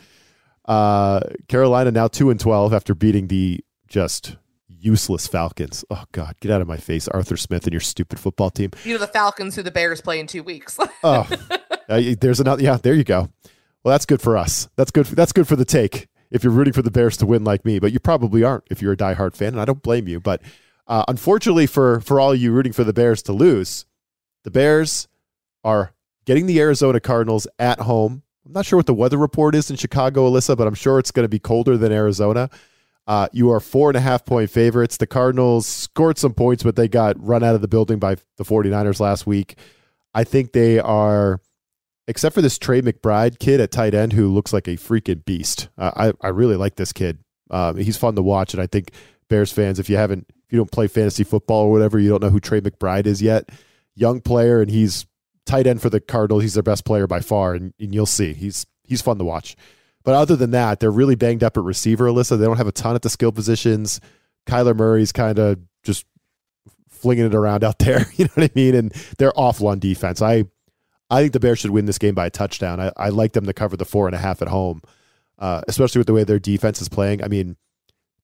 Uh, 0.65 1.21
Carolina 1.49 1.91
now 1.91 2.09
two 2.09 2.31
and 2.31 2.41
twelve 2.41 2.73
after 2.73 2.95
beating 2.95 3.27
the 3.27 3.61
just 3.89 4.37
useless 4.69 5.27
Falcons. 5.27 5.85
Oh 5.91 6.05
God, 6.13 6.35
get 6.41 6.51
out 6.51 6.61
of 6.61 6.69
my 6.69 6.77
face, 6.77 7.09
Arthur 7.09 7.37
Smith 7.37 7.65
and 7.65 7.73
your 7.73 7.81
stupid 7.81 8.19
football 8.19 8.51
team. 8.51 8.71
You 8.85 8.95
know 8.95 9.01
the 9.01 9.07
Falcons, 9.07 9.57
who 9.57 9.63
the 9.63 9.71
Bears 9.71 10.01
play 10.01 10.19
in 10.19 10.27
two 10.27 10.43
weeks. 10.43 10.79
oh, 11.05 11.29
uh, 11.89 12.03
there's 12.21 12.41
another. 12.41 12.63
Yeah, 12.63 12.79
there 12.79 12.95
you 12.95 13.05
go. 13.05 13.29
Well, 13.85 13.93
that's 13.93 14.07
good 14.07 14.21
for 14.21 14.37
us. 14.37 14.69
That's 14.77 14.91
good. 14.91 15.07
For, 15.07 15.15
that's 15.15 15.33
good 15.33 15.49
for 15.49 15.57
the 15.57 15.65
take 15.65 16.09
if 16.31 16.45
you're 16.45 16.53
rooting 16.53 16.73
for 16.73 16.83
the 16.83 16.91
Bears 16.91 17.17
to 17.19 17.27
win 17.27 17.45
like 17.45 17.65
me, 17.65 17.79
but 17.79 17.93
you 17.93 18.01
probably 18.01 18.43
aren't 18.45 18.65
if 18.71 18.81
you're 18.81 18.93
a 18.93 18.97
diehard 18.97 19.35
fan, 19.35 19.49
and 19.49 19.61
I 19.61 19.65
don't 19.65 19.83
blame 19.83 20.09
you. 20.09 20.21
But 20.21 20.43
uh, 20.87 21.05
unfortunately 21.09 21.67
for 21.67 22.01
for 22.01 22.21
all 22.21 22.35
you 22.35 22.53
rooting 22.53 22.73
for 22.73 22.85
the 22.85 22.93
Bears 22.93 23.23
to 23.25 23.33
lose, 23.33 23.87
the 24.45 24.51
Bears 24.51 25.09
are 25.65 25.93
getting 26.25 26.47
the 26.47 26.61
Arizona 26.61 27.01
Cardinals 27.01 27.47
at 27.59 27.81
home. 27.81 28.23
I'm 28.47 28.53
not 28.53 28.67
sure 28.67 28.79
what 28.79 28.87
the 28.87 28.95
weather 28.95 29.19
report 29.19 29.55
is 29.55 29.71
in 29.71 29.77
Chicago, 29.77 30.31
Alyssa, 30.31 30.57
but 30.57 30.67
I'm 30.67 30.75
sure 30.75 30.99
it's 30.99 31.11
going 31.11 31.25
to 31.25 31.29
be 31.29 31.39
colder 31.39 31.77
than 31.77 31.93
Arizona. 31.93 32.51
Uh, 33.07 33.29
you 33.33 33.51
are 33.51 33.61
four 33.61 33.91
and 33.91 33.97
a 33.97 34.01
half 34.01 34.25
point 34.25 34.51
favorites. 34.51 34.97
The 34.97 35.07
Cardinals 35.07 35.67
scored 35.67 36.19
some 36.19 36.33
points, 36.33 36.63
but 36.63 36.77
they 36.77 36.89
got 36.89 37.23
run 37.25 37.43
out 37.43 37.55
of 37.55 37.61
the 37.61 37.69
building 37.69 37.99
by 37.99 38.17
the 38.37 38.45
49ers 38.45 39.01
last 39.01 39.27
week. 39.27 39.57
I 40.15 40.25
think 40.25 40.53
they 40.53 40.79
are 40.79 41.41
except 42.11 42.35
for 42.35 42.43
this 42.43 42.59
Trey 42.59 42.83
McBride 42.83 43.39
kid 43.39 43.61
at 43.61 43.71
tight 43.71 43.95
end 43.95 44.13
who 44.13 44.29
looks 44.29 44.53
like 44.53 44.67
a 44.67 44.73
freaking 44.73 45.25
beast. 45.25 45.69
Uh, 45.79 46.13
I 46.21 46.27
I 46.27 46.31
really 46.31 46.57
like 46.57 46.75
this 46.75 46.93
kid. 46.93 47.21
Um, 47.51 47.77
he's 47.77 47.97
fun 47.97 48.17
to 48.17 48.23
watch, 48.23 48.53
and 48.53 48.63
I 48.63 48.67
think 48.67 48.91
Bears 49.29 49.53
fans, 49.53 49.79
if 49.79 49.89
you 49.89 49.97
haven't, 49.97 50.27
if 50.29 50.53
you 50.53 50.59
don't 50.59 50.71
play 50.73 50.89
fantasy 50.89 51.23
football 51.23 51.67
or 51.67 51.71
whatever, 51.71 51.99
you 52.01 52.09
don't 52.09 52.23
know 52.23 52.31
who 52.31 52.41
Trey 52.41 52.61
McBride 52.61 53.07
is 53.07 53.23
yet. 53.23 53.49
Young 53.95 54.21
player, 54.21 54.61
and 54.61 54.71
he's 54.71 55.07
tight 55.47 55.69
end 55.69 55.81
for 55.81 55.89
the 55.89 56.01
Cardinals. 56.01 56.43
He's 56.43 56.55
their 56.55 56.63
best 56.65 56.85
player 56.85 57.07
by 57.07 57.21
far, 57.21 57.55
and, 57.55 57.73
and 57.79 57.95
you'll 57.95 58.07
see 58.07 58.35
he's 58.35 58.67
he's 58.85 59.03
fun 59.03 59.19
to 59.19 59.25
watch. 59.25 59.57
But 60.03 60.15
other 60.15 60.35
than 60.35 60.51
that, 60.51 60.81
they're 60.81 60.91
really 60.91 61.15
banged 61.15 61.45
up 61.45 61.57
at 61.57 61.63
receiver, 61.63 62.07
Alyssa. 62.07 62.39
They 62.39 62.45
don't 62.45 62.57
have 62.57 62.67
a 62.67 62.73
ton 62.73 62.97
at 62.97 63.03
the 63.03 63.11
skill 63.11 63.33
positions. 63.33 64.01
Kyler 64.47 64.77
Murray's 64.77 65.13
kind 65.13 65.39
of 65.39 65.61
just 65.85 66.07
flinging 66.89 67.27
it 67.27 67.35
around 67.35 67.65
out 67.65 67.79
there. 67.79 68.07
You 68.17 68.25
know 68.25 68.31
what 68.35 68.51
I 68.51 68.53
mean? 68.55 68.75
And 68.75 68.93
they're 69.19 69.39
awful 69.39 69.69
on 69.69 69.79
defense. 69.79 70.21
I 70.21 70.45
I 71.11 71.21
think 71.21 71.33
the 71.33 71.41
Bears 71.41 71.59
should 71.59 71.71
win 71.71 71.87
this 71.87 71.99
game 71.99 72.15
by 72.15 72.27
a 72.27 72.31
touchdown. 72.31 72.81
I, 72.81 72.93
I 72.97 73.09
like 73.09 73.33
them 73.33 73.47
to 73.47 73.53
cover 73.53 73.77
the 73.77 73.85
four 73.85 74.07
and 74.07 74.15
a 74.15 74.19
half 74.19 74.43
at 74.43 74.49
home, 74.49 74.83
uh, 75.39 75.63
especially 75.67 75.99
with 75.99 76.07
the 76.07 76.13
way 76.13 76.25
their 76.25 76.39
defense 76.39 76.81
is 76.81 76.89
playing. 76.89 77.23
I 77.23 77.29
mean, 77.29 77.57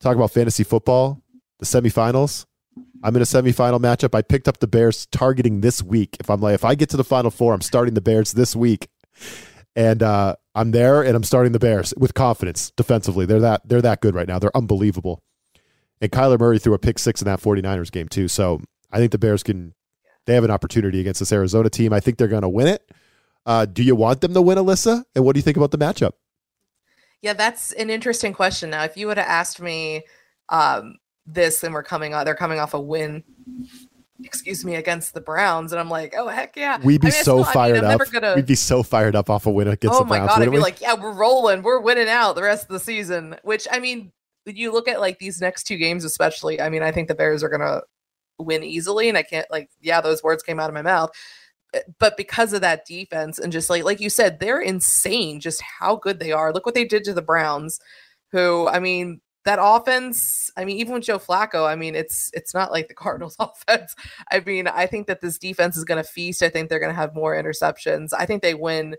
talk 0.00 0.16
about 0.16 0.30
fantasy 0.30 0.62
football, 0.64 1.22
the 1.58 1.66
semifinals. 1.66 2.46
I'm 3.02 3.16
in 3.16 3.22
a 3.22 3.26
semifinal 3.26 3.80
matchup. 3.80 4.14
I 4.14 4.22
picked 4.22 4.48
up 4.48 4.58
the 4.58 4.66
Bears 4.66 5.06
targeting 5.06 5.60
this 5.60 5.82
week. 5.82 6.16
If 6.20 6.30
I'm 6.30 6.40
like, 6.40 6.54
if 6.54 6.64
I 6.64 6.74
get 6.74 6.90
to 6.90 6.96
the 6.96 7.04
final 7.04 7.30
four, 7.30 7.54
I'm 7.54 7.60
starting 7.60 7.94
the 7.94 8.00
Bears 8.00 8.32
this 8.32 8.54
week, 8.54 8.88
and 9.74 10.02
uh, 10.02 10.36
I'm 10.54 10.70
there, 10.70 11.02
and 11.02 11.16
I'm 11.16 11.24
starting 11.24 11.52
the 11.52 11.58
Bears 11.58 11.94
with 11.96 12.14
confidence 12.14 12.70
defensively. 12.76 13.26
They're 13.26 13.40
that 13.40 13.62
they're 13.68 13.82
that 13.82 14.00
good 14.00 14.14
right 14.14 14.28
now. 14.28 14.38
They're 14.38 14.56
unbelievable. 14.56 15.22
And 16.00 16.12
Kyler 16.12 16.38
Murray 16.38 16.58
threw 16.58 16.74
a 16.74 16.78
pick 16.78 16.98
six 16.98 17.22
in 17.22 17.26
that 17.26 17.40
49ers 17.40 17.90
game 17.90 18.08
too. 18.08 18.28
So 18.28 18.60
I 18.92 18.98
think 18.98 19.12
the 19.12 19.18
Bears 19.18 19.42
can 19.42 19.74
they 20.26 20.34
have 20.34 20.44
an 20.44 20.50
opportunity 20.50 21.00
against 21.00 21.20
this 21.20 21.32
Arizona 21.32 21.70
team. 21.70 21.92
I 21.92 22.00
think 22.00 22.18
they're 22.18 22.28
going 22.28 22.42
to 22.42 22.48
win 22.48 22.66
it. 22.66 22.90
Uh, 23.46 23.64
do 23.64 23.82
you 23.82 23.94
want 23.94 24.20
them 24.20 24.34
to 24.34 24.42
win, 24.42 24.58
Alyssa? 24.58 25.04
And 25.14 25.24
what 25.24 25.34
do 25.34 25.38
you 25.38 25.42
think 25.42 25.56
about 25.56 25.70
the 25.70 25.78
matchup? 25.78 26.12
Yeah, 27.22 27.32
that's 27.32 27.72
an 27.72 27.90
interesting 27.90 28.32
question. 28.32 28.70
Now, 28.70 28.84
if 28.84 28.96
you 28.96 29.06
would 29.06 29.16
have 29.16 29.26
asked 29.26 29.60
me 29.60 30.02
um, 30.48 30.96
this, 31.24 31.62
and 31.62 31.72
we're 31.72 31.82
coming 31.82 32.12
on, 32.12 32.24
they're 32.24 32.34
coming 32.34 32.58
off 32.58 32.74
a 32.74 32.80
win. 32.80 33.24
Excuse 34.24 34.64
me, 34.64 34.76
against 34.76 35.12
the 35.12 35.20
Browns, 35.20 35.72
and 35.72 35.78
I'm 35.78 35.90
like, 35.90 36.14
oh 36.16 36.28
heck 36.28 36.56
yeah! 36.56 36.78
We'd 36.82 37.02
be 37.02 37.08
I 37.08 37.10
mean, 37.10 37.22
so 37.22 37.42
still, 37.42 37.44
fired 37.44 37.84
I 37.84 37.88
mean, 37.88 38.00
up. 38.00 38.10
Gonna... 38.10 38.34
We'd 38.34 38.46
be 38.46 38.54
so 38.54 38.82
fired 38.82 39.14
up 39.14 39.28
off 39.28 39.44
a 39.44 39.50
win 39.50 39.68
against 39.68 39.94
oh 39.94 39.98
the 39.98 40.04
Browns. 40.06 40.22
Oh 40.22 40.24
my 40.24 40.26
god! 40.26 40.42
I'd 40.42 40.44
be 40.46 40.56
we? 40.56 40.58
like, 40.58 40.80
yeah, 40.80 40.94
we're 40.94 41.12
rolling, 41.12 41.62
we're 41.62 41.80
winning 41.80 42.08
out 42.08 42.34
the 42.34 42.42
rest 42.42 42.62
of 42.62 42.70
the 42.70 42.80
season. 42.80 43.36
Which 43.42 43.68
I 43.70 43.78
mean, 43.78 44.12
you 44.46 44.72
look 44.72 44.88
at 44.88 45.00
like 45.00 45.18
these 45.18 45.40
next 45.42 45.64
two 45.64 45.76
games, 45.76 46.02
especially. 46.02 46.62
I 46.62 46.70
mean, 46.70 46.82
I 46.82 46.92
think 46.92 47.08
the 47.08 47.14
Bears 47.14 47.42
are 47.42 47.50
gonna 47.50 47.82
win 48.38 48.62
easily. 48.64 49.08
And 49.08 49.18
I 49.18 49.22
can't 49.22 49.50
like, 49.50 49.70
yeah, 49.80 50.00
those 50.00 50.22
words 50.22 50.42
came 50.42 50.60
out 50.60 50.70
of 50.70 50.74
my 50.74 50.82
mouth. 50.82 51.10
Eh, 51.74 51.80
but 51.98 52.16
because 52.16 52.52
of 52.52 52.60
that 52.62 52.86
defense 52.86 53.38
and 53.38 53.52
just 53.52 53.70
like 53.70 53.84
like 53.84 54.00
you 54.00 54.10
said, 54.10 54.40
they're 54.40 54.60
insane 54.60 55.40
just 55.40 55.62
how 55.62 55.96
good 55.96 56.18
they 56.18 56.32
are. 56.32 56.52
Look 56.52 56.66
what 56.66 56.74
they 56.74 56.84
did 56.84 57.04
to 57.04 57.14
the 57.14 57.22
Browns, 57.22 57.80
who 58.32 58.68
I 58.68 58.78
mean, 58.78 59.20
that 59.44 59.58
offense, 59.62 60.50
I 60.56 60.64
mean, 60.64 60.76
even 60.78 60.94
with 60.94 61.04
Joe 61.04 61.18
Flacco, 61.18 61.66
I 61.66 61.76
mean, 61.76 61.94
it's 61.94 62.30
it's 62.34 62.52
not 62.52 62.72
like 62.72 62.88
the 62.88 62.94
Cardinals 63.02 63.36
offense. 63.40 63.94
I 64.30 64.40
mean, 64.40 64.66
I 64.68 64.86
think 64.86 65.06
that 65.06 65.20
this 65.20 65.38
defense 65.38 65.76
is 65.76 65.84
going 65.84 66.02
to 66.02 66.08
feast. 66.08 66.42
I 66.42 66.50
think 66.50 66.68
they're 66.68 66.80
going 66.80 66.92
to 66.92 67.00
have 67.00 67.14
more 67.14 67.34
interceptions. 67.34 68.10
I 68.16 68.26
think 68.26 68.42
they 68.42 68.54
win 68.54 68.96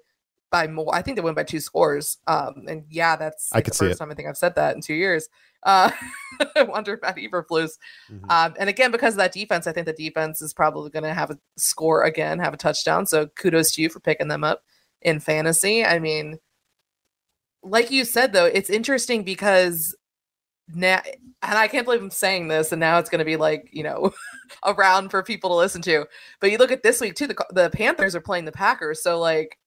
by 0.51 0.67
more. 0.67 0.93
I 0.93 1.01
think 1.01 1.15
they 1.17 1.21
win 1.21 1.33
by 1.35 1.43
two 1.43 1.59
scores. 1.59 2.17
Um, 2.27 2.65
and 2.67 2.83
yeah, 2.89 3.15
that's 3.15 3.51
like 3.53 3.59
I 3.59 3.61
could 3.63 3.73
the 3.73 3.77
first 3.77 3.95
it. 3.95 3.97
time 3.99 4.11
I 4.11 4.15
think 4.15 4.27
I've 4.27 4.37
said 4.37 4.55
that 4.55 4.75
in 4.75 4.81
two 4.81 4.93
years. 4.93 5.27
Uh, 5.63 5.91
I 6.55 6.63
wonder 6.63 6.93
if 6.93 7.01
Matt 7.01 7.17
Eberflus. 7.17 7.71
Mm-hmm. 8.11 8.29
Um, 8.29 8.53
and 8.59 8.69
again, 8.69 8.91
because 8.91 9.15
of 9.15 9.17
that 9.19 9.33
defense, 9.33 9.67
I 9.67 9.73
think 9.73 9.85
the 9.85 9.93
defense 9.93 10.41
is 10.41 10.53
probably 10.53 10.89
going 10.89 11.03
to 11.03 11.13
have 11.13 11.31
a 11.31 11.37
score 11.57 12.03
again, 12.03 12.39
have 12.39 12.53
a 12.53 12.57
touchdown. 12.57 13.05
So 13.05 13.27
kudos 13.27 13.71
to 13.73 13.81
you 13.81 13.89
for 13.89 13.99
picking 13.99 14.27
them 14.27 14.43
up 14.43 14.63
in 15.01 15.19
fantasy. 15.19 15.83
I 15.83 15.99
mean, 15.99 16.39
like 17.63 17.91
you 17.91 18.05
said 18.05 18.33
though, 18.33 18.45
it's 18.45 18.69
interesting 18.69 19.23
because 19.23 19.95
now, 20.69 21.01
and 21.41 21.57
I 21.57 21.67
can't 21.67 21.85
believe 21.85 22.01
I'm 22.01 22.11
saying 22.11 22.47
this, 22.47 22.71
and 22.71 22.79
now 22.79 22.99
it's 22.99 23.09
going 23.09 23.19
to 23.19 23.25
be 23.25 23.37
like 23.37 23.69
you 23.71 23.83
know 23.83 24.11
around 24.65 25.09
for 25.09 25.23
people 25.23 25.49
to 25.51 25.55
listen 25.55 25.81
to. 25.83 26.05
But 26.39 26.51
you 26.51 26.57
look 26.57 26.71
at 26.71 26.83
this 26.83 27.01
week 27.01 27.15
too. 27.15 27.27
The 27.27 27.45
the 27.51 27.69
Panthers 27.69 28.15
are 28.15 28.21
playing 28.21 28.45
the 28.45 28.51
Packers, 28.51 29.01
so 29.01 29.19
like 29.19 29.57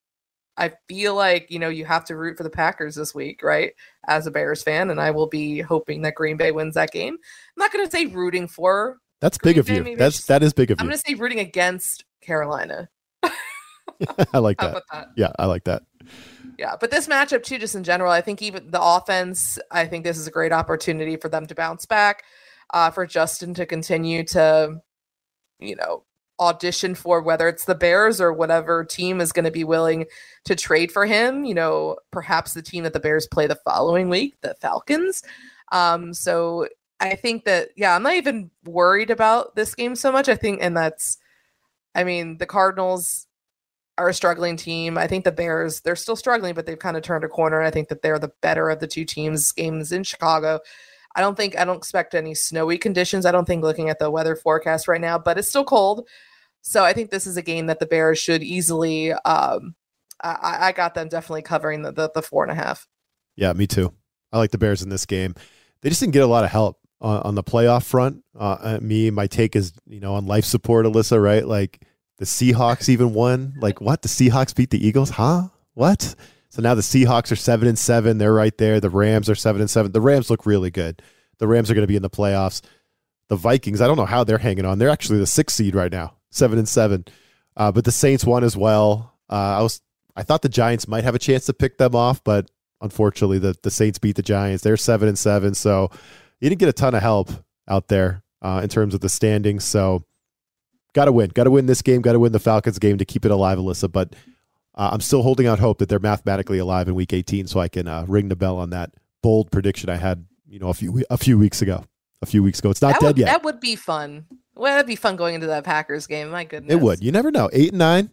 I 0.57 0.73
feel 0.89 1.15
like, 1.15 1.51
you 1.51 1.59
know, 1.59 1.69
you 1.69 1.85
have 1.85 2.05
to 2.07 2.17
root 2.17 2.37
for 2.37 2.43
the 2.43 2.51
Packers 2.51 2.95
this 2.95 3.15
week, 3.15 3.43
right? 3.43 3.73
As 4.09 4.27
a 4.27 4.31
Bears 4.31 4.63
fan, 4.63 4.91
and 4.91 5.01
I 5.01 5.11
will 5.11 5.29
be 5.29 5.61
hoping 5.61 6.03
that 6.03 6.15
Green 6.15 6.37
Bay 6.37 6.53
wins 6.53 6.75
that 6.75 6.93
game. 6.93 7.15
I'm 7.15 7.59
not 7.59 7.73
going 7.73 7.85
to 7.85 7.91
say 7.91 8.07
rooting 8.07 8.49
for. 8.49 8.99
That's 9.21 9.39
Green 9.39 9.55
big 9.55 9.59
of 9.59 9.67
Bay, 9.67 9.91
you. 9.91 9.97
That's 9.97 10.17
just, 10.17 10.29
that 10.29 10.43
is 10.43 10.53
big 10.53 10.71
of 10.71 10.81
I'm 10.81 10.85
you. 10.85 10.89
I'm 10.89 10.91
going 10.91 11.03
to 11.03 11.11
say 11.11 11.15
rooting 11.15 11.41
against 11.41 12.05
Carolina. 12.21 12.89
I 14.33 14.39
like 14.39 14.59
that. 14.59 14.83
that. 14.93 15.09
Yeah, 15.17 15.33
I 15.39 15.47
like 15.47 15.65
that. 15.65 15.83
Yeah, 16.59 16.77
but 16.79 16.91
this 16.91 17.07
matchup 17.07 17.43
too, 17.43 17.59
just 17.59 17.75
in 17.75 17.85
general, 17.85 18.13
I 18.13 18.21
think 18.21 18.43
even 18.43 18.71
the 18.71 18.83
offense, 18.83 19.59
I 19.71 19.87
think 19.87 20.05
this 20.05 20.19
is 20.19 20.27
a 20.27 20.31
great 20.31 20.53
opportunity 20.53 21.17
for 21.17 21.29
them 21.29 21.47
to 21.47 21.55
bounce 21.55 21.87
back, 21.87 22.23
uh, 22.75 22.91
for 22.91 23.07
Justin 23.07 23.55
to 23.55 23.67
continue 23.67 24.25
to, 24.25 24.81
you 25.59 25.77
know, 25.77 26.05
audition 26.40 26.94
for 26.94 27.20
whether 27.20 27.46
it's 27.46 27.66
the 27.66 27.74
Bears 27.74 28.20
or 28.20 28.33
whatever 28.33 28.85
team 28.85 29.20
is 29.20 29.33
going 29.33 29.44
to 29.44 29.50
be 29.50 29.64
willing 29.64 30.07
to 30.44 30.57
trade 30.57 30.90
for 30.90 31.07
him. 31.07 31.44
You 31.44 31.55
know, 31.55 31.96
perhaps 32.11 32.55
the 32.55 32.62
team 32.62 32.85
that 32.85 32.94
the 32.94 33.00
Bears 33.00 33.29
play 33.29 33.46
the 33.46 33.55
following 33.57 34.09
week, 34.09 34.37
the 34.40 34.55
Falcons. 34.61 35.22
Um, 35.70 36.14
so 36.14 36.66
I 36.98 37.14
think 37.14 37.44
that 37.44 37.68
yeah, 37.76 37.94
I'm 37.94 38.03
not 38.03 38.14
even 38.14 38.50
worried 38.64 39.11
about 39.11 39.55
this 39.55 39.74
game 39.74 39.94
so 39.94 40.11
much. 40.11 40.29
I 40.29 40.37
think, 40.37 40.61
and 40.62 40.76
that's, 40.76 41.18
I 41.94 42.05
mean, 42.05 42.38
the 42.38 42.46
Cardinals 42.46 43.26
are 43.98 44.09
a 44.09 44.14
struggling 44.14 44.57
team. 44.57 44.96
I 44.96 45.07
think 45.07 45.24
the 45.24 45.33
Bears 45.33 45.83
they're 45.83 45.94
still 45.94 46.16
struggling, 46.16 46.55
but 46.55 46.64
they've 46.64 46.79
kind 46.79 46.96
of 46.96 47.03
turned 47.03 47.24
a 47.24 47.29
corner. 47.29 47.61
I 47.61 47.70
think 47.70 47.88
that 47.88 48.03
they're 48.03 48.18
the 48.18 48.33
better 48.40 48.70
of 48.70 48.81
the 48.81 48.87
two 48.87 49.05
teams. 49.05 49.53
Games 49.53 49.92
in 49.92 50.05
Chicago. 50.05 50.61
I 51.16 51.20
don't 51.20 51.37
think 51.37 51.59
I 51.59 51.64
don't 51.64 51.76
expect 51.76 52.14
any 52.14 52.35
snowy 52.35 52.79
conditions. 52.79 53.26
I 53.26 53.33
don't 53.33 53.44
think 53.44 53.62
looking 53.62 53.90
at 53.90 53.98
the 53.98 54.11
weather 54.11 54.37
forecast 54.37 54.88
right 54.88 55.00
now, 55.00 55.18
but 55.18 55.38
it's 55.38 55.48
still 55.48 55.64
cold. 55.64 56.09
So 56.62 56.85
I 56.85 56.92
think 56.92 57.11
this 57.11 57.27
is 57.27 57.37
a 57.37 57.42
game 57.42 57.66
that 57.66 57.79
the 57.79 57.87
Bears 57.87 58.18
should 58.18 58.42
easily. 58.42 59.12
Um, 59.12 59.75
I, 60.23 60.68
I 60.68 60.73
got 60.73 60.94
them 60.94 61.09
definitely 61.09 61.42
covering 61.42 61.83
the, 61.83 61.92
the, 61.92 62.11
the 62.14 62.23
four 62.23 62.42
and 62.42 62.53
a 62.53 62.55
half. 62.55 62.87
Yeah, 63.37 63.53
me 63.53 63.66
too. 63.66 63.92
I 64.33 64.38
like 64.38 64.51
the 64.51 64.59
Bears 64.59 64.83
in 64.83 64.88
this 64.88 65.07
game. 65.07 65.35
They 65.81 65.88
just 65.88 66.01
didn't 66.01 66.12
get 66.12 66.23
a 66.23 66.27
lot 66.27 66.44
of 66.44 66.51
help 66.51 66.79
on, 67.01 67.23
on 67.23 67.35
the 67.35 67.42
playoff 67.42 67.85
front. 67.85 68.23
Uh, 68.38 68.57
uh, 68.61 68.79
me, 68.83 69.11
my 69.11 69.27
take 69.27 69.57
is 69.57 69.73
you 69.87 70.01
know 70.01 70.14
on 70.14 70.27
life 70.27 70.44
support, 70.44 70.87
Alyssa. 70.87 71.23
Right, 71.23 71.46
like 71.46 71.83
the 72.18 72.27
Seahawks 72.27 72.88
even 72.88 73.14
won. 73.14 73.55
Like 73.59 73.81
what? 73.81 74.03
The 74.03 74.09
Seahawks 74.09 74.55
beat 74.55 74.70
the 74.70 74.87
Eagles? 74.87 75.11
Huh? 75.11 75.49
What? 75.75 76.14
So 76.51 76.61
now 76.62 76.75
the 76.75 76.83
Seahawks 76.83 77.33
are 77.33 77.37
seven 77.37 77.68
and 77.68 77.79
seven. 77.79 78.18
They're 78.18 78.35
right 78.35 78.57
there. 78.59 78.81
The 78.81 78.90
Rams 78.90 79.31
are 79.31 79.35
seven 79.35 79.61
and 79.61 79.70
seven. 79.70 79.92
The 79.92 80.01
Rams 80.01 80.31
look 80.31 80.46
really 80.46 80.70
good. 80.70 81.01
The 81.38 81.49
Rams 81.49 81.70
are 81.70 81.75
going 81.75 81.85
to 81.85 81.88
be 81.88 81.96
in 81.96 82.03
the 82.03 82.11
playoffs. 82.11 82.61
The 83.29 83.37
Vikings, 83.37 83.81
I 83.81 83.87
don't 83.87 83.96
know 83.96 84.05
how 84.05 84.25
they're 84.25 84.38
hanging 84.38 84.66
on. 84.66 84.79
They're 84.79 84.88
actually 84.90 85.20
the 85.20 85.27
sixth 85.27 85.57
seed 85.57 85.77
right 85.77 85.92
now 85.92 86.16
seven 86.31 86.59
and 86.59 86.69
seven. 86.69 87.05
Uh, 87.57 87.73
but 87.73 87.85
the 87.85 87.93
Saints 87.93 88.25
won 88.25 88.45
as 88.45 88.57
well. 88.57 89.19
Uh, 89.29 89.59
I 89.59 89.62
was 89.62 89.81
I 90.16 90.23
thought 90.23 90.43
the 90.43 90.49
Giants 90.49 90.88
might 90.88 91.05
have 91.05 91.14
a 91.14 91.19
chance 91.19 91.47
to 91.47 91.53
pick 91.53 91.79
them 91.79 91.95
off, 91.95 92.23
but 92.25 92.51
unfortunately 92.81 93.38
the 93.38 93.57
the 93.62 93.71
Saints 93.71 93.99
beat 93.99 94.16
the 94.16 94.23
Giants. 94.23 94.62
They're 94.62 94.77
seven 94.77 95.09
and 95.09 95.19
seven, 95.19 95.55
so 95.55 95.90
you 96.40 96.49
didn't 96.49 96.61
get 96.61 96.69
a 96.69 96.73
ton 96.73 96.95
of 96.95 97.03
help 97.03 97.31
out 97.69 97.88
there 97.88 98.23
uh, 98.43 98.61
in 98.62 98.69
terms 98.69 98.95
of 98.95 99.01
the 99.01 99.09
standings. 99.09 99.64
So 99.64 100.05
got 100.93 101.05
to 101.07 101.12
win, 101.12 101.31
got 101.31 101.45
to 101.45 101.51
win 101.51 101.66
this 101.66 101.83
game, 101.83 102.01
got 102.01 102.12
to 102.12 102.19
win 102.19 102.33
the 102.33 102.38
Falcons 102.38 102.79
game 102.79 102.99
to 102.99 103.05
keep 103.05 103.25
it 103.25 103.31
alive, 103.31 103.59
Alyssa. 103.59 103.90
But 103.90 104.14
uh, 104.75 104.90
I'm 104.93 105.01
still 105.01 105.23
holding 105.23 105.47
out 105.47 105.59
hope 105.59 105.79
that 105.79 105.88
they're 105.88 105.99
mathematically 105.99 106.59
alive 106.59 106.88
in 106.88 106.95
Week 106.95 107.12
18, 107.12 107.47
so 107.47 107.61
I 107.61 107.69
can 107.69 107.87
uh, 107.87 108.05
ring 108.09 108.29
the 108.29 108.37
bell 108.37 108.59
on 108.59 108.71
that 108.71 108.93
bold 109.23 109.51
prediction 109.51 109.90
I 109.90 109.97
had, 109.97 110.25
you 110.49 110.59
know, 110.59 110.69
a 110.69 110.75
few 110.75 111.05
a 111.11 111.19
few 111.19 111.38
weeks 111.38 111.62
ago. 111.62 111.85
A 112.23 112.27
few 112.27 112.43
weeks 112.43 112.59
ago, 112.59 112.69
it's 112.69 112.83
not 112.83 112.93
that 112.93 113.01
dead 113.01 113.07
would, 113.07 113.19
yet. 113.19 113.27
That 113.27 113.45
would 113.45 113.61
be 113.61 113.77
fun. 113.77 114.27
Well, 114.61 114.75
that'd 114.75 114.87
be 114.87 114.94
fun 114.94 115.16
going 115.16 115.35
into 115.35 115.46
that 115.46 115.64
Packers 115.64 116.07
game. 116.07 116.29
My 116.29 116.44
goodness. 116.44 116.70
It 116.70 116.83
would. 116.83 117.03
You 117.03 117.11
never 117.12 117.31
know. 117.31 117.49
Eight 117.51 117.70
and 117.70 117.79
nine, 117.79 118.11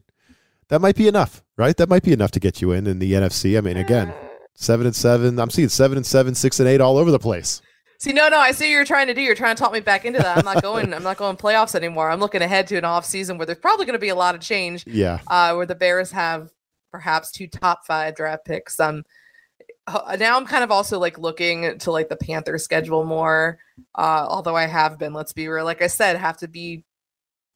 that 0.69 0.79
might 0.79 0.95
be 0.95 1.09
enough, 1.09 1.43
right? 1.57 1.75
That 1.75 1.89
might 1.89 2.03
be 2.03 2.13
enough 2.13 2.31
to 2.31 2.39
get 2.39 2.61
you 2.61 2.71
in 2.71 2.87
in 2.87 2.99
the 2.99 3.11
NFC. 3.11 3.57
I 3.57 3.61
mean, 3.61 3.75
again, 3.75 4.13
seven 4.55 4.85
and 4.85 4.95
seven. 4.95 5.39
I'm 5.39 5.49
seeing 5.49 5.67
seven 5.67 5.97
and 5.97 6.05
seven, 6.05 6.33
six 6.33 6.61
and 6.61 6.69
eight 6.69 6.79
all 6.79 6.97
over 6.97 7.11
the 7.11 7.19
place. 7.19 7.61
See, 7.99 8.13
no, 8.13 8.29
no, 8.29 8.39
I 8.39 8.53
see 8.53 8.67
what 8.67 8.71
you're 8.71 8.85
trying 8.85 9.07
to 9.07 9.13
do. 9.13 9.19
You're 9.19 9.35
trying 9.35 9.57
to 9.57 9.61
talk 9.61 9.73
me 9.73 9.81
back 9.81 10.05
into 10.05 10.19
that. 10.19 10.37
I'm 10.37 10.45
not 10.45 10.61
going. 10.61 10.93
I'm 10.93 11.03
not 11.03 11.17
going 11.17 11.35
playoffs 11.35 11.75
anymore. 11.75 12.09
I'm 12.09 12.21
looking 12.21 12.41
ahead 12.41 12.67
to 12.67 12.77
an 12.77 12.85
off 12.85 13.03
season 13.03 13.37
where 13.37 13.45
there's 13.45 13.57
probably 13.57 13.85
going 13.85 13.95
to 13.95 13.99
be 13.99 14.09
a 14.09 14.15
lot 14.15 14.33
of 14.33 14.39
change. 14.39 14.87
Yeah. 14.87 15.19
Uh, 15.27 15.53
where 15.53 15.65
the 15.65 15.75
Bears 15.75 16.11
have 16.11 16.49
perhaps 16.91 17.29
two 17.29 17.47
top 17.47 17.85
five 17.85 18.15
draft 18.15 18.45
picks. 18.45 18.79
Um, 18.79 19.03
now 20.19 20.37
I'm 20.37 20.45
kind 20.45 20.63
of 20.63 20.71
also 20.71 20.99
like 20.99 21.17
looking 21.17 21.77
to 21.79 21.91
like 21.91 22.09
the 22.09 22.15
Panther 22.15 22.57
schedule 22.57 23.03
more. 23.05 23.59
Uh, 23.95 24.25
although 24.27 24.55
I 24.55 24.65
have 24.65 24.99
been, 24.99 25.13
let's 25.13 25.33
be 25.33 25.47
real, 25.47 25.65
like 25.65 25.81
I 25.81 25.87
said, 25.87 26.17
have 26.17 26.37
to 26.37 26.47
be. 26.47 26.83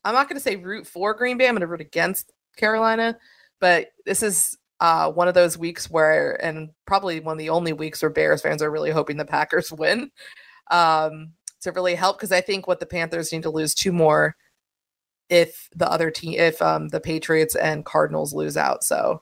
I'm 0.03 0.15
not 0.15 0.27
going 0.27 0.37
to 0.37 0.43
say 0.43 0.55
root 0.55 0.87
for 0.87 1.13
Green 1.13 1.37
Bay. 1.37 1.47
I'm 1.47 1.53
going 1.53 1.61
to 1.61 1.67
root 1.67 1.81
against 1.81 2.31
Carolina, 2.57 3.17
but 3.59 3.91
this 4.05 4.23
is 4.23 4.57
uh, 4.79 5.11
one 5.11 5.27
of 5.27 5.35
those 5.35 5.59
weeks 5.59 5.91
where, 5.91 6.43
and 6.43 6.69
probably 6.87 7.19
one 7.19 7.33
of 7.33 7.37
the 7.39 7.49
only 7.49 7.71
weeks 7.71 8.01
where 8.01 8.09
Bears 8.09 8.41
fans 8.41 8.63
are 8.63 8.71
really 8.71 8.89
hoping 8.89 9.17
the 9.17 9.25
Packers 9.25 9.71
win 9.71 10.09
um, 10.71 11.33
to 11.61 11.71
really 11.71 11.95
help. 11.95 12.17
Because 12.17 12.31
I 12.31 12.41
think 12.41 12.67
what 12.67 12.79
the 12.79 12.85
Panthers 12.85 13.31
need 13.31 13.43
to 13.43 13.51
lose 13.51 13.75
two 13.75 13.91
more 13.91 14.35
if 15.29 15.69
the 15.75 15.89
other 15.89 16.09
team, 16.09 16.39
if 16.39 16.61
um, 16.61 16.87
the 16.89 16.99
Patriots 16.99 17.55
and 17.55 17.85
Cardinals 17.85 18.33
lose 18.33 18.57
out. 18.57 18.83
So 18.83 19.21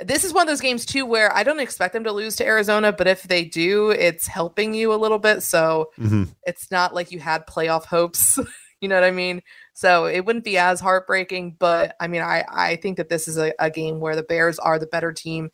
this 0.00 0.24
is 0.24 0.32
one 0.32 0.42
of 0.42 0.48
those 0.48 0.60
games 0.60 0.84
too 0.84 1.06
where 1.06 1.34
I 1.34 1.42
don't 1.42 1.60
expect 1.60 1.92
them 1.92 2.04
to 2.04 2.12
lose 2.12 2.36
to 2.36 2.46
Arizona, 2.46 2.92
but 2.92 3.06
if 3.06 3.24
they 3.24 3.44
do, 3.44 3.90
it's 3.90 4.26
helping 4.26 4.74
you 4.74 4.92
a 4.92 4.96
little 4.96 5.18
bit. 5.18 5.42
So 5.42 5.90
mm-hmm. 5.98 6.24
it's 6.46 6.70
not 6.70 6.94
like 6.94 7.12
you 7.12 7.20
had 7.20 7.46
playoff 7.46 7.84
hopes. 7.84 8.38
you 8.80 8.88
know 8.88 8.96
what 8.96 9.04
I 9.04 9.10
mean? 9.10 9.42
So 9.72 10.06
it 10.06 10.24
wouldn't 10.24 10.44
be 10.44 10.58
as 10.58 10.80
heartbreaking, 10.80 11.56
but 11.58 11.96
I 12.00 12.06
mean, 12.08 12.22
I 12.22 12.44
I 12.48 12.76
think 12.76 12.96
that 12.96 13.08
this 13.08 13.28
is 13.28 13.38
a, 13.38 13.52
a 13.58 13.70
game 13.70 14.00
where 14.00 14.16
the 14.16 14.22
Bears 14.22 14.58
are 14.58 14.78
the 14.78 14.86
better 14.86 15.12
team. 15.12 15.50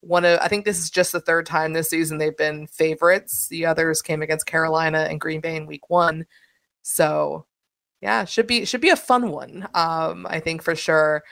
One 0.00 0.24
of 0.24 0.38
I 0.40 0.48
think 0.48 0.64
this 0.64 0.78
is 0.78 0.90
just 0.90 1.12
the 1.12 1.20
third 1.20 1.46
time 1.46 1.72
this 1.72 1.90
season 1.90 2.18
they've 2.18 2.36
been 2.36 2.66
favorites. 2.66 3.48
The 3.48 3.66
others 3.66 4.02
came 4.02 4.20
against 4.22 4.46
Carolina 4.46 5.06
and 5.08 5.20
Green 5.20 5.40
Bay 5.40 5.56
in 5.56 5.66
Week 5.66 5.88
One. 5.90 6.26
So 6.82 7.46
Yeah, 8.00 8.24
should 8.24 8.46
be 8.46 8.64
should 8.64 8.80
be 8.80 8.90
a 8.90 8.96
fun 8.96 9.30
one. 9.30 9.68
Um, 9.74 10.26
I 10.28 10.40
think 10.40 10.62
for 10.62 10.74
sure. 10.74 11.22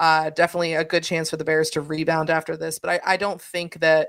Uh, 0.00 0.30
definitely 0.30 0.72
a 0.72 0.82
good 0.82 1.04
chance 1.04 1.28
for 1.28 1.36
the 1.36 1.44
Bears 1.44 1.68
to 1.70 1.82
rebound 1.82 2.30
after 2.30 2.56
this, 2.56 2.78
but 2.78 2.90
I, 2.90 3.12
I 3.12 3.16
don't 3.18 3.40
think 3.40 3.80
that 3.80 4.08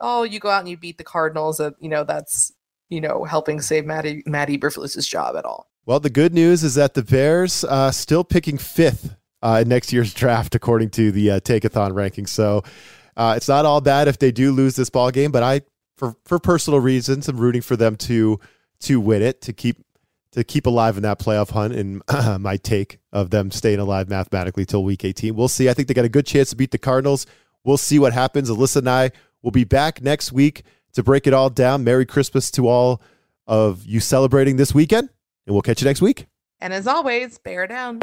oh 0.00 0.22
you 0.22 0.38
go 0.38 0.48
out 0.48 0.60
and 0.60 0.68
you 0.68 0.76
beat 0.76 0.98
the 0.98 1.04
Cardinals 1.04 1.58
that 1.58 1.74
you 1.80 1.88
know 1.88 2.04
that's 2.04 2.52
you 2.88 3.00
know 3.00 3.24
helping 3.24 3.60
save 3.60 3.84
Matty 3.84 4.22
Matt 4.24 4.48
Eberflus's 4.48 5.08
job 5.08 5.34
at 5.36 5.44
all. 5.44 5.68
Well, 5.84 5.98
the 5.98 6.10
good 6.10 6.32
news 6.32 6.62
is 6.62 6.76
that 6.76 6.94
the 6.94 7.02
Bears 7.02 7.64
uh, 7.64 7.90
still 7.90 8.22
picking 8.22 8.56
fifth 8.56 9.16
uh, 9.42 9.62
in 9.62 9.68
next 9.68 9.92
year's 9.92 10.14
draft 10.14 10.54
according 10.54 10.90
to 10.90 11.10
the 11.10 11.32
uh, 11.32 11.40
Tankathon 11.40 11.92
ranking. 11.92 12.26
So 12.26 12.62
uh, 13.16 13.34
it's 13.36 13.48
not 13.48 13.66
all 13.66 13.80
bad 13.80 14.06
if 14.06 14.18
they 14.18 14.30
do 14.30 14.52
lose 14.52 14.76
this 14.76 14.90
ball 14.90 15.10
game, 15.10 15.32
but 15.32 15.42
I 15.42 15.62
for 15.96 16.14
for 16.24 16.38
personal 16.38 16.78
reasons 16.78 17.28
I'm 17.28 17.36
rooting 17.36 17.62
for 17.62 17.74
them 17.74 17.96
to 17.96 18.38
to 18.82 19.00
win 19.00 19.22
it 19.22 19.40
to 19.42 19.52
keep 19.52 19.78
to 20.32 20.44
keep 20.44 20.66
alive 20.66 20.96
in 20.96 21.02
that 21.02 21.18
playoff 21.18 21.50
hunt 21.50 21.74
and 21.74 22.02
my 22.40 22.56
take 22.56 22.98
of 23.12 23.30
them 23.30 23.50
staying 23.50 23.78
alive 23.78 24.08
mathematically 24.08 24.64
till 24.64 24.82
week 24.84 25.04
18. 25.04 25.34
We'll 25.34 25.48
see. 25.48 25.68
I 25.68 25.74
think 25.74 25.88
they 25.88 25.94
got 25.94 26.04
a 26.04 26.10
good 26.10 26.26
chance 26.26 26.50
to 26.50 26.56
beat 26.56 26.70
the 26.70 26.78
Cardinals. 26.78 27.26
We'll 27.64 27.76
see 27.76 27.98
what 27.98 28.12
happens. 28.12 28.50
Alyssa 28.50 28.76
and 28.76 28.90
I 28.90 29.12
will 29.42 29.50
be 29.50 29.64
back 29.64 30.02
next 30.02 30.32
week 30.32 30.64
to 30.94 31.02
break 31.02 31.26
it 31.26 31.34
all 31.34 31.50
down. 31.50 31.84
Merry 31.84 32.06
Christmas 32.06 32.50
to 32.52 32.68
all 32.68 33.02
of 33.46 33.84
you 33.84 34.00
celebrating 34.00 34.56
this 34.56 34.74
weekend, 34.74 35.08
and 35.46 35.54
we'll 35.54 35.62
catch 35.62 35.82
you 35.82 35.86
next 35.86 36.00
week. 36.00 36.26
And 36.60 36.72
as 36.72 36.86
always, 36.86 37.38
bear 37.38 37.66
down. 37.66 37.98